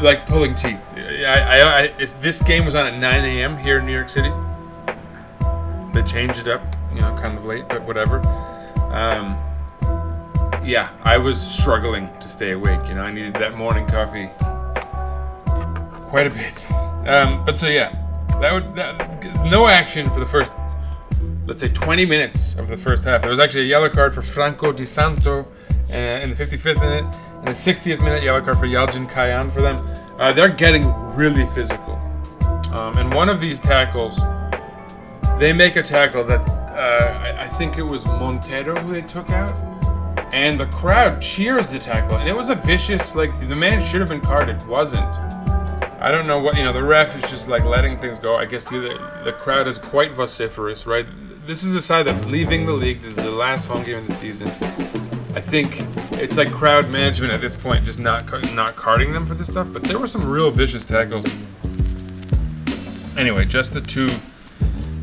like 0.00 0.26
pulling 0.26 0.54
teeth. 0.54 0.80
I, 0.96 1.60
I, 1.60 1.82
I, 1.82 1.86
this 2.20 2.42
game 2.42 2.64
was 2.64 2.74
on 2.74 2.86
at 2.86 2.98
9 2.98 3.24
a.m. 3.24 3.56
here 3.56 3.78
in 3.78 3.86
New 3.86 3.92
York 3.92 4.08
City. 4.08 4.32
They 5.92 6.02
changed 6.02 6.38
it 6.40 6.48
up, 6.48 6.62
you 6.92 7.00
know, 7.00 7.16
kind 7.22 7.38
of 7.38 7.44
late, 7.44 7.68
but 7.68 7.82
whatever. 7.82 8.18
Um, 8.92 9.38
yeah, 10.64 10.90
I 11.02 11.18
was 11.18 11.40
struggling 11.40 12.08
to 12.20 12.28
stay 12.28 12.52
awake. 12.52 12.80
You 12.88 12.94
know, 12.94 13.02
I 13.02 13.12
needed 13.12 13.34
that 13.34 13.56
morning 13.56 13.86
coffee 13.86 14.28
quite 16.08 16.26
a 16.26 16.30
bit. 16.30 16.70
Um, 17.08 17.44
but 17.44 17.58
so 17.58 17.68
yeah, 17.68 17.90
that 18.40 18.52
would 18.52 18.74
that, 18.76 19.46
no 19.46 19.66
action 19.66 20.08
for 20.08 20.20
the 20.20 20.26
first, 20.26 20.52
let's 21.46 21.60
say, 21.60 21.68
20 21.68 22.06
minutes 22.06 22.54
of 22.54 22.68
the 22.68 22.76
first 22.76 23.04
half. 23.04 23.20
There 23.20 23.30
was 23.30 23.38
actually 23.38 23.64
a 23.64 23.68
yellow 23.68 23.88
card 23.88 24.14
for 24.14 24.22
Franco 24.22 24.72
Di 24.72 24.84
Santo 24.84 25.46
uh, 25.90 25.92
in 25.92 26.30
the 26.30 26.36
55th 26.36 26.80
minute, 26.80 27.16
and 27.44 27.54
the 27.54 27.58
60th 27.72 28.02
minute 28.02 28.22
yellow 28.22 28.40
card 28.40 28.56
for 28.56 28.66
Yalcin 28.66 29.08
Kayan 29.08 29.50
for 29.50 29.60
them. 29.60 29.76
Uh, 30.18 30.32
they're 30.32 30.48
getting 30.48 30.84
really 31.14 31.46
physical, 31.48 31.94
um, 32.72 32.96
and 32.98 33.12
one 33.12 33.28
of 33.28 33.40
these 33.40 33.60
tackles, 33.60 34.18
they 35.38 35.52
make 35.52 35.76
a 35.76 35.82
tackle 35.82 36.24
that 36.24 36.40
uh, 36.48 37.18
I, 37.22 37.44
I 37.44 37.48
think 37.48 37.78
it 37.78 37.82
was 37.82 38.06
Montero 38.06 38.76
who 38.80 38.94
they 38.94 39.02
took 39.02 39.30
out 39.30 39.52
and 40.34 40.58
the 40.58 40.66
crowd 40.66 41.22
cheers 41.22 41.68
the 41.68 41.78
tackle, 41.78 42.16
and 42.16 42.28
it 42.28 42.34
was 42.34 42.50
a 42.50 42.56
vicious. 42.56 43.14
Like 43.14 43.30
the 43.48 43.54
man 43.54 43.86
should 43.86 44.00
have 44.00 44.08
been 44.08 44.20
carded, 44.20 44.66
wasn't. 44.66 45.16
I 46.00 46.10
don't 46.10 46.26
know 46.26 46.40
what 46.40 46.56
you 46.56 46.64
know. 46.64 46.72
The 46.72 46.82
ref 46.82 47.14
is 47.16 47.30
just 47.30 47.48
like 47.48 47.64
letting 47.64 47.96
things 47.98 48.18
go. 48.18 48.36
I 48.36 48.44
guess 48.44 48.68
the 48.68 48.98
the 49.24 49.32
crowd 49.32 49.68
is 49.68 49.78
quite 49.78 50.12
vociferous, 50.12 50.86
right? 50.86 51.06
This 51.46 51.62
is 51.62 51.76
a 51.76 51.80
side 51.80 52.06
that's 52.06 52.24
leaving 52.24 52.66
the 52.66 52.72
league. 52.72 53.00
This 53.00 53.16
is 53.16 53.22
the 53.22 53.30
last 53.30 53.66
home 53.66 53.84
game 53.84 53.98
of 53.98 54.08
the 54.08 54.14
season. 54.14 54.50
I 55.34 55.40
think 55.40 55.82
it's 56.22 56.36
like 56.36 56.52
crowd 56.52 56.90
management 56.90 57.32
at 57.32 57.40
this 57.40 57.56
point, 57.56 57.84
just 57.84 57.98
not 57.98 58.30
not 58.54 58.76
carding 58.76 59.10
them 59.12 59.26
for 59.26 59.34
this 59.34 59.48
stuff. 59.48 59.72
But 59.72 59.82
there 59.82 59.98
were 59.98 60.06
some 60.06 60.24
real 60.28 60.52
vicious 60.52 60.86
tackles. 60.86 61.26
Anyway, 63.16 63.44
just 63.44 63.74
the 63.74 63.80
two 63.80 64.10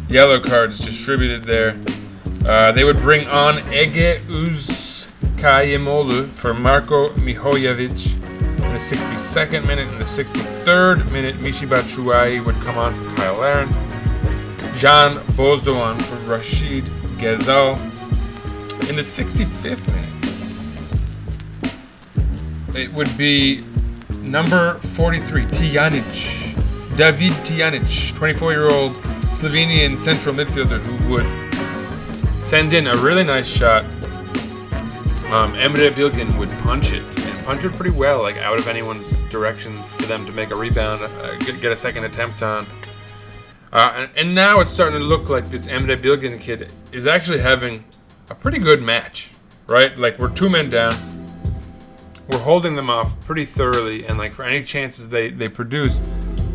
yellow 0.08 0.40
cards 0.40 0.80
distributed 0.80 1.44
there. 1.44 1.76
Uh, 2.46 2.72
they 2.72 2.86
would 2.86 2.96
bring 2.98 3.28
on 3.28 3.56
Ege 3.74 4.20
Uzkayemolu 4.22 6.28
for 6.30 6.54
Marko 6.54 7.10
Mihojevic 7.10 8.14
in 8.64 8.70
the 8.70 8.80
62nd 8.80 9.68
minute. 9.68 9.90
In 9.90 10.00
the 10.00 10.06
63rd 10.06 11.12
minute, 11.12 11.36
Michy 11.36 11.68
Batshuayi 11.68 12.42
would 12.44 12.56
come 12.62 12.78
on 12.78 12.94
for 12.94 13.10
Cyle 13.18 13.38
Larin. 13.38 13.68
Can 14.80 15.18
Bozdoğan 15.36 16.02
for 16.02 16.16
Rachid 16.26 16.86
Ghezzal. 17.20 17.78
In 18.90 18.96
the 18.96 19.04
65th 19.04 19.86
minute, 19.94 20.21
it 22.76 22.92
would 22.94 23.16
be 23.18 23.64
number 24.22 24.76
43, 24.96 25.44
Tijanic. 25.44 26.98
David 26.98 27.32
Tijanic, 27.44 28.16
24 28.16 28.52
year 28.52 28.70
old 28.70 28.94
Slovenian 29.34 29.98
central 29.98 30.36
midfielder 30.36 30.80
who 30.80 31.14
would 31.14 32.46
send 32.46 32.74
in 32.74 32.88
a 32.88 32.98
really 32.98 33.24
nice 33.24 33.48
shot. 33.48 33.84
Um, 35.32 35.54
Emre 35.54 35.90
Bilgin 35.92 36.38
would 36.38 36.50
punch 36.60 36.92
it 36.92 37.04
and 37.26 37.46
punch 37.46 37.64
it 37.64 37.72
pretty 37.74 37.96
well, 37.96 38.22
like 38.22 38.38
out 38.38 38.60
of 38.60 38.68
anyone's 38.68 39.14
direction 39.30 39.78
for 39.80 40.04
them 40.04 40.26
to 40.26 40.32
make 40.32 40.52
a 40.52 40.56
rebound, 40.56 41.02
uh, 41.02 41.38
get, 41.38 41.72
a 41.72 41.76
second 41.76 42.04
attempt 42.04 42.44
on. 42.44 42.66
Uh, 43.72 43.94
and, 43.96 44.12
and 44.18 44.36
now 44.36 44.60
it's 44.60 44.72
starting 44.72 45.00
to 45.00 45.06
look 45.06 45.30
like 45.30 45.50
this 45.50 45.66
Emre 45.66 45.98
Bilgin 45.98 46.40
kid 46.40 46.72
is 46.92 47.08
actually 47.08 47.40
having 47.40 47.84
a 48.30 48.36
pretty 48.36 48.60
good 48.60 48.84
match, 48.84 49.32
right? 49.68 49.98
Like 49.98 50.20
we're 50.20 50.34
two 50.36 50.50
men 50.50 50.70
down, 50.70 50.94
we're 52.30 52.40
holding 52.40 52.76
them 52.76 52.90
off 52.90 53.20
pretty 53.22 53.46
thoroughly, 53.46 54.06
and 54.06 54.18
like 54.18 54.32
for 54.32 54.44
any 54.44 54.64
chances 54.64 55.10
they 55.10 55.30
they 55.30 55.50
produce, 55.50 56.00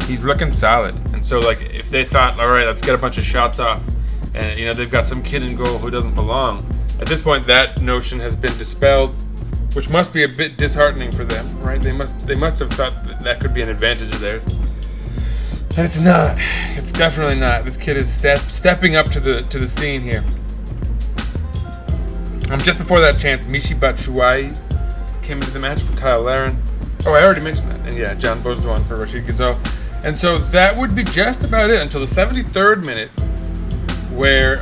he's 0.07 0.25
looking 0.25 0.51
solid. 0.51 0.95
And 1.13 1.25
so 1.25 1.39
like 1.39 1.61
if 1.75 1.91
they 1.91 2.05
thought, 2.05 2.39
all 2.39 2.49
right, 2.49 2.67
let's 2.67 2.83
get 2.83 2.95
a 2.95 2.99
bunch 2.99 3.19
of 3.19 3.25
shots 3.25 3.59
off, 3.59 3.85
and 4.35 4.59
you 4.59 4.67
know 4.67 4.75
they've 4.75 4.91
got 4.91 5.07
some 5.07 5.23
kid 5.23 5.43
in 5.43 5.57
goal 5.57 5.79
who 5.79 5.91
doesn't 5.91 6.15
belong. 6.15 6.65
At 7.01 7.07
this 7.09 7.21
point, 7.21 7.47
that 7.47 7.83
notion 7.83 8.19
has 8.21 8.35
been 8.35 8.57
dispelled, 8.57 9.15
which 9.75 9.91
must 9.91 10.15
be 10.15 10.25
a 10.25 10.29
bit 10.29 10.57
disheartening 10.57 11.13
for 11.13 11.25
them, 11.25 11.61
right? 11.61 11.81
They 11.81 11.93
must 11.93 12.27
they 12.27 12.37
must 12.37 12.59
have 12.61 12.71
thought 12.71 13.05
that, 13.07 13.25
that 13.25 13.41
could 13.41 13.53
be 13.53 13.63
an 13.63 13.69
advantage 13.69 14.15
of 14.15 14.21
theirs. 14.21 14.43
And 15.77 15.85
it's 15.85 15.99
not. 15.99 16.39
It's 16.75 16.91
definitely 16.91 17.39
not. 17.39 17.67
This 17.67 17.77
kid 17.77 17.99
is 17.99 18.11
step, 18.11 18.39
stepping 18.39 18.97
up 18.97 19.11
to 19.11 19.21
the 19.21 19.43
to 19.43 19.59
the 19.59 19.67
scene 19.67 20.01
here. 20.01 20.25
Um, 22.51 22.61
just 22.61 22.79
before 22.79 23.01
that 23.01 23.19
chance, 23.19 23.45
Michy 23.45 23.79
Batshuayi 23.79 24.57
came 25.27 25.39
into 25.39 25.51
the 25.51 25.59
match 25.59 25.83
for 25.83 25.97
Cyle 25.97 26.23
Larin. 26.23 26.57
Oh, 27.05 27.13
I 27.13 27.25
already 27.25 27.41
mentioned 27.41 27.71
that. 27.73 27.81
And 27.81 27.97
yeah, 27.97 28.15
Can 28.15 28.41
Bozdoğan 28.43 28.87
for 28.87 28.97
Rachid 28.97 29.27
Ghezzal. 29.27 29.59
And 30.05 30.17
so 30.17 30.39
that 30.39 30.77
would 30.77 30.95
be 30.95 31.03
just 31.03 31.43
about 31.43 31.69
it 31.71 31.83
until 31.83 31.99
the 31.99 32.07
73rd 32.07 32.85
minute, 32.85 33.09
where, 34.13 34.61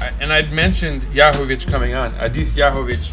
uh, 0.00 0.10
and 0.20 0.30
I'd 0.30 0.52
mentioned 0.52 1.02
Jahović 1.14 1.70
coming 1.70 1.94
on. 1.94 2.12
Adis 2.16 2.54
Jahović, 2.54 3.12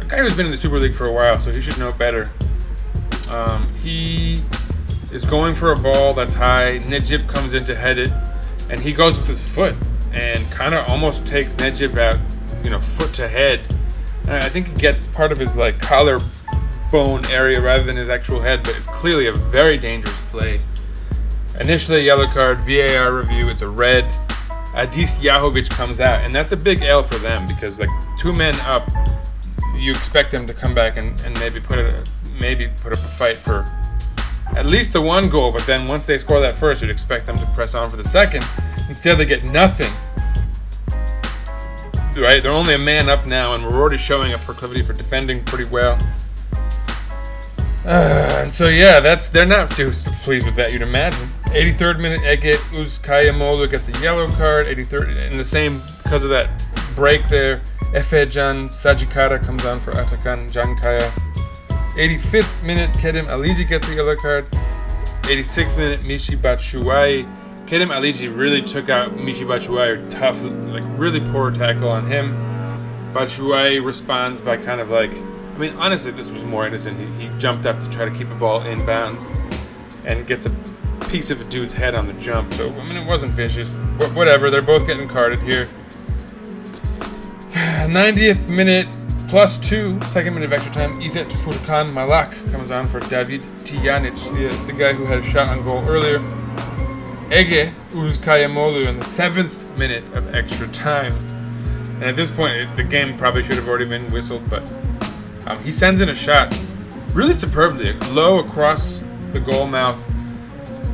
a 0.00 0.04
guy 0.04 0.18
who's 0.18 0.34
been 0.34 0.46
in 0.46 0.52
the 0.52 0.58
Super 0.58 0.80
League 0.80 0.94
for 0.94 1.06
a 1.06 1.12
while, 1.12 1.38
so 1.38 1.52
he 1.52 1.62
should 1.62 1.78
know 1.78 1.92
better. 1.92 2.30
Um, 3.30 3.64
he 3.80 4.38
is 5.12 5.24
going 5.24 5.54
for 5.54 5.70
a 5.70 5.76
ball 5.76 6.14
that's 6.14 6.34
high. 6.34 6.80
Necip 6.80 7.28
comes 7.28 7.54
in 7.54 7.64
to 7.66 7.76
head 7.76 7.98
it, 7.98 8.10
and 8.70 8.80
he 8.80 8.92
goes 8.92 9.16
with 9.18 9.28
his 9.28 9.40
foot 9.40 9.76
and 10.12 10.50
kind 10.50 10.74
of 10.74 10.88
almost 10.88 11.26
takes 11.26 11.54
Necip 11.54 11.96
out, 11.96 12.18
you 12.64 12.70
know, 12.70 12.80
foot 12.80 13.14
to 13.14 13.28
head. 13.28 13.60
And 14.22 14.42
I 14.42 14.48
think 14.48 14.68
he 14.68 14.74
gets 14.74 15.06
part 15.06 15.32
of 15.32 15.38
his 15.38 15.56
like 15.56 15.78
collar 15.80 16.18
bone 16.90 17.24
area 17.26 17.60
rather 17.60 17.82
than 17.82 17.96
his 17.96 18.08
actual 18.08 18.40
head, 18.40 18.62
but 18.62 18.76
it's 18.76 18.86
clearly 18.86 19.26
a 19.26 19.32
very 19.32 19.78
dangerous 19.78 20.18
play. 20.30 20.60
Initially, 21.58 22.04
yellow 22.04 22.26
card, 22.26 22.58
VAR 22.58 23.14
review, 23.14 23.48
it's 23.48 23.62
a 23.62 23.68
red. 23.68 24.04
Adis 24.74 25.18
Jahović 25.18 25.68
comes 25.70 26.00
out, 26.00 26.24
and 26.24 26.34
that's 26.34 26.52
a 26.52 26.56
big 26.56 26.82
L 26.82 27.02
for 27.02 27.18
them 27.18 27.46
because 27.46 27.78
like 27.78 27.90
two 28.18 28.32
men 28.32 28.54
up, 28.60 28.90
you 29.76 29.90
expect 29.90 30.30
them 30.30 30.46
to 30.46 30.54
come 30.54 30.74
back 30.74 30.96
and, 30.96 31.20
and 31.22 31.38
maybe 31.40 31.60
put 31.60 31.78
a 31.78 32.04
maybe 32.38 32.68
put 32.82 32.92
up 32.92 32.98
a 32.98 33.08
fight 33.08 33.36
for 33.36 33.66
at 34.56 34.66
least 34.66 34.92
the 34.92 35.00
one 35.00 35.28
goal, 35.28 35.50
but 35.50 35.64
then 35.66 35.88
once 35.88 36.04
they 36.04 36.18
score 36.18 36.40
that 36.40 36.56
first, 36.56 36.82
you'd 36.82 36.90
expect 36.90 37.26
them 37.26 37.36
to 37.36 37.46
press 37.46 37.74
on 37.74 37.88
for 37.88 37.96
the 37.96 38.04
second. 38.04 38.46
Instead, 38.88 39.16
they 39.16 39.24
get 39.24 39.44
nothing. 39.44 39.90
Right? 42.16 42.42
They're 42.42 42.52
only 42.52 42.74
a 42.74 42.78
man 42.78 43.08
up 43.08 43.26
now, 43.26 43.54
and 43.54 43.64
we're 43.64 43.74
already 43.74 43.96
showing 43.96 44.32
a 44.34 44.38
proclivity 44.38 44.82
for 44.82 44.92
defending 44.92 45.42
pretty 45.44 45.64
well. 45.64 45.98
Uh, 47.84 48.38
and 48.40 48.52
so 48.52 48.68
yeah, 48.68 49.00
that's 49.00 49.28
they're 49.28 49.44
not 49.44 49.70
too 49.70 49.90
pleased 50.22 50.46
with 50.46 50.54
that. 50.56 50.72
You'd 50.72 50.82
imagine. 50.82 51.28
83rd 51.46 52.00
minute, 52.00 52.20
Ege 52.20 52.54
Uzkayamolu 52.70 53.68
gets 53.68 53.88
a 53.88 54.02
yellow 54.02 54.30
card. 54.30 54.66
83rd, 54.66 55.30
in 55.30 55.36
the 55.36 55.44
same 55.44 55.82
because 56.02 56.22
of 56.22 56.30
that 56.30 56.64
break 56.94 57.28
there. 57.28 57.60
Efejan 57.92 58.70
Sajikara 58.70 59.42
comes 59.42 59.64
on 59.64 59.80
for 59.80 59.92
Atakan 59.92 60.50
Cankaya. 60.52 61.10
85th 61.94 62.62
minute, 62.62 62.90
Kedem 62.92 63.26
Aliji 63.26 63.68
gets 63.68 63.88
a 63.88 63.94
yellow 63.94 64.16
card. 64.16 64.46
86th 65.22 65.76
minute, 65.76 65.98
Michy 66.00 66.36
Batshuayi. 66.36 67.28
Kedem 67.66 67.88
Aliji 67.88 68.34
really 68.34 68.60
took 68.62 68.88
out 68.88 69.16
Michy 69.16 69.46
Batshuayi. 69.46 70.10
Tough, 70.10 70.42
like 70.42 70.84
really 70.98 71.20
poor 71.20 71.50
tackle 71.50 71.88
on 71.88 72.06
him. 72.06 72.34
Batshuayi 73.12 73.84
responds 73.84 74.40
by 74.40 74.56
kind 74.56 74.80
of 74.80 74.90
like, 74.90 75.12
I 75.12 75.58
mean, 75.58 75.74
honestly, 75.76 76.12
this 76.12 76.30
was 76.30 76.44
more 76.44 76.66
innocent. 76.66 76.98
He, 76.98 77.26
he 77.26 77.38
jumped 77.38 77.66
up 77.66 77.80
to 77.80 77.88
try 77.88 78.04
to 78.04 78.10
keep 78.10 78.30
a 78.30 78.34
ball 78.34 78.62
in 78.62 78.84
bounds 78.84 79.26
and 80.04 80.26
gets 80.26 80.46
a 80.46 80.50
piece 81.08 81.30
of 81.30 81.40
a 81.40 81.44
dude's 81.44 81.72
head 81.72 81.94
on 81.94 82.06
the 82.06 82.14
jump. 82.14 82.52
So, 82.54 82.70
I 82.72 82.84
mean, 82.84 82.96
it 82.96 83.06
wasn't 83.06 83.32
vicious. 83.32 83.74
Wh- 83.74 84.16
whatever, 84.16 84.50
they're 84.50 84.62
both 84.62 84.86
getting 84.86 85.08
carded 85.08 85.38
here. 85.40 85.68
90th 87.52 88.48
minute, 88.48 88.94
plus 89.28 89.58
two, 89.58 90.00
second 90.02 90.34
minute 90.34 90.46
of 90.46 90.52
extra 90.52 90.72
time. 90.72 91.00
Izet 91.00 91.30
Furkan 91.30 91.92
Malak 91.92 92.32
comes 92.50 92.70
on 92.70 92.86
for 92.88 93.00
David 93.00 93.42
Tijanic, 93.64 94.14
the, 94.34 94.66
the 94.66 94.72
guy 94.72 94.92
who 94.94 95.04
had 95.04 95.18
a 95.18 95.24
shot 95.24 95.48
on 95.48 95.62
goal 95.64 95.84
earlier. 95.86 96.20
Ege 97.32 97.72
Uzkayamolu 97.92 98.86
in 98.86 98.94
the 98.94 99.04
seventh 99.04 99.66
minute 99.78 100.04
of 100.12 100.34
extra 100.34 100.68
time. 100.68 101.16
And 101.94 102.04
at 102.04 102.14
this 102.14 102.30
point, 102.30 102.56
it, 102.56 102.76
the 102.76 102.84
game 102.84 103.16
probably 103.16 103.42
should 103.42 103.54
have 103.54 103.66
already 103.66 103.86
been 103.86 104.12
whistled, 104.12 104.50
but 104.50 104.70
um, 105.46 105.58
he 105.64 105.72
sends 105.72 106.02
in 106.02 106.10
a 106.10 106.14
shot 106.14 106.54
really 107.14 107.32
superbly, 107.32 107.94
low 108.10 108.40
across 108.40 109.00
the 109.32 109.40
goal 109.40 109.66
mouth. 109.66 109.96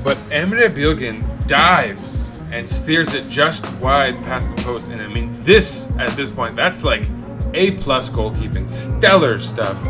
But 0.04 0.16
Emre 0.30 0.68
Bilgin 0.68 1.24
dives 1.48 2.40
and 2.52 2.70
steers 2.70 3.14
it 3.14 3.28
just 3.28 3.68
wide 3.78 4.22
past 4.22 4.54
the 4.54 4.62
post. 4.62 4.90
And 4.90 5.00
I 5.00 5.08
mean, 5.08 5.32
this, 5.42 5.90
at 5.98 6.10
this 6.10 6.30
point, 6.30 6.54
that's 6.54 6.84
like 6.84 7.08
A 7.54 7.72
plus 7.72 8.08
goalkeeping. 8.08 8.68
Stellar 8.68 9.40
stuff. 9.40 9.84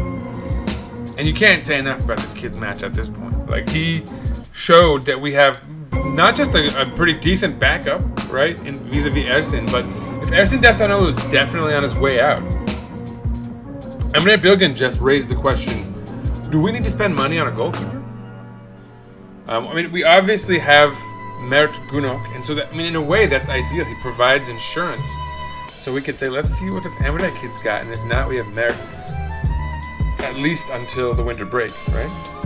And 1.19 1.29
you 1.29 1.35
can't 1.35 1.63
say 1.63 1.79
enough 1.79 2.03
about 2.03 2.21
this 2.21 2.33
kid's 2.33 2.59
match 2.59 2.83
at 2.83 2.95
this 2.95 3.11
point. 3.11 3.51
Like, 3.51 3.69
he 3.69 4.05
showed 4.55 5.03
that 5.03 5.21
we 5.21 5.35
have 5.35 5.61
not 5.93 6.37
just 6.37 6.55
a, 6.55 6.83
a 6.83 6.87
pretty 6.97 7.15
decent 7.15 7.59
backup, 7.59 8.03
right, 8.33 8.59
in 8.67 8.77
vis-a-vis 8.77 9.25
Ersin, 9.25 9.71
but 9.71 9.85
if 10.23 10.31
Ersin 10.31 10.61
Destanoglu 10.61 11.11
is 11.11 11.17
definitely 11.31 11.75
on 11.75 11.83
his 11.83 11.99
way 11.99 12.21
out, 12.21 12.43
Emre 14.13 14.37
Bilgin 14.37 14.75
just 14.75 15.01
raised 15.01 15.29
the 15.29 15.35
question: 15.35 15.95
Do 16.51 16.61
we 16.61 16.73
need 16.73 16.85
to 16.85 16.91
spend 16.91 17.15
money 17.15 17.39
on 17.39 17.49
a 17.49 17.51
goalkeeper? 17.51 18.03
Um, 19.47 19.67
I 19.69 19.75
mean, 19.75 19.93
we 19.93 20.05
obviously 20.05 20.59
have 20.59 20.93
Mert 21.41 21.73
Gunok, 21.91 22.35
and 22.35 22.45
so 22.45 22.55
that 22.55 22.69
I 22.73 22.77
mean, 22.77 22.87
in 22.87 22.97
a 22.97 23.03
way, 23.03 23.27
that's 23.27 23.49
ideal. 23.49 23.85
He 23.85 23.95
provides 24.03 24.49
insurance, 24.49 25.07
so 25.71 25.93
we 25.93 26.01
could 26.01 26.17
say, 26.17 26.29
let's 26.29 26.51
see 26.51 26.71
what 26.71 26.83
this 26.83 26.95
Emre 26.97 27.35
kid's 27.41 27.59
got, 27.63 27.83
and 27.83 27.91
if 27.91 28.05
not, 28.05 28.29
we 28.29 28.37
have 28.37 28.49
Mert 28.49 28.77
at 30.21 30.35
least 30.37 30.69
until 30.71 31.15
the 31.15 31.23
winter 31.23 31.45
break, 31.45 31.73
right? 31.93 32.38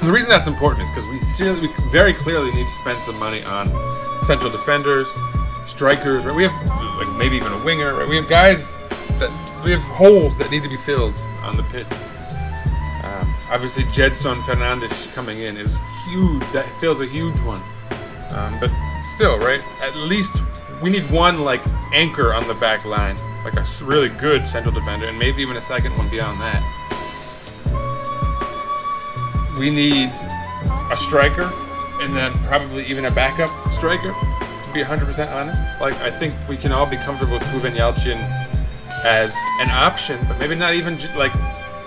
And 0.00 0.08
the 0.08 0.12
reason 0.12 0.30
that's 0.30 0.48
important 0.48 0.82
is 0.82 0.88
because 0.88 1.06
we, 1.08 1.68
we 1.68 1.74
very 1.90 2.14
clearly 2.14 2.50
need 2.52 2.66
to 2.66 2.74
spend 2.74 2.98
some 3.00 3.18
money 3.18 3.42
on 3.44 3.68
central 4.24 4.50
defenders, 4.50 5.06
strikers, 5.66 6.24
right? 6.24 6.34
We 6.34 6.44
have 6.44 6.96
like 6.96 7.14
maybe 7.18 7.36
even 7.36 7.52
a 7.52 7.62
winger, 7.62 7.92
right? 7.92 8.08
We 8.08 8.16
have 8.16 8.26
guys 8.26 8.80
that 9.18 9.30
we 9.62 9.72
have 9.72 9.82
holes 9.82 10.38
that 10.38 10.50
need 10.50 10.62
to 10.62 10.70
be 10.70 10.78
filled 10.78 11.18
on 11.42 11.54
the 11.54 11.64
pitch. 11.64 11.86
Um, 13.04 13.34
obviously, 13.50 13.82
Gedson 13.84 14.40
Fernandes 14.44 15.14
coming 15.14 15.40
in 15.40 15.58
is 15.58 15.76
huge. 16.06 16.50
That 16.52 16.70
feels 16.80 17.00
a 17.00 17.06
huge 17.06 17.38
one. 17.40 17.60
Um, 18.30 18.58
but 18.58 18.72
still, 19.02 19.38
right? 19.38 19.60
At 19.82 19.96
least 19.96 20.32
we 20.80 20.88
need 20.88 21.02
one 21.10 21.44
like 21.44 21.60
anchor 21.92 22.32
on 22.32 22.48
the 22.48 22.54
back 22.54 22.86
line, 22.86 23.16
like 23.44 23.56
a 23.56 23.66
really 23.82 24.08
good 24.08 24.48
central 24.48 24.74
defender, 24.74 25.08
and 25.08 25.18
maybe 25.18 25.42
even 25.42 25.58
a 25.58 25.60
second 25.60 25.94
one 25.98 26.08
beyond 26.08 26.40
that. 26.40 26.79
We 29.60 29.68
need 29.68 30.08
a 30.90 30.96
striker, 30.96 31.52
and 32.00 32.16
then 32.16 32.32
probably 32.44 32.86
even 32.86 33.04
a 33.04 33.10
backup 33.10 33.50
striker. 33.74 34.08
To 34.08 34.72
be 34.72 34.80
100% 34.80 35.30
honest, 35.30 35.60
like 35.78 35.92
I 35.96 36.10
think 36.10 36.34
we 36.48 36.56
can 36.56 36.72
all 36.72 36.86
be 36.86 36.96
comfortable 36.96 37.34
with 37.34 37.52
Ruben 37.52 37.74
Yalchin 37.74 38.16
as 39.04 39.34
an 39.58 39.68
option, 39.68 40.18
but 40.26 40.38
maybe 40.38 40.54
not 40.54 40.74
even 40.74 40.96
like 41.14 41.32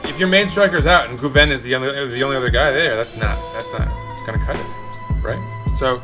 if 0.04 0.20
your 0.20 0.28
main 0.28 0.50
striker's 0.50 0.86
out 0.86 1.10
and 1.10 1.18
Guven 1.18 1.50
is 1.50 1.64
the 1.64 1.74
only 1.74 1.90
the 2.10 2.22
only 2.22 2.38
other 2.38 2.52
guy 2.52 2.70
there. 2.70 2.96
That's 2.96 3.18
not 3.18 3.40
that's 3.56 3.74
not 3.74 3.88
gonna 4.28 4.46
cut 4.46 4.56
it, 4.56 5.24
right? 5.24 5.42
So 5.80 6.00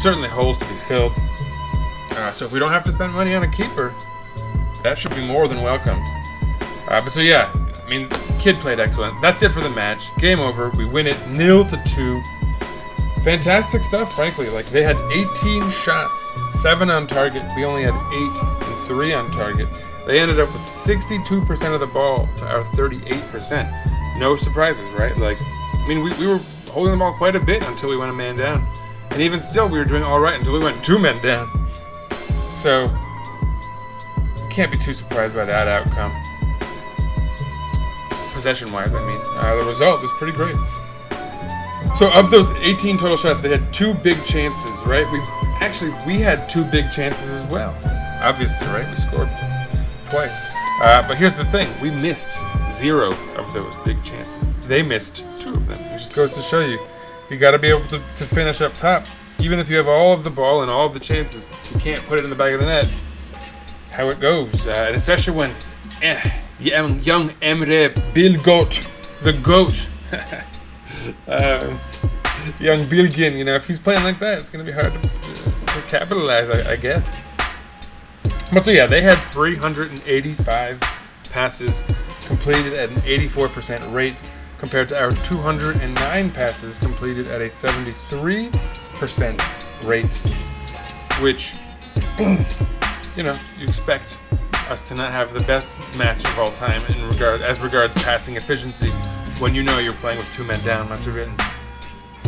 certainly 0.00 0.30
holes 0.30 0.58
to 0.60 0.64
be 0.64 0.76
filled. 0.88 1.12
Uh, 2.12 2.32
so 2.32 2.46
if 2.46 2.52
we 2.52 2.58
don't 2.58 2.70
have 2.70 2.84
to 2.84 2.92
spend 2.92 3.12
money 3.12 3.34
on 3.34 3.42
a 3.42 3.50
keeper, 3.50 3.94
that 4.82 4.96
should 4.96 5.14
be 5.14 5.26
more 5.26 5.46
than 5.46 5.60
welcomed. 5.60 6.00
Uh, 6.88 7.02
but 7.02 7.10
so 7.10 7.20
yeah, 7.20 7.52
I 7.84 7.90
mean, 7.90 8.08
kid 8.40 8.56
played 8.56 8.80
excellent. 8.80 9.20
That's 9.20 9.42
it 9.42 9.52
for 9.52 9.60
the 9.60 9.70
match. 9.70 10.02
Game 10.16 10.40
over. 10.40 10.70
We 10.70 10.86
win 10.86 11.06
it 11.06 11.28
nil 11.28 11.64
to 11.66 11.76
two. 11.84 12.22
Fantastic 13.22 13.84
stuff, 13.84 14.14
frankly. 14.14 14.48
Like 14.48 14.66
they 14.66 14.82
had 14.82 14.96
18 15.12 15.70
shots, 15.70 16.26
seven 16.62 16.90
on 16.90 17.06
target. 17.06 17.42
We 17.54 17.66
only 17.66 17.82
had 17.82 17.94
eight 18.12 18.68
and 18.68 18.86
three 18.86 19.12
on 19.12 19.30
target. 19.32 19.68
They 20.06 20.18
ended 20.18 20.40
up 20.40 20.50
with 20.54 20.62
62% 20.62 21.74
of 21.74 21.80
the 21.80 21.86
ball 21.86 22.28
to 22.36 22.46
our 22.46 22.62
38%. 22.62 24.18
No 24.18 24.36
surprises, 24.36 24.90
right? 24.94 25.14
Like, 25.18 25.36
I 25.40 25.84
mean, 25.86 26.02
we, 26.02 26.10
we 26.14 26.26
were 26.26 26.40
holding 26.68 26.92
the 26.92 26.98
ball 26.98 27.12
quite 27.12 27.36
a 27.36 27.40
bit 27.40 27.62
until 27.62 27.90
we 27.90 27.96
went 27.98 28.10
a 28.10 28.14
man 28.14 28.36
down. 28.36 28.66
And 29.10 29.20
even 29.20 29.38
still, 29.38 29.68
we 29.68 29.78
were 29.78 29.84
doing 29.84 30.02
all 30.02 30.18
right 30.18 30.38
until 30.38 30.54
we 30.54 30.60
went 30.60 30.82
two 30.82 30.98
men 30.98 31.20
down. 31.22 31.48
So, 32.56 32.86
can't 34.50 34.72
be 34.72 34.78
too 34.78 34.94
surprised 34.94 35.36
by 35.36 35.44
that 35.44 35.68
outcome. 35.68 36.29
Possession 38.40 38.72
wise, 38.72 38.94
I 38.94 39.04
mean. 39.04 39.20
Uh, 39.36 39.56
the 39.56 39.66
result 39.66 40.00
was 40.00 40.10
pretty 40.12 40.32
great. 40.32 40.56
So, 41.94 42.10
of 42.10 42.30
those 42.30 42.48
18 42.52 42.96
total 42.96 43.18
shots, 43.18 43.42
they 43.42 43.50
had 43.50 43.70
two 43.70 43.92
big 43.92 44.16
chances, 44.24 44.70
right? 44.86 45.06
We 45.12 45.20
actually 45.60 45.92
we 46.06 46.20
had 46.20 46.48
two 46.48 46.64
big 46.64 46.90
chances 46.90 47.32
as 47.32 47.44
well. 47.52 47.76
Obviously, 48.22 48.66
right? 48.68 48.90
We 48.90 48.96
scored 48.96 49.28
twice. 50.08 50.32
Uh, 50.80 51.04
but 51.06 51.18
here's 51.18 51.34
the 51.34 51.44
thing: 51.44 51.68
we 51.82 51.90
missed 51.90 52.40
zero 52.72 53.12
of 53.36 53.52
those 53.52 53.76
big 53.84 54.02
chances. 54.02 54.54
They 54.66 54.82
missed 54.82 55.16
two 55.36 55.50
of 55.50 55.66
them. 55.66 55.78
It 55.78 55.98
just 55.98 56.14
goes 56.14 56.32
to 56.32 56.40
show 56.40 56.60
you, 56.60 56.80
you 57.28 57.36
got 57.36 57.50
to 57.50 57.58
be 57.58 57.68
able 57.68 57.86
to, 57.88 57.98
to 57.98 58.24
finish 58.24 58.62
up 58.62 58.72
top. 58.78 59.04
Even 59.38 59.58
if 59.58 59.68
you 59.68 59.76
have 59.76 59.86
all 59.86 60.14
of 60.14 60.24
the 60.24 60.30
ball 60.30 60.62
and 60.62 60.70
all 60.70 60.86
of 60.86 60.94
the 60.94 61.00
chances, 61.00 61.46
you 61.74 61.78
can't 61.78 62.00
put 62.04 62.18
it 62.18 62.24
in 62.24 62.30
the 62.30 62.36
back 62.36 62.54
of 62.54 62.60
the 62.60 62.64
net. 62.64 62.90
It's 63.82 63.90
how 63.90 64.08
it 64.08 64.18
goes, 64.18 64.66
uh, 64.66 64.86
and 64.88 64.96
especially 64.96 65.36
when 65.36 65.54
eh, 66.00 66.39
young, 66.60 67.30
Emre 67.40 67.94
Bilgot, 68.12 68.86
the 69.22 69.32
goat, 69.32 69.88
uh, 71.26 71.78
young 72.60 72.86
Bilgin, 72.86 73.36
you 73.36 73.44
know, 73.44 73.54
if 73.54 73.66
he's 73.66 73.78
playing 73.78 74.04
like 74.04 74.18
that, 74.18 74.38
it's 74.38 74.50
going 74.50 74.64
to 74.64 74.70
be 74.70 74.74
hard 74.74 74.92
to, 74.92 75.00
to 75.00 75.82
capitalize, 75.88 76.50
I, 76.50 76.72
I 76.72 76.76
guess. 76.76 77.08
But 78.52 78.64
so 78.64 78.72
yeah, 78.72 78.86
they 78.86 79.00
had 79.00 79.16
385 79.32 80.80
passes 81.30 81.82
completed 82.26 82.74
at 82.74 82.90
an 82.90 82.96
84% 82.96 83.94
rate 83.94 84.16
compared 84.58 84.88
to 84.90 85.00
our 85.00 85.10
209 85.10 86.30
passes 86.30 86.78
completed 86.78 87.28
at 87.28 87.40
a 87.40 87.44
73% 87.44 88.52
rate, 89.86 90.14
which, 91.22 91.54
you 93.16 93.22
know, 93.22 93.38
you 93.58 93.66
expect 93.66 94.18
us 94.68 94.88
to 94.88 94.94
not 94.94 95.10
have 95.10 95.32
the 95.32 95.40
best 95.40 95.76
match 95.98 96.24
of 96.24 96.38
all 96.38 96.52
time 96.52 96.82
in 96.94 97.06
regard 97.08 97.42
as 97.42 97.60
regards 97.60 97.92
passing 98.02 98.36
efficiency 98.36 98.90
when 99.40 99.54
you 99.54 99.62
know 99.62 99.78
you're 99.78 99.92
playing 99.94 100.18
with 100.18 100.32
two 100.32 100.44
men 100.44 100.62
down 100.64 100.88
much 100.88 101.06
of 101.06 101.16
it. 101.16 101.28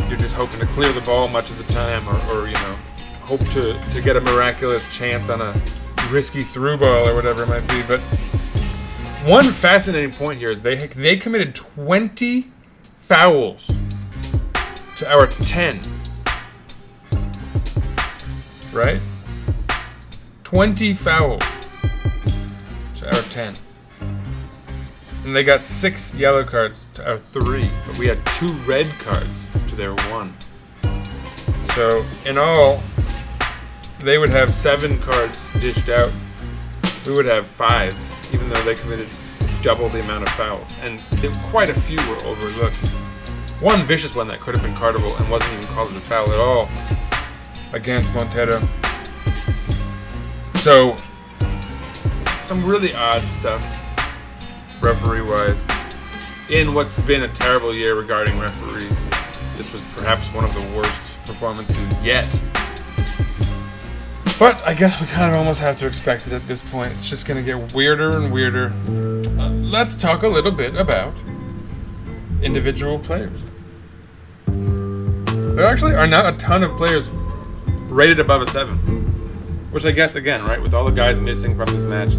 You're 0.09 0.19
just 0.19 0.35
hoping 0.35 0.59
to 0.59 0.65
clear 0.67 0.91
the 0.91 1.01
ball 1.01 1.27
much 1.27 1.49
of 1.49 1.65
the 1.65 1.73
time 1.73 2.07
or, 2.07 2.15
or 2.35 2.47
you 2.47 2.53
know, 2.53 2.77
hope 3.21 3.39
to, 3.51 3.73
to 3.73 4.01
get 4.01 4.17
a 4.17 4.21
miraculous 4.21 4.85
chance 4.95 5.29
on 5.29 5.41
a 5.41 5.53
risky 6.09 6.43
through 6.43 6.77
ball 6.77 7.07
or 7.07 7.15
whatever 7.15 7.43
it 7.43 7.49
might 7.49 7.67
be. 7.69 7.81
But 7.87 8.01
one 9.25 9.45
fascinating 9.45 10.11
point 10.11 10.39
here 10.39 10.51
is 10.51 10.59
they 10.59 10.87
they 10.87 11.15
committed 11.15 11.55
20 11.55 12.45
fouls 12.99 13.71
to 14.97 15.09
our 15.09 15.27
10. 15.27 15.79
Right? 18.73 18.99
20 20.53 20.93
fouls 20.93 21.41
to 22.95 23.07
our 23.07 23.21
10. 23.31 23.55
And 25.25 25.35
they 25.35 25.43
got 25.43 25.61
six 25.61 26.13
yellow 26.13 26.43
cards 26.43 26.85
to 26.93 27.09
our 27.09 27.17
three, 27.17 27.71
but 27.87 27.97
we 27.97 28.05
had 28.05 28.23
two 28.37 28.53
red 28.67 28.87
cards 28.99 29.49
to 29.67 29.75
their 29.75 29.95
one. 30.11 30.35
So 31.73 32.03
in 32.27 32.37
all, 32.37 32.83
they 34.01 34.19
would 34.19 34.29
have 34.29 34.53
seven 34.53 34.99
cards 34.99 35.39
dished 35.59 35.89
out. 35.89 36.11
We 37.07 37.13
would 37.13 37.25
have 37.25 37.47
five, 37.47 37.95
even 38.31 38.47
though 38.47 38.61
they 38.61 38.75
committed 38.75 39.07
double 39.63 39.89
the 39.89 40.01
amount 40.01 40.27
of 40.27 40.29
fouls, 40.35 40.71
and 40.83 41.01
quite 41.45 41.69
a 41.69 41.81
few 41.81 41.97
were 42.07 42.23
overlooked. 42.25 42.77
One 43.59 43.81
vicious 43.87 44.13
one 44.13 44.27
that 44.27 44.39
could 44.39 44.55
have 44.55 44.63
been 44.63 44.75
cardable 44.75 45.19
and 45.19 45.31
wasn't 45.31 45.51
even 45.53 45.65
called 45.73 45.89
a 45.89 45.99
foul 45.99 46.31
at 46.31 46.39
all 46.39 46.69
against 47.73 48.13
Montero. 48.13 48.61
So, 50.63 50.95
some 52.43 52.65
really 52.65 52.95
odd 52.95 53.21
stuff, 53.23 53.61
referee-wise, 54.81 55.61
in 56.49 56.73
what's 56.73 56.95
been 57.01 57.23
a 57.23 57.27
terrible 57.27 57.75
year 57.75 57.95
regarding 57.95 58.39
referees. 58.39 58.87
This 59.57 59.73
was 59.73 59.81
perhaps 59.93 60.33
one 60.33 60.45
of 60.45 60.53
the 60.53 60.61
worst 60.73 61.17
performances 61.25 62.05
yet. 62.05 62.25
But 64.39 64.65
I 64.65 64.73
guess 64.73 65.01
we 65.01 65.07
kind 65.07 65.33
of 65.33 65.37
almost 65.37 65.59
have 65.59 65.77
to 65.79 65.85
expect 65.85 66.27
it 66.27 66.31
at 66.31 66.43
this 66.43 66.61
point. 66.71 66.91
It's 66.91 67.09
just 67.09 67.25
going 67.25 67.43
to 67.43 67.45
get 67.45 67.73
weirder 67.73 68.11
and 68.11 68.31
weirder. 68.31 68.71
Uh, 69.37 69.49
let's 69.49 69.97
talk 69.97 70.23
a 70.23 70.29
little 70.29 70.49
bit 70.49 70.75
about 70.75 71.13
individual 72.41 72.99
players. 72.99 73.43
There 74.47 75.65
actually 75.65 75.95
are 75.95 76.07
not 76.07 76.33
a 76.33 76.37
ton 76.37 76.63
of 76.63 76.77
players 76.77 77.09
rated 77.89 78.21
above 78.21 78.41
a 78.41 78.45
7. 78.45 78.79
Which 79.73 79.85
I 79.85 79.91
guess, 79.91 80.13
again, 80.13 80.45
right, 80.45 80.61
with 80.61 80.75
all 80.75 80.85
the 80.85 80.91
guys 80.91 81.19
missing 81.19 81.57
from 81.57 81.65
this 81.73 81.83
match, 81.83 82.13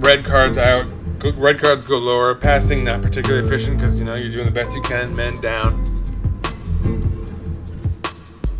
red 0.00 0.24
cards 0.24 0.58
out, 0.58 0.92
red 1.36 1.60
cards 1.60 1.82
go 1.82 1.96
lower, 1.96 2.34
passing 2.34 2.82
not 2.82 3.00
particularly 3.00 3.46
efficient 3.46 3.78
because, 3.78 4.00
you 4.00 4.04
know, 4.04 4.16
you're 4.16 4.32
doing 4.32 4.46
the 4.46 4.52
best 4.52 4.74
you 4.74 4.82
can, 4.82 5.14
men 5.14 5.40
down. 5.40 5.84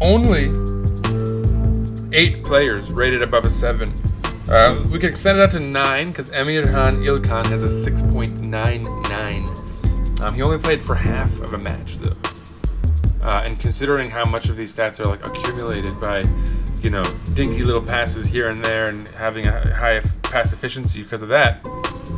Only 0.01 0.53
eight 2.13 2.45
players 2.45 2.93
rated 2.93 3.23
above 3.23 3.45
a 3.45 3.51
7. 3.51 3.93
Uh, 4.49 4.85
we 4.89 5.01
could 5.01 5.11
extend 5.11 5.41
it 5.41 5.43
out 5.43 5.51
to 5.51 5.59
9 5.59 6.07
because 6.07 6.31
Emir 6.31 6.65
Emirhan 6.65 7.05
İlkhan 7.05 7.47
has 7.47 7.65
a 7.65 7.91
6.99. 7.91 10.21
Um, 10.21 10.35
he 10.35 10.43
only 10.43 10.59
played 10.59 10.81
for 10.81 10.95
half 10.95 11.41
of 11.41 11.55
a 11.55 11.59
match, 11.59 11.99
though. 11.99 12.15
Uh, 13.23 13.43
and 13.45 13.61
considering 13.61 14.11
how 14.11 14.25
much 14.25 14.49
of 14.49 14.57
these 14.57 14.75
stats 14.75 14.99
are 14.99 15.07
like 15.07 15.25
accumulated 15.25 16.01
by, 16.01 16.25
you 16.83 16.89
know, 16.89 17.05
dinky 17.35 17.63
little 17.63 17.83
passes 17.83 18.27
here 18.27 18.49
and 18.49 18.65
there 18.65 18.89
and 18.89 19.09
having 19.09 19.47
a 19.47 19.75
high 19.75 20.01
pass 20.23 20.53
efficiency 20.53 21.03
because 21.03 21.21
of 21.21 21.29
that, 21.29 21.61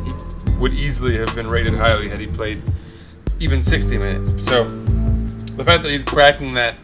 he 0.05 0.55
would 0.57 0.71
easily 0.71 1.17
have 1.17 1.33
been 1.35 1.47
rated 1.47 1.73
highly 1.73 2.09
had 2.09 2.19
he 2.19 2.27
played 2.27 2.61
even 3.39 3.59
60 3.59 3.97
minutes. 3.97 4.45
So 4.45 4.63
the 4.63 5.65
fact 5.65 5.83
that 5.83 5.91
he's 5.91 6.03
cracking 6.03 6.53
that, 6.53 6.75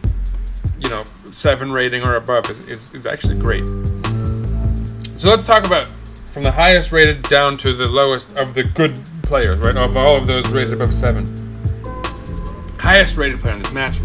you 0.78 0.90
know, 0.90 1.04
seven 1.32 1.72
rating 1.72 2.02
or 2.02 2.16
above 2.16 2.50
is, 2.50 2.60
is, 2.68 2.94
is 2.94 3.06
actually 3.06 3.38
great. 3.38 3.66
So 5.16 5.28
let's 5.28 5.46
talk 5.46 5.64
about 5.64 5.88
from 6.32 6.42
the 6.42 6.52
highest 6.52 6.92
rated 6.92 7.22
down 7.22 7.56
to 7.58 7.72
the 7.72 7.86
lowest 7.86 8.36
of 8.36 8.54
the 8.54 8.64
good 8.64 8.98
players, 9.22 9.60
right? 9.60 9.76
Of 9.76 9.96
all 9.96 10.16
of 10.16 10.26
those 10.26 10.46
rated 10.48 10.74
above 10.74 10.92
seven. 10.94 11.49
Highest 12.80 13.18
rated 13.18 13.38
player 13.38 13.54
in 13.54 13.62
this 13.62 13.72
match, 13.72 13.98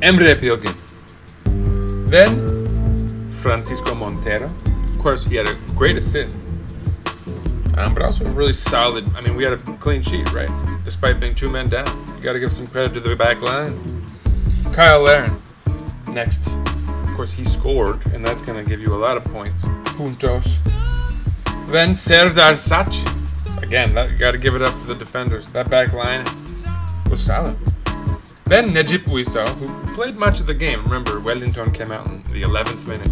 Emre 0.00 0.40
Bilgin. 0.40 0.72
Then, 2.08 3.30
Francisco 3.32 3.96
Montero. 3.96 4.46
Of 4.46 4.98
course, 5.00 5.24
he 5.24 5.34
had 5.34 5.48
a 5.48 5.56
great 5.74 5.96
assist. 5.96 6.38
Um, 7.76 7.94
but 7.94 8.02
also 8.02 8.24
a 8.24 8.28
really 8.30 8.52
solid. 8.52 9.12
I 9.16 9.22
mean, 9.22 9.34
we 9.34 9.42
had 9.42 9.54
a 9.54 9.56
clean 9.56 10.02
sheet, 10.02 10.32
right? 10.32 10.50
Despite 10.84 11.18
being 11.18 11.34
two 11.34 11.48
men 11.48 11.68
down. 11.68 11.86
You 12.16 12.22
got 12.22 12.34
to 12.34 12.40
give 12.40 12.52
some 12.52 12.68
credit 12.68 12.94
to 12.94 13.00
the 13.00 13.16
back 13.16 13.42
line. 13.42 13.74
Cyle 14.72 15.00
Larin. 15.00 15.42
Next. 16.06 16.46
Of 16.46 17.14
course, 17.16 17.32
he 17.32 17.44
scored, 17.44 18.06
and 18.14 18.24
that's 18.24 18.42
going 18.42 18.62
to 18.62 18.68
give 18.68 18.80
you 18.80 18.94
a 18.94 19.00
lot 19.00 19.16
of 19.16 19.24
points. 19.24 19.64
Puntos. 19.96 20.62
Then 21.66 21.94
Serdar 21.94 22.56
Sac. 22.56 22.86
Again, 23.62 23.94
that, 23.94 24.12
you 24.12 24.18
got 24.18 24.30
to 24.30 24.38
give 24.38 24.54
it 24.54 24.62
up 24.62 24.74
for 24.74 24.86
the 24.86 24.94
defenders. 24.94 25.52
That 25.52 25.68
back 25.68 25.92
line 25.92 26.24
was 27.10 27.20
solid. 27.20 27.56
Then 28.52 28.68
Necip 28.68 29.04
Uysal, 29.04 29.48
who 29.58 29.94
played 29.94 30.18
much 30.18 30.42
of 30.42 30.46
the 30.46 30.52
game. 30.52 30.84
Remember, 30.84 31.18
Wellington 31.18 31.72
came 31.72 31.90
out 31.90 32.06
in 32.06 32.22
the 32.24 32.42
11th 32.42 32.86
minute. 32.86 33.10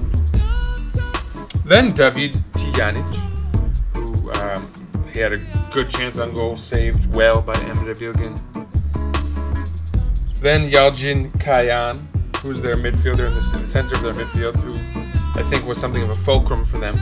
Then 1.65 1.95
David 1.95 2.35
Tijanic, 2.53 3.09
who 3.95 4.31
um, 4.33 4.71
he 5.11 5.19
had 5.19 5.33
a 5.33 5.39
good 5.71 5.89
chance 5.89 6.19
on 6.19 6.35
goal, 6.35 6.57
saved 6.57 7.07
well 7.11 7.41
by 7.41 7.55
Emre 7.55 7.97
Bilgin. 7.97 8.37
Then 10.41 10.71
Yalcin 10.71 11.33
Kayan, 11.41 11.97
who's 12.43 12.61
their 12.61 12.77
midfielder 12.77 13.27
in 13.27 13.35
the, 13.35 13.41
c- 13.41 13.65
center 13.65 13.95
of 13.95 14.03
their 14.03 14.13
midfield, 14.13 14.57
who 14.57 15.41
I 15.41 15.43
think 15.49 15.65
was 15.65 15.79
something 15.79 16.03
of 16.03 16.11
a 16.11 16.15
fulcrum 16.17 16.67
for 16.67 16.77
them, 16.77 16.97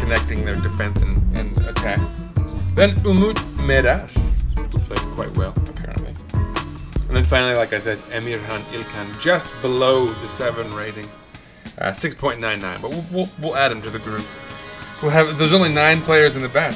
connecting 0.00 0.44
their 0.44 0.56
defense 0.56 1.00
and, 1.00 1.36
and 1.36 1.56
attack. 1.58 2.00
Then 2.74 2.96
Umut 3.04 3.36
Meraş, 3.68 4.10
who 4.58 4.78
played 4.80 5.14
quite 5.14 5.36
well, 5.36 5.54
apparently. 5.68 6.11
And 7.12 7.18
then 7.18 7.24
finally, 7.26 7.54
like 7.54 7.74
I 7.74 7.78
said, 7.78 7.98
Emirhan 8.08 8.62
İlkhan, 8.72 9.20
just 9.20 9.46
below 9.60 10.06
the 10.06 10.28
7 10.28 10.74
rating. 10.74 11.04
Uh, 11.76 11.90
6.99, 11.90 12.80
but 12.80 12.90
we'll, 12.90 13.04
we'll, 13.12 13.28
we'll 13.38 13.54
add 13.54 13.70
him 13.70 13.82
to 13.82 13.90
the 13.90 13.98
group. 13.98 14.24
We'll 15.02 15.10
have, 15.10 15.36
there's 15.36 15.52
only 15.52 15.68
nine 15.68 16.00
players 16.00 16.36
in 16.36 16.42
the 16.42 16.48
bench. 16.48 16.74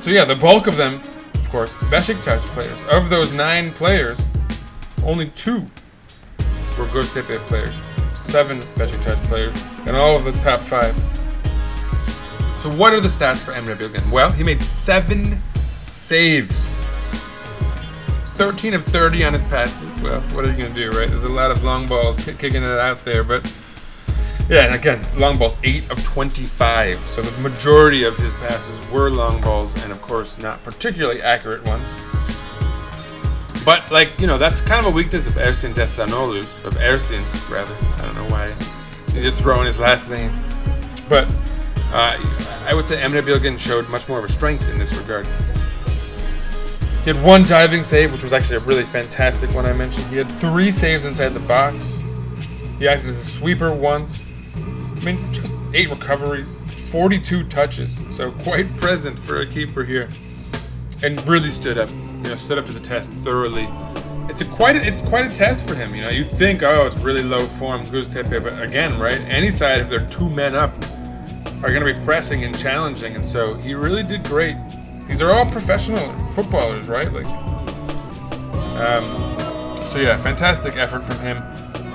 So 0.00 0.10
yeah, 0.10 0.24
the 0.24 0.34
bulk 0.34 0.66
of 0.66 0.76
them, 0.76 0.94
of 1.34 1.48
course, 1.50 1.72
Besiktas 1.84 2.40
players. 2.52 2.76
Of 2.90 3.10
those 3.10 3.32
nine 3.32 3.70
players, 3.70 4.18
only 5.04 5.28
two 5.36 5.60
were 6.76 6.86
Göztepe 6.86 7.36
players. 7.46 7.76
Seven 8.24 8.62
Besiktas 8.74 9.22
players, 9.28 9.54
and 9.86 9.90
all 9.90 10.16
of 10.16 10.24
the 10.24 10.32
top 10.42 10.58
five. 10.58 10.96
So 12.60 12.72
what 12.72 12.92
are 12.92 13.00
the 13.00 13.06
stats 13.06 13.36
for 13.36 13.52
Emre 13.52 13.76
Bilgin? 13.76 14.10
Well, 14.10 14.32
he 14.32 14.42
made 14.42 14.64
seven 14.64 15.40
saves. 15.84 16.76
13 18.36 18.74
of 18.74 18.84
30 18.84 19.24
on 19.24 19.32
his 19.32 19.42
passes. 19.44 20.02
Well, 20.02 20.20
what 20.32 20.44
are 20.44 20.50
you 20.50 20.58
going 20.58 20.72
to 20.72 20.78
do, 20.78 20.90
right? 20.90 21.08
There's 21.08 21.22
a 21.22 21.28
lot 21.28 21.50
of 21.50 21.64
long 21.64 21.86
balls 21.86 22.16
ki- 22.18 22.34
kicking 22.34 22.62
it 22.62 22.68
out 22.68 23.04
there, 23.04 23.24
but 23.24 23.50
yeah, 24.48 24.66
and 24.66 24.74
again, 24.74 25.00
long 25.18 25.38
balls, 25.38 25.56
8 25.64 25.90
of 25.90 26.04
25. 26.04 26.98
So 26.98 27.22
the 27.22 27.40
majority 27.40 28.04
of 28.04 28.16
his 28.18 28.32
passes 28.34 28.90
were 28.90 29.10
long 29.10 29.40
balls, 29.40 29.74
and 29.82 29.90
of 29.90 30.00
course, 30.02 30.38
not 30.38 30.62
particularly 30.62 31.22
accurate 31.22 31.64
ones. 31.64 31.82
But, 33.64 33.90
like, 33.90 34.20
you 34.20 34.26
know, 34.26 34.38
that's 34.38 34.60
kind 34.60 34.84
of 34.86 34.92
a 34.92 34.94
weakness 34.94 35.26
of 35.26 35.32
Ersin 35.32 35.74
Destanoğlu's, 35.74 36.64
of 36.64 36.74
Ersin's, 36.74 37.50
rather. 37.50 37.74
I 37.96 38.02
don't 38.02 38.14
know 38.14 38.30
why 38.34 38.52
he 39.12 39.20
did 39.22 39.34
throw 39.34 39.58
in 39.60 39.66
his 39.66 39.80
last 39.80 40.08
name. 40.08 40.44
But 41.08 41.26
uh, 41.92 42.16
I 42.66 42.74
would 42.74 42.84
say 42.84 43.00
Emre 43.00 43.22
Bilgin 43.22 43.58
showed 43.58 43.88
much 43.88 44.08
more 44.08 44.18
of 44.18 44.24
a 44.24 44.28
strength 44.28 44.68
in 44.68 44.78
this 44.78 44.94
regard. 44.94 45.26
He 47.06 47.12
had 47.12 47.24
one 47.24 47.44
diving 47.44 47.84
save, 47.84 48.10
which 48.10 48.24
was 48.24 48.32
actually 48.32 48.56
a 48.56 48.60
really 48.60 48.82
fantastic 48.82 49.54
one 49.54 49.64
I 49.64 49.72
mentioned. 49.72 50.06
He 50.08 50.16
had 50.16 50.28
three 50.40 50.72
saves 50.72 51.04
inside 51.04 51.28
the 51.28 51.40
box. 51.40 51.86
He 52.80 52.88
acted 52.88 53.10
as 53.10 53.22
a 53.22 53.30
sweeper 53.30 53.72
once. 53.72 54.12
I 54.56 54.58
mean, 54.58 55.32
just 55.32 55.56
eight 55.72 55.88
recoveries, 55.88 56.64
42 56.90 57.44
touches. 57.44 57.96
So 58.10 58.32
quite 58.42 58.76
present 58.76 59.20
for 59.20 59.40
a 59.40 59.46
keeper 59.46 59.84
here. 59.84 60.08
And 61.04 61.24
really 61.28 61.50
stood 61.50 61.78
up 61.78 61.88
you 62.26 62.32
know 62.32 62.36
stood 62.36 62.58
up 62.58 62.66
to 62.66 62.72
the 62.72 62.80
test 62.80 63.12
thoroughly. 63.22 63.68
It's 64.28 64.40
a 64.40 64.44
quite 64.44 64.74
a, 64.74 64.84
it's 64.84 65.00
quite 65.00 65.30
a 65.30 65.32
test 65.32 65.68
for 65.68 65.76
him. 65.76 65.94
You 65.94 66.02
know, 66.02 66.10
you'd 66.10 66.32
think, 66.32 66.64
oh, 66.64 66.86
it's 66.86 67.00
really 67.02 67.22
low 67.22 67.38
form, 67.38 67.86
Göztepe, 67.86 68.42
but 68.42 68.60
again, 68.60 68.98
right? 68.98 69.20
Any 69.28 69.52
side, 69.52 69.80
if 69.80 69.88
they're 69.88 70.04
two 70.08 70.28
men 70.28 70.56
up, 70.56 70.74
are 71.62 71.72
going 71.72 71.86
to 71.86 71.94
be 71.94 72.04
pressing 72.04 72.42
and 72.42 72.58
challenging, 72.58 73.14
and 73.14 73.24
so 73.24 73.54
he 73.54 73.74
really 73.74 74.02
did 74.02 74.24
great. 74.24 74.56
These 75.08 75.22
are 75.22 75.32
all 75.32 75.46
professional 75.46 76.12
footballers, 76.30 76.88
right? 76.88 77.10
Like, 77.12 77.26
um, 78.78 79.04
so 79.90 79.98
yeah, 79.98 80.16
fantastic 80.18 80.76
effort 80.76 81.02
from 81.04 81.18
him. 81.20 81.42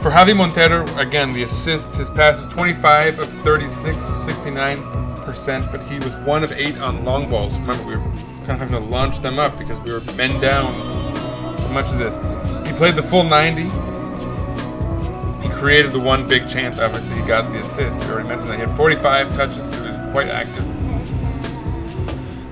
For 0.01 0.09
Javi 0.09 0.35
Montero, 0.35 0.83
again, 0.97 1.31
the 1.33 1.43
assist, 1.43 1.93
his 1.95 2.09
pass 2.09 2.39
is 2.39 2.47
25 2.47 3.19
of 3.19 3.29
36, 3.43 4.03
69%, 4.03 5.71
but 5.71 5.83
he 5.83 5.97
was 5.97 6.15
one 6.25 6.43
of 6.43 6.51
eight 6.53 6.77
on 6.79 7.05
long 7.05 7.29
balls. 7.29 7.55
Remember, 7.59 7.83
we 7.83 7.95
were 7.95 8.01
kind 8.47 8.51
of 8.51 8.59
having 8.59 8.81
to 8.81 8.87
launch 8.87 9.19
them 9.19 9.37
up 9.37 9.57
because 9.59 9.79
we 9.81 9.91
were 9.91 10.01
men 10.15 10.39
down 10.41 10.73
much 11.73 11.85
of 11.91 11.99
this. 11.99 12.15
He 12.67 12.73
played 12.75 12.95
the 12.95 13.03
full 13.03 13.23
90. 13.23 13.63
He 15.43 15.49
created 15.53 15.91
the 15.91 15.99
one 15.99 16.27
big 16.27 16.49
chance. 16.49 16.79
Obviously, 16.79 17.15
he 17.21 17.27
got 17.27 17.51
the 17.51 17.57
assist. 17.57 17.99
We 17.99 18.05
already 18.05 18.29
mentioned 18.29 18.49
that. 18.49 18.55
He 18.59 18.65
had 18.65 18.75
45 18.75 19.35
touches, 19.35 19.69
so 19.69 19.83
he 19.83 19.89
was 19.89 20.11
quite 20.11 20.29
active. 20.29 20.70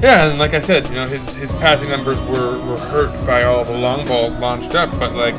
Yeah, 0.02 0.30
and 0.30 0.40
like 0.40 0.54
I 0.54 0.62
said, 0.62 0.88
you 0.88 0.96
know, 0.96 1.08
his 1.08 1.36
his 1.36 1.52
passing 1.54 1.90
numbers 1.90 2.22
were, 2.22 2.58
were 2.66 2.78
hurt 2.78 3.28
by 3.28 3.44
all 3.44 3.66
the 3.66 3.78
long 3.78 4.08
balls 4.08 4.34
launched 4.36 4.74
up, 4.74 4.90
but 4.98 5.14
like 5.16 5.36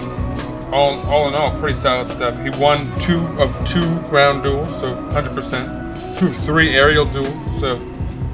all 0.70 1.00
all 1.08 1.28
in 1.28 1.34
all, 1.34 1.50
pretty 1.58 1.74
solid 1.74 2.10
stuff. 2.10 2.38
He 2.42 2.50
won 2.50 2.90
two 2.98 3.20
of 3.40 3.56
two 3.66 4.00
ground 4.10 4.42
duels, 4.42 4.68
so 4.80 4.90
100%. 4.90 6.18
Two 6.18 6.26
of 6.26 6.36
three 6.36 6.76
aerial 6.76 7.06
duels, 7.06 7.60
so 7.60 7.80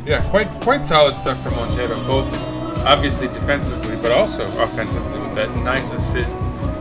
yeah, 0.05 0.29
quite 0.31 0.51
quite 0.63 0.85
solid 0.85 1.15
stuff 1.15 1.41
from 1.45 1.55
Montero, 1.55 1.97
both 2.09 2.27
obviously 2.85 3.29
defensively, 3.29 3.95
but 3.97 4.11
also 4.11 4.45
offensively 4.61 5.21
with 5.21 5.35
that 5.37 5.51
nice 5.63 5.91
assist, 5.91 6.41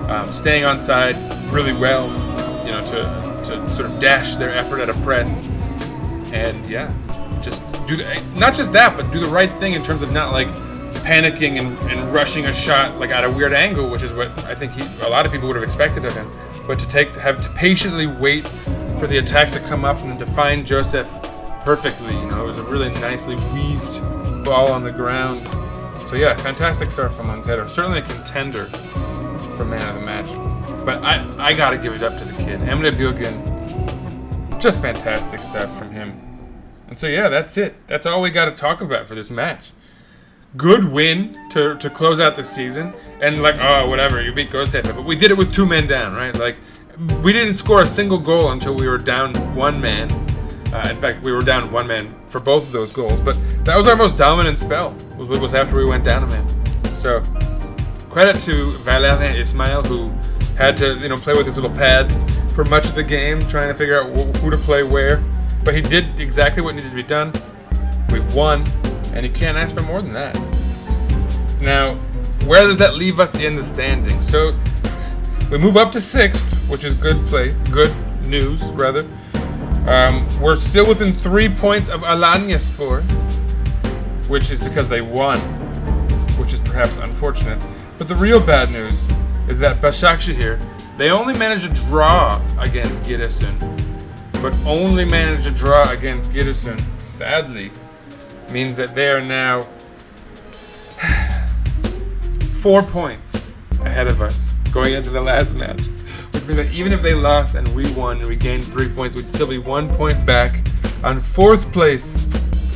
um, 0.09 0.31
staying 0.33 0.65
on 0.65 0.79
side 0.79 1.15
really 1.51 1.73
well, 1.73 2.07
you 2.65 2.71
know, 2.71 2.81
to 2.81 3.43
to 3.45 3.69
sort 3.69 3.91
of 3.91 3.99
dash 3.99 4.37
their 4.37 4.49
effort 4.49 4.79
at 4.79 4.89
a 4.89 4.93
press, 5.01 5.35
and 6.33 6.67
yeah, 6.67 6.91
just 7.45 7.87
do 7.87 7.95
the, 7.95 8.23
not 8.35 8.53
just 8.53 8.73
that, 8.73 8.97
but 8.97 9.11
do 9.11 9.19
the 9.19 9.27
right 9.27 9.49
thing 9.59 9.73
in 9.73 9.83
terms 9.83 10.01
of 10.01 10.11
not 10.11 10.33
like 10.33 10.47
panicking 11.05 11.59
and, 11.59 11.77
and 11.91 12.05
rushing 12.07 12.45
a 12.45 12.53
shot 12.53 12.97
like 12.99 13.11
at 13.11 13.23
a 13.23 13.29
weird 13.29 13.53
angle, 13.53 13.89
which 13.89 14.03
is 14.03 14.11
what 14.11 14.27
I 14.45 14.55
think 14.55 14.73
he, 14.73 14.81
a 15.05 15.09
lot 15.09 15.25
of 15.25 15.31
people 15.31 15.47
would 15.47 15.55
have 15.55 15.63
expected 15.63 16.03
of 16.03 16.13
him. 16.13 16.29
But 16.65 16.79
to 16.79 16.87
take 16.87 17.09
have 17.11 17.41
to 17.43 17.49
patiently 17.49 18.07
wait 18.07 18.47
for 18.99 19.07
the 19.07 19.19
attack 19.19 19.51
to 19.53 19.59
come 19.59 19.85
up 19.85 19.99
and 19.99 20.09
then 20.09 20.17
to 20.17 20.25
find 20.25 20.65
Josef 20.65 21.07
perfectly. 21.63 22.15
You 22.15 22.25
know, 22.27 22.43
it 22.43 22.47
was 22.47 22.57
a 22.57 22.63
really 22.63 22.89
nicely 23.01 23.35
weaved 23.53 24.43
ball 24.43 24.71
on 24.71 24.83
the 24.83 24.91
ground. 24.91 25.41
So 26.09 26.15
yeah, 26.15 26.35
fantastic 26.35 26.91
start 26.91 27.13
from 27.13 27.27
Montero. 27.27 27.67
Certainly 27.67 27.99
a 27.99 28.01
contender 28.03 28.65
for 28.65 29.65
man 29.65 29.87
of 29.95 30.01
the 30.01 30.05
match. 30.05 30.27
But 30.85 31.03
I, 31.03 31.27
I 31.39 31.53
gotta 31.53 31.77
give 31.77 31.93
it 31.93 32.03
up 32.03 32.17
to 32.17 32.25
the 32.25 32.43
kid. 32.43 32.61
Emre 32.61 32.95
Bilgin, 32.95 34.59
just 34.59 34.81
fantastic 34.81 35.39
stuff 35.39 35.77
from 35.77 35.91
him. 35.91 36.24
And 36.95 36.99
so 37.01 37.07
yeah, 37.07 37.27
that's 37.27 37.57
it. 37.57 37.75
That's 37.87 38.05
all 38.05 38.21
we 38.21 38.29
got 38.29 38.45
to 38.45 38.51
talk 38.51 38.79
about 38.79 39.05
for 39.05 39.15
this 39.15 39.29
match. 39.29 39.73
Good 40.55 40.89
win 40.93 41.37
to, 41.49 41.75
to 41.75 41.89
close 41.89 42.21
out 42.21 42.37
the 42.37 42.45
season, 42.45 42.93
and 43.19 43.41
like 43.41 43.55
oh 43.59 43.89
whatever, 43.89 44.21
you 44.21 44.31
beat 44.31 44.49
Ghost 44.49 44.71
but 44.71 45.03
we 45.03 45.17
did 45.17 45.29
it 45.29 45.33
with 45.33 45.53
two 45.53 45.65
men 45.65 45.87
down, 45.87 46.13
right? 46.15 46.33
Like 46.33 46.55
we 47.21 47.33
didn't 47.33 47.55
score 47.55 47.81
a 47.81 47.85
single 47.85 48.17
goal 48.17 48.53
until 48.53 48.73
we 48.73 48.87
were 48.87 48.97
down 48.97 49.33
one 49.53 49.81
man. 49.81 50.09
Uh, 50.73 50.87
in 50.89 50.95
fact, 50.95 51.21
we 51.21 51.33
were 51.33 51.41
down 51.41 51.69
one 51.69 51.85
man 51.85 52.15
for 52.29 52.39
both 52.39 52.67
of 52.67 52.71
those 52.71 52.93
goals, 52.93 53.19
but 53.19 53.37
that 53.65 53.75
was 53.75 53.89
our 53.89 53.97
most 53.97 54.15
dominant 54.15 54.57
spell. 54.57 54.95
Was 55.17 55.27
was 55.27 55.53
after 55.53 55.75
we 55.75 55.83
went 55.83 56.05
down 56.05 56.23
a 56.23 56.27
man. 56.27 56.95
So 56.95 57.19
credit 58.09 58.37
to 58.43 58.71
Valérien 58.85 59.35
Ismaël 59.35 59.85
who 59.85 60.11
had 60.55 60.77
to 60.77 60.93
you 60.99 61.09
know 61.09 61.17
play 61.17 61.33
with 61.33 61.45
his 61.45 61.57
little 61.57 61.75
pad 61.75 62.09
for 62.53 62.63
much 62.63 62.85
of 62.85 62.95
the 62.95 63.03
game, 63.03 63.45
trying 63.49 63.67
to 63.67 63.73
figure 63.73 64.01
out 64.01 64.17
wh- 64.17 64.39
who 64.39 64.49
to 64.49 64.57
play 64.57 64.83
where. 64.83 65.21
But 65.65 65.75
he 65.75 65.81
did 65.81 66.19
exactly 66.19 66.61
what 66.61 66.75
needed 66.75 66.91
to 66.91 66.95
be 66.95 67.03
done. 67.03 67.33
We 68.11 68.19
won, 68.35 68.63
and 69.13 69.25
you 69.25 69.31
can't 69.31 69.57
ask 69.57 69.75
for 69.75 69.81
more 69.81 70.01
than 70.01 70.13
that. 70.13 70.35
Now, 71.59 71.95
where 72.45 72.67
does 72.67 72.77
that 72.77 72.93
leave 72.93 73.19
us 73.19 73.33
in 73.33 73.55
the 73.55 73.63
standings? 73.63 74.29
So 74.29 74.51
we 75.49 75.57
move 75.57 75.75
up 75.75 75.91
to 75.93 75.99
sixth, 75.99 76.45
which 76.69 76.83
is 76.83 76.93
good 76.93 77.17
play, 77.27 77.55
good 77.71 77.91
news 78.21 78.61
rather. 78.73 79.07
Um, 79.87 80.23
we're 80.39 80.55
still 80.55 80.87
within 80.87 81.13
three 81.15 81.49
points 81.49 81.89
of 81.89 82.01
Alanyaspor, 82.01 83.01
which 84.29 84.51
is 84.51 84.59
because 84.59 84.87
they 84.87 85.01
won, 85.01 85.39
which 86.37 86.53
is 86.53 86.59
perhaps 86.59 86.95
unfortunate. 86.97 87.63
But 87.97 88.07
the 88.07 88.15
real 88.15 88.39
bad 88.39 88.71
news 88.71 88.93
is 89.47 89.57
that 89.59 89.81
Başakşehir, 89.81 90.59
they 90.97 91.09
only 91.09 91.37
managed 91.37 91.63
to 91.63 91.81
draw 91.89 92.39
against 92.59 93.03
Giresun, 93.03 93.59
but 94.45 94.53
only 94.67 95.03
managed 95.03 95.41
to 95.41 95.49
draw 95.49 95.89
against 95.89 96.31
Giresun, 96.31 96.79
sadly, 96.99 97.71
means 98.51 98.75
that 98.75 98.93
they 98.93 99.09
are 99.09 99.19
now 99.19 99.61
four 102.61 102.83
points 102.83 103.41
ahead 103.81 104.07
of 104.07 104.21
us 104.21 104.53
going 104.71 104.93
into 104.93 105.09
the 105.09 105.19
last 105.19 105.55
match. 105.55 105.81
Which 106.29 106.43
means 106.43 106.57
that 106.57 106.71
even 106.71 106.93
if 106.93 107.01
they 107.01 107.15
lost 107.15 107.55
and 107.55 107.67
we 107.75 107.91
won 107.93 108.19
and 108.19 108.29
we 108.29 108.35
gained 108.35 108.65
three 108.65 108.87
points, 108.87 109.15
we'd 109.15 109.27
still 109.27 109.47
be 109.47 109.57
one 109.57 109.91
point 109.95 110.23
back 110.27 110.63
on 111.03 111.21
fourth 111.21 111.71
place 111.73 112.23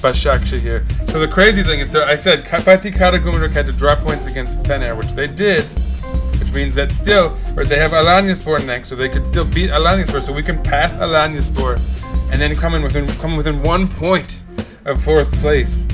Başakşehir. 0.01 0.83
So 1.11 1.19
the 1.19 1.27
crazy 1.27 1.61
thing 1.61 1.81
is, 1.81 1.91
so 1.91 2.03
I 2.03 2.15
said 2.15 2.45
Fatih 2.45 2.97
Karagümrük 2.97 3.53
had 3.53 3.67
to 3.67 3.73
draw 3.73 3.95
points 3.95 4.25
against 4.25 4.57
Fener, 4.63 4.97
which 4.97 5.13
they 5.13 5.27
did, 5.27 5.65
which 6.49 6.55
means 6.55 6.73
that 6.73 6.91
still, 6.91 7.37
or 7.55 7.63
they 7.63 7.77
have 7.77 7.91
Alanyaspor 7.91 8.65
next, 8.65 8.89
so 8.89 8.95
they 8.95 9.07
could 9.07 9.23
still 9.23 9.45
beat 9.45 9.69
Alanyaspor, 9.69 10.19
so 10.19 10.33
we 10.33 10.41
can 10.41 10.61
pass 10.63 10.95
Alanyaspor 10.97 11.79
and 12.31 12.41
then 12.41 12.55
come 12.55 12.73
in 12.73 12.81
within 12.81 13.07
come 13.19 13.35
within 13.35 13.61
one 13.61 13.87
point 13.87 14.39
of 14.85 15.03
fourth 15.03 15.31
place. 15.41 15.85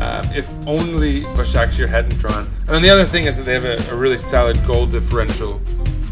Um, 0.00 0.28
if 0.34 0.48
only 0.66 1.22
Başakşehir 1.36 1.88
hadn't 1.88 2.18
drawn. 2.18 2.50
And 2.60 2.68
then 2.68 2.82
the 2.82 2.90
other 2.90 3.04
thing 3.04 3.26
is 3.26 3.36
that 3.36 3.44
they 3.44 3.52
have 3.52 3.64
a, 3.64 3.76
a 3.92 3.96
really 3.96 4.16
solid 4.16 4.64
goal 4.66 4.86
differential, 4.86 5.52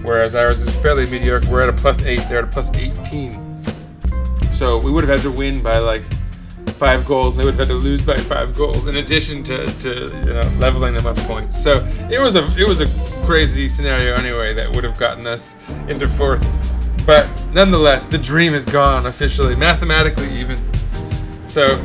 whereas 0.03 0.37
ours 0.37 0.63
is 0.63 0.73
fairly 0.77 1.07
mediocre. 1.07 1.51
We're 1.51 1.63
at 1.63 1.69
a 1.69 1.73
plus 1.73 2.01
eight, 2.03 2.21
they're 2.29 2.39
at 2.39 2.45
a 2.45 2.53
plus 2.53 2.71
18. 2.73 3.65
So 4.53 4.79
we 4.79 4.93
would 4.93 5.03
have 5.03 5.19
had 5.19 5.23
to 5.23 5.37
win 5.37 5.63
by 5.63 5.79
like 5.79 6.05
five 6.75 7.05
goals, 7.07 7.33
and 7.33 7.41
they 7.41 7.45
would 7.45 7.57
have 7.57 7.67
had 7.67 7.75
to 7.75 7.81
lose 7.81 8.03
by 8.03 8.19
five 8.19 8.55
goals, 8.55 8.87
in 8.87 8.97
addition 8.97 9.43
to, 9.45 9.67
to 9.81 9.91
you 10.27 10.35
know 10.35 10.49
leveling 10.59 10.95
them 10.95 11.07
up 11.07 11.17
points. 11.27 11.61
So 11.61 11.85
it 12.09 12.21
was 12.21 12.37
a 12.37 12.47
it 12.57 12.69
was 12.69 12.81
a 12.81 13.18
crazy 13.29 13.69
scenario 13.69 14.15
anyway 14.15 14.55
that 14.55 14.73
would 14.73 14.83
have 14.83 14.97
gotten 14.97 15.27
us 15.27 15.55
into 15.87 16.09
fourth. 16.09 16.43
But 17.05 17.29
nonetheless, 17.53 18.07
the 18.07 18.17
dream 18.17 18.55
is 18.55 18.65
gone 18.65 19.05
officially, 19.05 19.55
mathematically 19.55 20.35
even. 20.41 20.57
So 21.45 21.77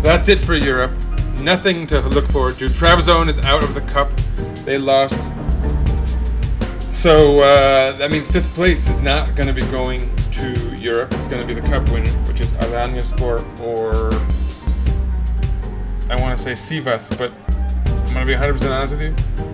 that's 0.00 0.30
it 0.30 0.40
for 0.40 0.54
Europe. 0.54 0.92
Nothing 1.40 1.86
to 1.88 2.00
look 2.00 2.26
forward 2.28 2.56
to. 2.56 2.70
Trabzon 2.70 3.28
is 3.28 3.38
out 3.40 3.62
of 3.62 3.74
the 3.74 3.82
cup. 3.82 4.10
They 4.64 4.78
lost. 4.78 5.30
So 6.88 7.40
uh, 7.40 7.92
that 7.92 8.10
means 8.10 8.26
fifth 8.26 8.54
place 8.54 8.88
is 8.88 9.02
not 9.02 9.36
going 9.36 9.48
to 9.48 9.52
be 9.52 9.66
going 9.70 10.00
to 10.30 10.74
Europe. 10.74 11.12
It's 11.12 11.28
going 11.28 11.46
to 11.46 11.54
be 11.54 11.60
the 11.60 11.68
cup 11.68 11.86
winner, 11.90 12.08
which 12.26 12.40
is 12.40 12.48
Alanyaspor 12.52 13.60
or 13.60 14.10
I 16.10 16.18
want 16.18 16.38
to 16.38 16.42
say 16.42 16.52
Sivas, 16.52 17.10
but 17.18 17.30
I'm 18.06 18.14
going 18.14 18.26
to 18.26 18.32
be 18.32 18.58
100% 18.58 18.70
honest 18.70 18.92
with 18.92 19.02
you. 19.02 19.51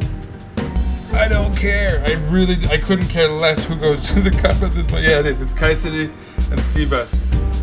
I 1.13 1.27
don't 1.29 1.57
care. 1.57 2.05
I 2.07 2.13
really, 2.31 2.59
I 2.69 2.79
couldn't 2.79 3.09
care 3.09 3.29
less 3.29 3.65
who 3.65 3.77
goes 3.77 4.07
to 4.09 4.21
the 4.21 4.31
cup 4.31 4.63
at 4.63 4.73
this 4.73 4.87
point. 4.87 5.05
Yeah, 5.05 5.21
it 5.21 5.27
is. 5.27 5.41
It's 5.41 5.55
Kayseri 5.55 6.05
and 6.05 6.61
Sivas. 6.61 7.21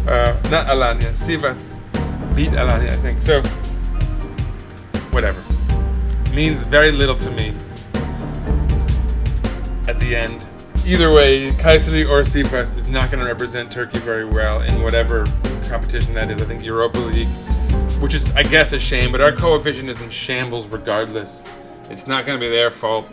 Uh, 0.07 0.33
not 0.49 0.67
Alanya. 0.67 1.11
Sivas 1.11 1.79
beat 2.35 2.51
Alanya, 2.51 2.89
I 2.89 2.97
think. 2.97 3.21
So, 3.21 3.41
whatever. 5.11 5.41
Means 6.33 6.61
very 6.61 6.91
little 6.91 7.15
to 7.15 7.31
me 7.31 7.55
at 9.87 9.99
the 9.99 10.15
end. 10.15 10.47
Either 10.85 11.11
way, 11.11 11.51
Kayseri 11.51 12.07
or 12.07 12.21
Sivas 12.21 12.77
is 12.77 12.87
not 12.87 13.09
going 13.09 13.23
to 13.23 13.29
represent 13.29 13.71
Turkey 13.71 13.99
very 13.99 14.25
well 14.25 14.61
in 14.61 14.83
whatever 14.83 15.25
competition 15.67 16.13
that 16.13 16.29
is. 16.29 16.41
I 16.41 16.45
think 16.45 16.63
Europa 16.63 16.99
League, 16.99 17.27
which 18.01 18.13
is, 18.13 18.31
I 18.33 18.43
guess, 18.43 18.73
a 18.73 18.79
shame, 18.79 19.11
but 19.11 19.21
our 19.21 19.31
coefficient 19.31 19.89
is 19.89 20.01
in 20.01 20.09
shambles 20.09 20.67
regardless. 20.67 21.41
It's 21.89 22.05
not 22.05 22.25
going 22.25 22.39
to 22.39 22.45
be 22.45 22.49
their 22.49 22.69
fault. 22.69 23.07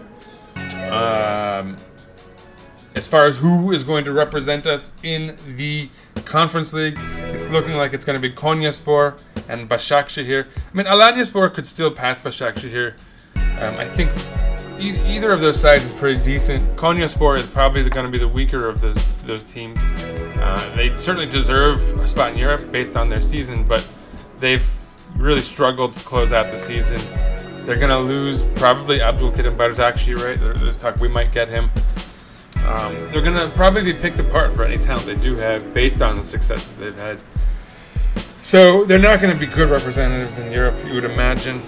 Um, 0.90 1.76
as 2.94 3.06
far 3.06 3.26
as 3.26 3.38
who 3.38 3.72
is 3.72 3.84
going 3.84 4.04
to 4.04 4.12
represent 4.12 4.66
us 4.66 4.92
in 5.02 5.36
the 5.56 5.88
Conference 6.24 6.72
League, 6.72 6.98
it's 7.32 7.48
looking 7.50 7.74
like 7.76 7.92
it's 7.94 8.04
going 8.04 8.20
to 8.20 8.28
be 8.28 8.34
Konyaspor 8.34 9.14
and 9.48 9.68
Başakşehir. 9.68 10.46
I 10.46 10.76
mean, 10.76 10.86
Alanyaspor 10.86 11.52
could 11.52 11.66
still 11.66 11.90
pass 11.90 12.18
Başakşehir. 12.18 12.94
Um, 13.60 13.76
I 13.78 13.84
think 13.84 14.10
e- 14.78 14.98
either 15.06 15.32
of 15.32 15.40
those 15.40 15.58
sides 15.58 15.84
is 15.84 15.92
pretty 15.92 16.22
decent. 16.22 16.76
Konyaspor 16.76 17.36
is 17.38 17.46
probably 17.46 17.88
going 17.88 18.06
to 18.06 18.12
be 18.12 18.18
the 18.18 18.28
weaker 18.28 18.68
of 18.68 18.80
those 18.80 19.12
those 19.22 19.44
teams. 19.44 19.78
Uh, 20.38 20.74
they 20.76 20.94
certainly 20.98 21.30
deserve 21.30 21.80
a 21.94 22.08
spot 22.08 22.32
in 22.32 22.38
Europe 22.38 22.60
based 22.72 22.96
on 22.96 23.08
their 23.08 23.20
season, 23.20 23.64
but 23.64 23.86
they've 24.38 24.68
really 25.16 25.40
struggled 25.40 25.94
to 25.94 26.04
close 26.04 26.32
out 26.32 26.50
the 26.50 26.58
season. 26.58 27.00
They're 27.64 27.76
gonna 27.76 28.00
lose 28.00 28.42
probably 28.56 28.98
Abdulkarim 28.98 29.56
Barzakshi, 29.56 30.16
right? 30.16 30.38
There- 30.38 30.54
There's 30.54 30.78
talk 30.78 30.96
we 30.96 31.08
might 31.08 31.32
get 31.32 31.48
him. 31.48 31.70
Um, 32.66 32.94
they're 33.10 33.22
gonna 33.22 33.48
probably 33.54 33.82
be 33.82 33.94
picked 33.94 34.18
apart 34.20 34.54
for 34.54 34.64
any 34.64 34.76
talent 34.78 35.06
they 35.06 35.16
do 35.16 35.36
have 35.36 35.72
based 35.74 36.00
on 36.02 36.16
the 36.16 36.24
successes 36.24 36.76
they've 36.76 36.98
had. 36.98 37.20
So 38.42 38.84
they're 38.84 38.98
not 38.98 39.20
going 39.20 39.32
to 39.32 39.38
be 39.38 39.46
good 39.46 39.70
representatives 39.70 40.36
in 40.38 40.50
Europe, 40.50 40.74
you 40.84 40.94
would 40.94 41.04
imagine. 41.04 41.62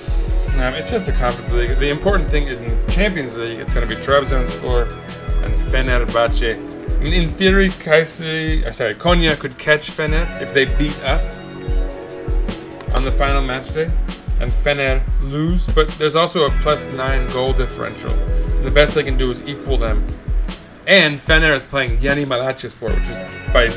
Um, 0.56 0.74
it's 0.74 0.90
just 0.90 1.06
the 1.06 1.12
Conference 1.12 1.52
League. 1.52 1.78
The 1.78 1.88
important 1.88 2.28
thing 2.30 2.48
is 2.48 2.60
in 2.60 2.68
the 2.68 2.92
Champions 2.92 3.36
League, 3.36 3.60
it's 3.60 3.72
going 3.72 3.88
to 3.88 3.94
be 3.94 4.00
Trabzonspor 4.02 4.90
and 5.44 5.54
Fenerbahce. 5.70 6.56
I 6.98 7.02
mean, 7.02 7.12
in 7.12 7.30
theory, 7.30 7.68
Kayseri, 7.68 8.66
uh, 8.66 8.72
sorry, 8.72 8.94
Konya 8.96 9.38
could 9.38 9.56
catch 9.56 9.88
Fener 9.90 10.26
if 10.42 10.52
they 10.52 10.64
beat 10.64 10.98
us 11.04 11.38
on 12.94 13.02
the 13.04 13.12
final 13.12 13.40
match 13.40 13.72
day, 13.72 13.88
and 14.40 14.50
Fener 14.50 15.02
lose. 15.22 15.66
But 15.68 15.88
there's 15.90 16.16
also 16.16 16.46
a 16.46 16.50
plus 16.62 16.88
nine 16.92 17.28
goal 17.30 17.52
differential. 17.52 18.12
And 18.12 18.66
the 18.66 18.70
best 18.70 18.94
they 18.94 19.02
can 19.02 19.16
do 19.16 19.28
is 19.28 19.40
equal 19.46 19.76
them. 19.76 20.06
And 20.86 21.18
Fener 21.18 21.54
is 21.54 21.64
playing 21.64 22.00
Yeni 22.00 22.24
Malatyaspor, 22.24 22.94
which 22.94 23.08
is 23.08 23.52
by 23.52 23.68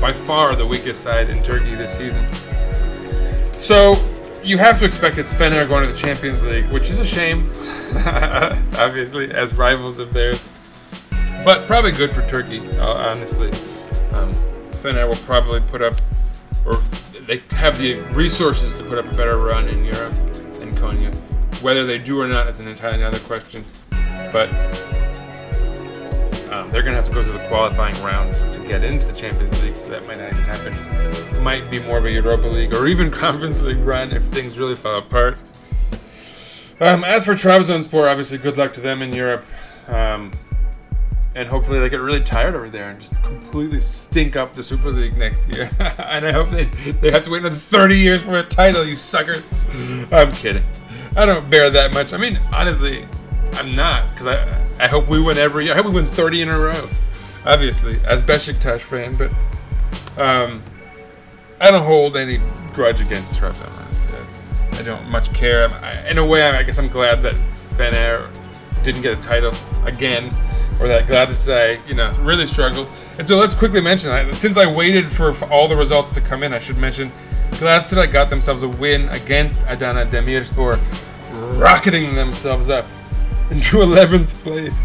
by 0.00 0.14
far 0.14 0.56
the 0.56 0.66
weakest 0.66 1.02
side 1.02 1.28
in 1.28 1.42
Turkey 1.42 1.74
this 1.74 1.94
season. 1.96 2.26
So 3.58 3.96
you 4.42 4.56
have 4.56 4.78
to 4.78 4.86
expect 4.86 5.18
it's 5.18 5.32
Fener 5.32 5.68
going 5.68 5.86
to 5.86 5.92
the 5.92 5.98
Champions 5.98 6.42
League, 6.42 6.66
which 6.70 6.88
is 6.88 6.98
a 6.98 7.04
shame, 7.04 7.50
obviously, 8.78 9.30
as 9.30 9.54
rivals 9.54 9.98
of 9.98 10.14
theirs. 10.14 10.42
But 11.44 11.66
probably 11.66 11.92
good 11.92 12.10
for 12.10 12.26
Turkey, 12.28 12.60
uh, 12.78 12.94
honestly. 12.94 13.48
Um, 14.12 14.34
Fener 14.72 15.06
will 15.06 15.16
probably 15.16 15.60
put 15.60 15.82
up, 15.82 15.96
or 16.68 16.82
they 17.22 17.38
have 17.56 17.78
the 17.78 17.94
resources 18.12 18.74
to 18.74 18.84
put 18.84 18.98
up 18.98 19.04
a 19.10 19.16
better 19.16 19.36
run 19.36 19.68
in 19.68 19.84
Europe 19.84 20.14
than 20.58 20.74
Konya. 20.76 21.14
Whether 21.62 21.84
they 21.84 21.98
do 21.98 22.20
or 22.20 22.28
not 22.28 22.46
is 22.46 22.60
an 22.60 22.68
entirely 22.68 22.98
another 22.98 23.18
question. 23.20 23.64
But 24.32 24.48
um, 26.52 26.70
they're 26.70 26.82
going 26.82 26.94
to 26.94 27.00
have 27.00 27.04
to 27.04 27.12
go 27.12 27.22
through 27.22 27.32
the 27.32 27.46
qualifying 27.48 27.94
rounds 28.02 28.44
to 28.44 28.58
get 28.66 28.82
into 28.82 29.06
the 29.06 29.12
Champions 29.12 29.60
League, 29.62 29.76
so 29.76 29.88
that 29.88 30.06
might 30.06 30.18
not 30.18 30.32
even 30.32 30.44
happen. 30.44 31.42
Might 31.42 31.70
be 31.70 31.80
more 31.80 31.98
of 31.98 32.04
a 32.04 32.10
Europa 32.10 32.46
League 32.46 32.74
or 32.74 32.86
even 32.86 33.10
Conference 33.24 33.60
League 33.60 33.78
run 33.78 34.12
if 34.12 34.22
things 34.24 34.58
really 34.58 34.74
fall 34.74 34.98
apart. 34.98 35.38
Um, 36.80 37.02
as 37.04 37.24
for 37.24 37.34
Trabzonspor, 37.34 38.08
obviously, 38.08 38.38
good 38.38 38.56
luck 38.56 38.72
to 38.74 38.80
them 38.80 39.02
in 39.02 39.12
Europe. 39.12 39.44
Um, 39.88 40.30
and 41.38 41.48
hopefully 41.48 41.78
they 41.78 41.88
get 41.88 42.00
really 42.00 42.20
tired 42.20 42.56
over 42.56 42.68
there 42.68 42.90
and 42.90 43.00
just 43.00 43.14
completely 43.22 43.78
stink 43.78 44.34
up 44.34 44.54
the 44.54 44.62
Super 44.62 44.90
League 44.90 45.16
next 45.16 45.48
year. 45.48 45.70
and 45.78 46.26
I 46.26 46.32
hope 46.32 46.50
they, 46.50 46.64
they 46.64 47.12
have 47.12 47.22
to 47.24 47.30
wait 47.30 47.42
another 47.42 47.54
30 47.54 47.96
years 47.96 48.22
for 48.24 48.40
a 48.40 48.42
title, 48.42 48.84
you 48.84 48.96
suckers. 48.96 49.44
I'm 50.10 50.32
kidding. 50.32 50.64
I 51.16 51.26
don't 51.26 51.48
bear 51.48 51.70
that 51.70 51.92
much. 51.92 52.12
I 52.12 52.16
mean, 52.16 52.36
honestly, 52.52 53.06
I'm 53.52 53.76
not 53.76 54.10
because 54.10 54.26
I 54.26 54.64
I 54.80 54.88
hope 54.88 55.08
we 55.08 55.22
win 55.22 55.38
every. 55.38 55.66
Year. 55.66 55.74
I 55.74 55.76
hope 55.76 55.86
we 55.86 55.92
win 55.92 56.06
30 56.06 56.42
in 56.42 56.48
a 56.48 56.58
row. 56.58 56.88
Obviously, 57.46 58.00
as 58.04 58.20
Besiktas 58.20 58.80
fan, 58.80 59.14
but 59.14 59.30
um, 60.20 60.60
I 61.60 61.70
don't 61.70 61.84
hold 61.84 62.16
any 62.16 62.40
grudge 62.72 63.00
against 63.00 63.40
Trabzon. 63.40 63.84
I, 64.72 64.82
don't 64.82 65.08
much 65.08 65.32
care. 65.32 65.68
I, 65.70 66.08
in 66.08 66.18
a 66.18 66.26
way, 66.26 66.42
I 66.42 66.62
guess 66.62 66.78
I'm 66.78 66.88
glad 66.88 67.22
that 67.22 67.34
Fener 67.54 68.28
didn't 68.84 69.02
get 69.02 69.18
a 69.18 69.20
title 69.20 69.52
again, 69.84 70.32
or 70.80 70.88
that 70.88 71.06
glad 71.06 71.28
to 71.28 71.34
say, 71.34 71.80
you 71.86 71.94
know, 71.94 72.12
really 72.20 72.46
struggled. 72.46 72.88
And 73.18 73.26
so 73.26 73.36
let's 73.36 73.54
quickly 73.54 73.80
mention 73.80 74.10
that 74.10 74.34
since 74.34 74.56
I 74.56 74.66
waited 74.66 75.06
for, 75.06 75.34
all 75.46 75.66
the 75.66 75.76
results 75.76 76.14
to 76.14 76.20
come 76.20 76.42
in, 76.42 76.54
I 76.54 76.60
should 76.60 76.78
mention 76.78 77.10
Galatasaray 77.52 78.12
got 78.12 78.30
themselves 78.30 78.62
a 78.62 78.68
win 78.68 79.08
against 79.08 79.58
Adana 79.66 80.06
Demirspor, 80.06 80.78
rocketing 81.58 82.14
themselves 82.14 82.68
up 82.68 82.86
into 83.50 83.76
11th 83.78 84.28
place 84.44 84.80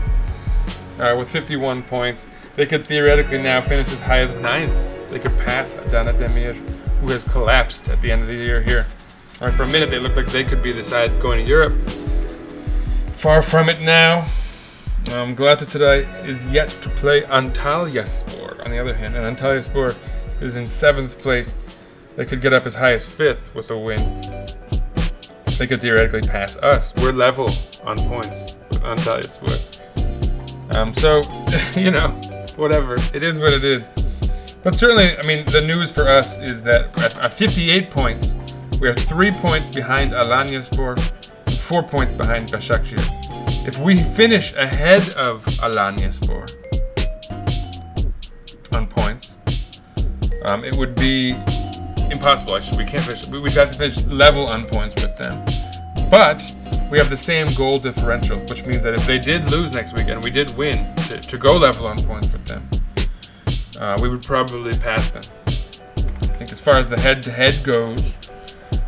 uh, 0.99 1.15
with 1.17 1.29
51 1.29 1.83
points. 1.83 2.25
They 2.55 2.65
could 2.65 2.87
theoretically 2.87 3.41
now 3.41 3.61
finish 3.61 3.91
as 3.91 3.99
high 3.99 4.19
as 4.19 4.31
9th. 4.31 5.09
They 5.09 5.19
could 5.19 5.37
pass 5.39 5.75
Adana 5.75 6.13
Demir, 6.13 6.55
who 7.01 7.09
has 7.09 7.23
collapsed 7.23 7.89
at 7.89 8.01
the 8.01 8.11
end 8.11 8.23
of 8.23 8.27
the 8.27 8.35
year 8.35 8.61
here. 8.61 8.87
All 9.41 9.47
right, 9.47 9.55
for 9.55 9.63
a 9.63 9.67
minute, 9.67 9.89
they 9.89 9.99
looked 9.99 10.15
like 10.15 10.27
they 10.27 10.43
could 10.43 10.63
be 10.63 10.71
the 10.71 10.83
side 10.83 11.19
going 11.19 11.43
to 11.43 11.47
Europe. 11.47 11.73
Far 13.17 13.41
from 13.41 13.69
it 13.69 13.81
now. 13.81 14.27
Um, 15.11 15.35
Galatasaray 15.35 16.25
is 16.25 16.45
yet 16.45 16.69
to 16.69 16.89
play 16.89 17.21
Antalyaspor, 17.23 18.63
on 18.63 18.71
the 18.71 18.79
other 18.79 18.93
hand, 18.93 19.15
and 19.15 19.37
Antalyaspor 19.37 19.95
is 20.41 20.55
in 20.55 20.63
7th 20.63 21.19
place. 21.19 21.53
They 22.15 22.25
could 22.25 22.41
get 22.41 22.53
up 22.53 22.65
as 22.65 22.75
high 22.75 22.93
as 22.93 23.05
5th 23.05 23.53
with 23.53 23.69
a 23.69 23.77
win. 23.77 24.21
They 25.57 25.67
could 25.67 25.81
theoretically 25.81 26.21
pass 26.21 26.55
us. 26.57 26.93
We're 26.95 27.11
level 27.11 27.49
on 27.83 27.97
points 27.97 28.55
with 28.69 28.81
Antalyaspor. 28.83 30.75
Um, 30.75 30.93
so, 30.93 31.21
you 31.79 31.91
know, 31.91 32.09
whatever. 32.55 32.95
It 33.13 33.23
is 33.23 33.37
what 33.37 33.53
it 33.53 33.63
is. 33.63 33.87
But 34.63 34.75
certainly, 34.75 35.17
I 35.17 35.27
mean, 35.27 35.45
the 35.45 35.61
news 35.61 35.91
for 35.91 36.07
us 36.07 36.39
is 36.39 36.63
that 36.63 36.97
at, 36.99 37.17
at 37.25 37.33
58 37.33 37.91
points, 37.91 38.33
we 38.79 38.87
are 38.87 38.95
three 38.95 39.31
points 39.31 39.69
behind 39.69 40.11
Alanyaspor 40.11 40.97
and 41.45 41.57
four 41.59 41.83
points 41.83 42.13
behind 42.13 42.51
Başakşehir. 42.51 43.22
If 43.65 43.79
we 43.79 43.97
finish 43.97 44.53
ahead 44.55 44.99
of 45.15 45.45
Alanyaspor 45.63 46.43
on 48.73 48.87
points, 48.87 49.35
um, 50.45 50.65
it 50.65 50.75
would 50.75 50.95
be 50.95 51.31
impossible. 52.11 52.57
Actually, 52.57 52.83
we 52.83 52.91
can't 52.91 53.03
finish. 53.03 53.25
We, 53.29 53.39
we'd 53.39 53.53
have 53.53 53.71
to 53.71 53.77
finish 53.77 54.03
level 54.07 54.47
on 54.47 54.65
points 54.65 55.01
with 55.01 55.17
them. 55.17 55.45
But 56.09 56.43
we 56.91 56.97
have 56.97 57.09
the 57.09 57.15
same 57.15 57.53
goal 57.53 57.79
differential, 57.79 58.37
which 58.49 58.65
means 58.65 58.83
that 58.83 58.95
if 58.95 59.07
they 59.07 59.17
did 59.17 59.49
lose 59.49 59.73
next 59.73 59.93
week 59.93 60.09
and 60.09 60.21
we 60.21 60.29
did 60.29 60.53
win 60.57 60.93
to, 61.07 61.21
to 61.21 61.37
go 61.37 61.55
level 61.55 61.87
on 61.87 61.97
points 62.03 62.29
with 62.33 62.45
them, 62.45 62.69
uh, 63.79 63.97
we 64.01 64.09
would 64.09 64.23
probably 64.23 64.73
pass 64.73 65.09
them. 65.09 65.23
I 65.95 66.35
think 66.35 66.51
as 66.51 66.59
far 66.59 66.79
as 66.79 66.89
the 66.89 66.99
head-to-head 66.99 67.63
goes, 67.63 68.03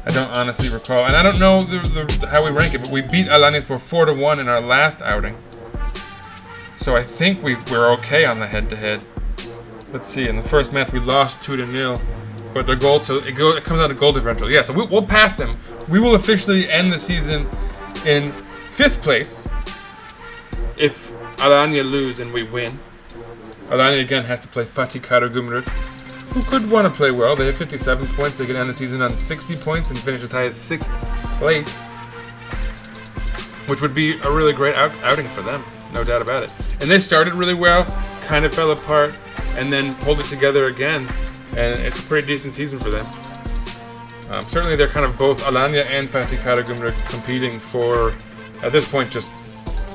I 0.05 0.11
don't 0.11 0.29
honestly 0.37 0.69
recall, 0.69 1.05
and 1.05 1.15
I 1.15 1.23
don't 1.23 1.39
know 1.39 1.59
the, 1.59 1.79
the, 2.19 2.27
how 2.27 2.43
we 2.45 2.51
rank 2.51 2.75
it, 2.75 2.79
but 2.83 2.91
we 2.91 3.01
beat 3.01 3.27
Alanyaspor 3.27 3.79
four 3.79 4.05
to 4.05 4.13
one 4.13 4.39
in 4.39 4.47
our 4.47 4.61
last 4.61 5.01
outing, 5.01 5.35
so 6.77 6.95
I 6.95 7.03
think 7.03 7.41
we 7.41 7.55
we're 7.71 7.91
okay 7.93 8.23
on 8.25 8.39
the 8.39 8.45
head-to-head. 8.45 9.01
Let's 9.91 10.07
see. 10.07 10.27
In 10.27 10.35
the 10.35 10.43
first 10.43 10.71
match, 10.71 10.91
we 10.91 10.99
lost 10.99 11.41
two 11.41 11.55
to 11.55 11.65
nil, 11.65 11.99
but 12.53 12.67
their 12.67 12.75
goal 12.75 12.99
so 12.99 13.17
it, 13.17 13.33
go, 13.33 13.55
it 13.55 13.63
comes 13.63 13.79
out 13.79 13.89
of 13.89 13.97
goal 13.97 14.13
differential. 14.13 14.51
Yeah, 14.51 14.61
so 14.61 14.73
we, 14.73 14.85
we'll 14.85 15.07
pass 15.07 15.35
them. 15.35 15.57
We 15.89 15.99
will 15.99 16.15
officially 16.15 16.69
end 16.69 16.93
the 16.93 16.99
season 16.99 17.47
in 18.05 18.31
fifth 18.69 19.01
place 19.01 19.47
if 20.77 21.11
Alanya 21.37 21.89
lose 21.89 22.19
and 22.19 22.31
we 22.31 22.43
win. 22.43 22.77
Alanya 23.69 24.01
again 24.01 24.25
has 24.25 24.41
to 24.41 24.47
play 24.47 24.65
Fatih 24.65 25.01
Karagümrük, 25.01 25.65
who 26.35 26.43
could 26.43 26.69
want 26.69 26.85
to 26.85 26.93
play 26.93 27.11
well. 27.11 27.33
They 27.33 27.45
have 27.45 27.55
57 27.55 28.07
points. 28.07 28.37
They 28.37 28.45
could 28.45 28.57
end 28.57 28.69
the 28.69 28.73
season 28.73 29.01
on 29.01 29.13
60 29.13 29.55
points 29.55 29.89
and 29.89 29.97
finish 29.97 30.21
as 30.21 30.31
high 30.31 30.43
as 30.43 30.53
sixth 30.53 30.91
place, 31.39 31.69
which 33.67 33.81
would 33.81 33.93
be 33.93 34.19
a 34.19 34.29
really 34.29 34.51
great 34.51 34.75
out- 34.75 34.91
outing 35.01 35.29
for 35.29 35.41
them, 35.41 35.63
no 35.93 36.03
doubt 36.03 36.21
about 36.21 36.43
it. 36.43 36.51
And 36.81 36.91
they 36.91 36.99
started 36.99 37.33
really 37.35 37.53
well, 37.53 37.85
kind 38.23 38.43
of 38.43 38.53
fell 38.53 38.71
apart, 38.71 39.15
and 39.55 39.71
then 39.71 39.95
pulled 40.03 40.19
it 40.19 40.25
together 40.25 40.65
again, 40.65 41.07
and 41.55 41.79
it's 41.79 41.99
a 41.99 42.03
pretty 42.03 42.27
decent 42.27 42.51
season 42.51 42.79
for 42.79 42.89
them. 42.89 43.05
Um, 44.29 44.45
certainly, 44.45 44.75
they're 44.75 44.89
kind 44.89 45.05
of 45.05 45.17
both 45.17 45.41
Alanya 45.43 45.85
and 45.85 46.09
Fatih 46.09 46.37
Karagümrük 46.39 46.95
competing 47.09 47.61
for, 47.61 48.11
at 48.61 48.73
this 48.73 48.85
point, 48.85 49.09
just. 49.09 49.31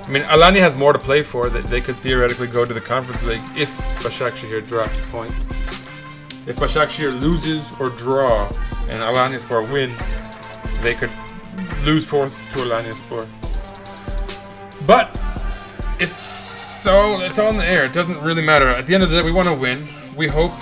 I 0.06 0.08
mean, 0.10 0.22
Alanya 0.22 0.60
has 0.60 0.74
more 0.74 0.94
to 0.94 0.98
play 0.98 1.22
for. 1.22 1.50
That 1.50 1.64
they 1.64 1.82
could 1.82 1.96
theoretically 1.96 2.46
go 2.46 2.64
to 2.64 2.72
the 2.72 2.80
Conference 2.80 3.22
League 3.24 3.42
if 3.56 3.70
Başakşehir 4.02 4.66
drops 4.66 4.98
points. 5.10 5.34
If 6.46 6.60
Başakşehir 6.60 7.12
loses 7.12 7.72
or 7.80 7.90
draw 7.90 8.48
and 8.88 9.00
Alanyaspor 9.00 9.62
win, 9.70 9.92
they 10.82 10.94
could 10.94 11.10
lose 11.84 12.06
fourth 12.06 12.34
to 12.52 12.60
Alanyaspor. 12.60 13.26
But 14.86 15.10
it's 15.98 16.18
so 16.18 17.20
it's 17.20 17.38
in 17.38 17.58
the 17.58 17.64
air. 17.64 17.84
It 17.84 17.92
doesn't 17.92 18.20
really 18.22 18.42
matter. 18.42 18.68
At 18.68 18.86
the 18.86 18.94
end 18.94 19.02
of 19.02 19.10
the 19.10 19.16
day, 19.16 19.22
we 19.22 19.32
want 19.32 19.48
to 19.48 19.54
win. 19.54 19.86
We 20.16 20.28
hope 20.28 20.52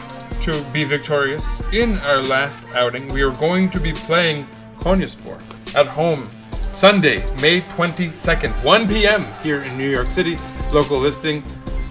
to 0.42 0.62
be 0.72 0.82
victorious. 0.84 1.46
In 1.72 1.98
our 1.98 2.22
last 2.22 2.60
outing, 2.74 3.08
we 3.08 3.22
are 3.22 3.30
going 3.32 3.70
to 3.70 3.80
be 3.80 3.92
playing 3.92 4.48
Konyaspor 4.80 5.40
at 5.76 5.86
home 5.86 6.28
Sunday, 6.72 7.24
May 7.40 7.60
22nd, 7.62 8.52
1 8.64 8.88
p.m. 8.88 9.24
here 9.42 9.62
in 9.62 9.76
New 9.76 9.88
York 9.88 10.10
City. 10.10 10.38
Local 10.72 10.98
listing. 10.98 11.42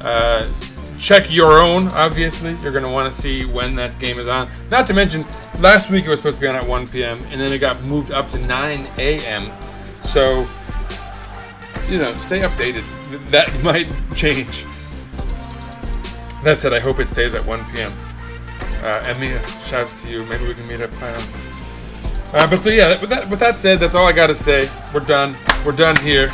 Uh, 0.01 0.47
check 0.97 1.31
your 1.31 1.59
own, 1.59 1.87
obviously. 1.89 2.57
You're 2.61 2.71
going 2.71 2.83
to 2.83 2.89
want 2.89 3.11
to 3.11 3.17
see 3.17 3.45
when 3.45 3.75
that 3.75 3.97
game 3.99 4.19
is 4.19 4.27
on. 4.27 4.49
Not 4.69 4.87
to 4.87 4.93
mention, 4.93 5.25
last 5.59 5.89
week 5.89 6.05
it 6.05 6.09
was 6.09 6.19
supposed 6.19 6.37
to 6.37 6.41
be 6.41 6.47
on 6.47 6.55
at 6.55 6.67
1 6.67 6.87
p.m., 6.87 7.23
and 7.29 7.39
then 7.39 7.51
it 7.51 7.59
got 7.59 7.81
moved 7.83 8.11
up 8.11 8.29
to 8.29 8.39
9 8.39 8.87
a.m. 8.97 9.51
So, 10.03 10.47
you 11.87 11.97
know, 11.97 12.15
stay 12.17 12.39
updated. 12.39 12.83
That 13.29 13.53
might 13.63 13.87
change. 14.15 14.65
That 16.43 16.59
said, 16.59 16.73
I 16.73 16.79
hope 16.79 16.99
it 16.99 17.09
stays 17.09 17.33
at 17.33 17.45
1 17.45 17.65
p.m. 17.73 17.91
Uh, 18.81 19.03
Emia, 19.05 19.43
shouts 19.67 20.01
to 20.03 20.09
you. 20.09 20.23
Maybe 20.25 20.47
we 20.47 20.53
can 20.53 20.67
meet 20.67 20.81
up 20.81 20.91
finally. 20.93 21.23
Uh, 22.33 22.45
but 22.47 22.61
so 22.61 22.69
yeah, 22.69 22.99
with 22.99 23.09
that, 23.09 23.29
with 23.29 23.39
that 23.39 23.57
said, 23.57 23.79
that's 23.79 23.95
all 23.95 24.05
I 24.05 24.11
gotta 24.11 24.35
say. 24.35 24.69
We're 24.93 24.99
done. 24.99 25.35
We're 25.65 25.71
done 25.71 25.95
here. 25.97 26.29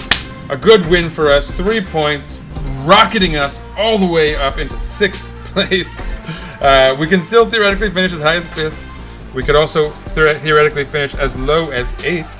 A 0.50 0.58
good 0.58 0.86
win 0.90 1.10
for 1.10 1.32
us. 1.32 1.52
Three 1.52 1.82
points, 1.82 2.40
rocketing 2.84 3.36
us 3.36 3.60
all 3.78 3.98
the 3.98 4.06
way 4.06 4.36
up 4.36 4.58
into 4.58 4.78
sixth 4.78 5.24
place. 5.46 6.08
Uh, 6.62 6.96
we 7.00 7.08
can 7.08 7.22
still 7.22 7.50
theoretically 7.50 7.90
finish 7.90 8.14
as 8.14 8.22
high 8.22 8.36
as 8.36 8.50
fifth. 8.54 8.78
We 9.34 9.44
could 9.44 9.56
also 9.56 9.92
the- 10.14 10.36
theoretically 10.40 10.86
finish 10.86 11.16
as 11.16 11.36
low 11.36 11.72
as 11.72 11.94
eighth. 12.06 12.40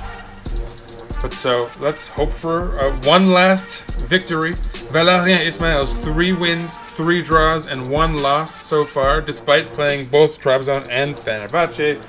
But 1.20 1.32
so 1.32 1.70
let's 1.80 2.08
hope 2.08 2.32
for 2.32 2.78
uh, 2.80 3.00
one 3.04 3.32
last 3.32 3.82
victory. 3.84 4.52
Valérien 4.92 5.40
Ismaël's 5.44 5.96
three 6.04 6.32
wins, 6.32 6.76
three 6.96 7.22
draws, 7.22 7.66
and 7.66 7.88
one 7.88 8.22
loss 8.22 8.54
so 8.54 8.84
far, 8.84 9.20
despite 9.20 9.72
playing 9.72 10.06
both 10.08 10.38
Trabzon 10.38 10.86
and 10.90 11.14
Fenerbahce. 11.16 12.02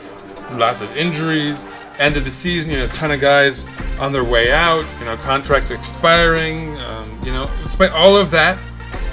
Lots 0.60 0.82
of 0.82 0.96
injuries. 0.96 1.66
End 2.00 2.18
of 2.18 2.24
the 2.26 2.32
season, 2.32 2.72
you 2.72 2.78
know, 2.78 2.86
a 2.86 2.90
ton 2.90 3.12
of 3.12 3.20
guys 3.20 3.66
on 4.00 4.12
their 4.12 4.24
way 4.24 4.52
out. 4.52 4.86
You 5.00 5.06
know, 5.06 5.18
contracts 5.18 5.72
expiring. 5.72 6.82
Um, 6.82 7.20
you 7.24 7.32
know, 7.32 7.50
despite 7.64 7.92
all 7.92 8.18
of 8.18 8.32
that, 8.32 8.58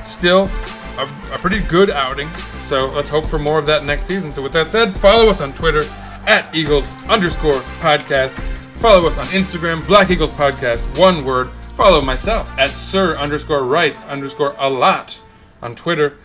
still 0.02 0.50
a, 0.98 1.04
a 1.32 1.38
pretty 1.38 1.60
good 1.60 1.90
outing. 1.90 2.28
So 2.66 2.86
let's 2.86 3.08
hope 3.08 3.26
for 3.26 3.38
more 3.38 3.58
of 3.58 3.66
that 3.66 3.84
next 3.84 4.06
season. 4.06 4.32
So 4.32 4.42
with 4.42 4.52
that 4.52 4.70
said, 4.70 4.92
follow 4.94 5.28
us 5.28 5.40
on 5.40 5.52
Twitter 5.52 5.82
at 6.26 6.52
Eagles 6.54 6.92
underscore 7.08 7.60
podcast. 7.80 8.30
Follow 8.78 9.06
us 9.06 9.16
on 9.18 9.26
Instagram, 9.26 9.86
Black 9.86 10.10
Eagles 10.10 10.30
Podcast, 10.30 10.98
one 10.98 11.24
word. 11.24 11.50
Follow 11.76 12.00
myself 12.00 12.52
at 12.58 12.70
Sir 12.70 13.16
underscore 13.16 13.64
Writes 13.64 14.04
underscore 14.04 14.54
a 14.58 14.68
lot 14.68 15.20
on 15.62 15.74
Twitter. 15.74 16.18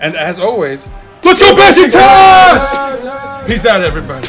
And 0.00 0.14
as 0.16 0.38
always, 0.38 0.86
let's 1.22 1.40
go 1.40 1.54
Besiktas! 1.54 3.46
Peace 3.46 3.66
out, 3.66 3.82
everybody. 3.82 4.28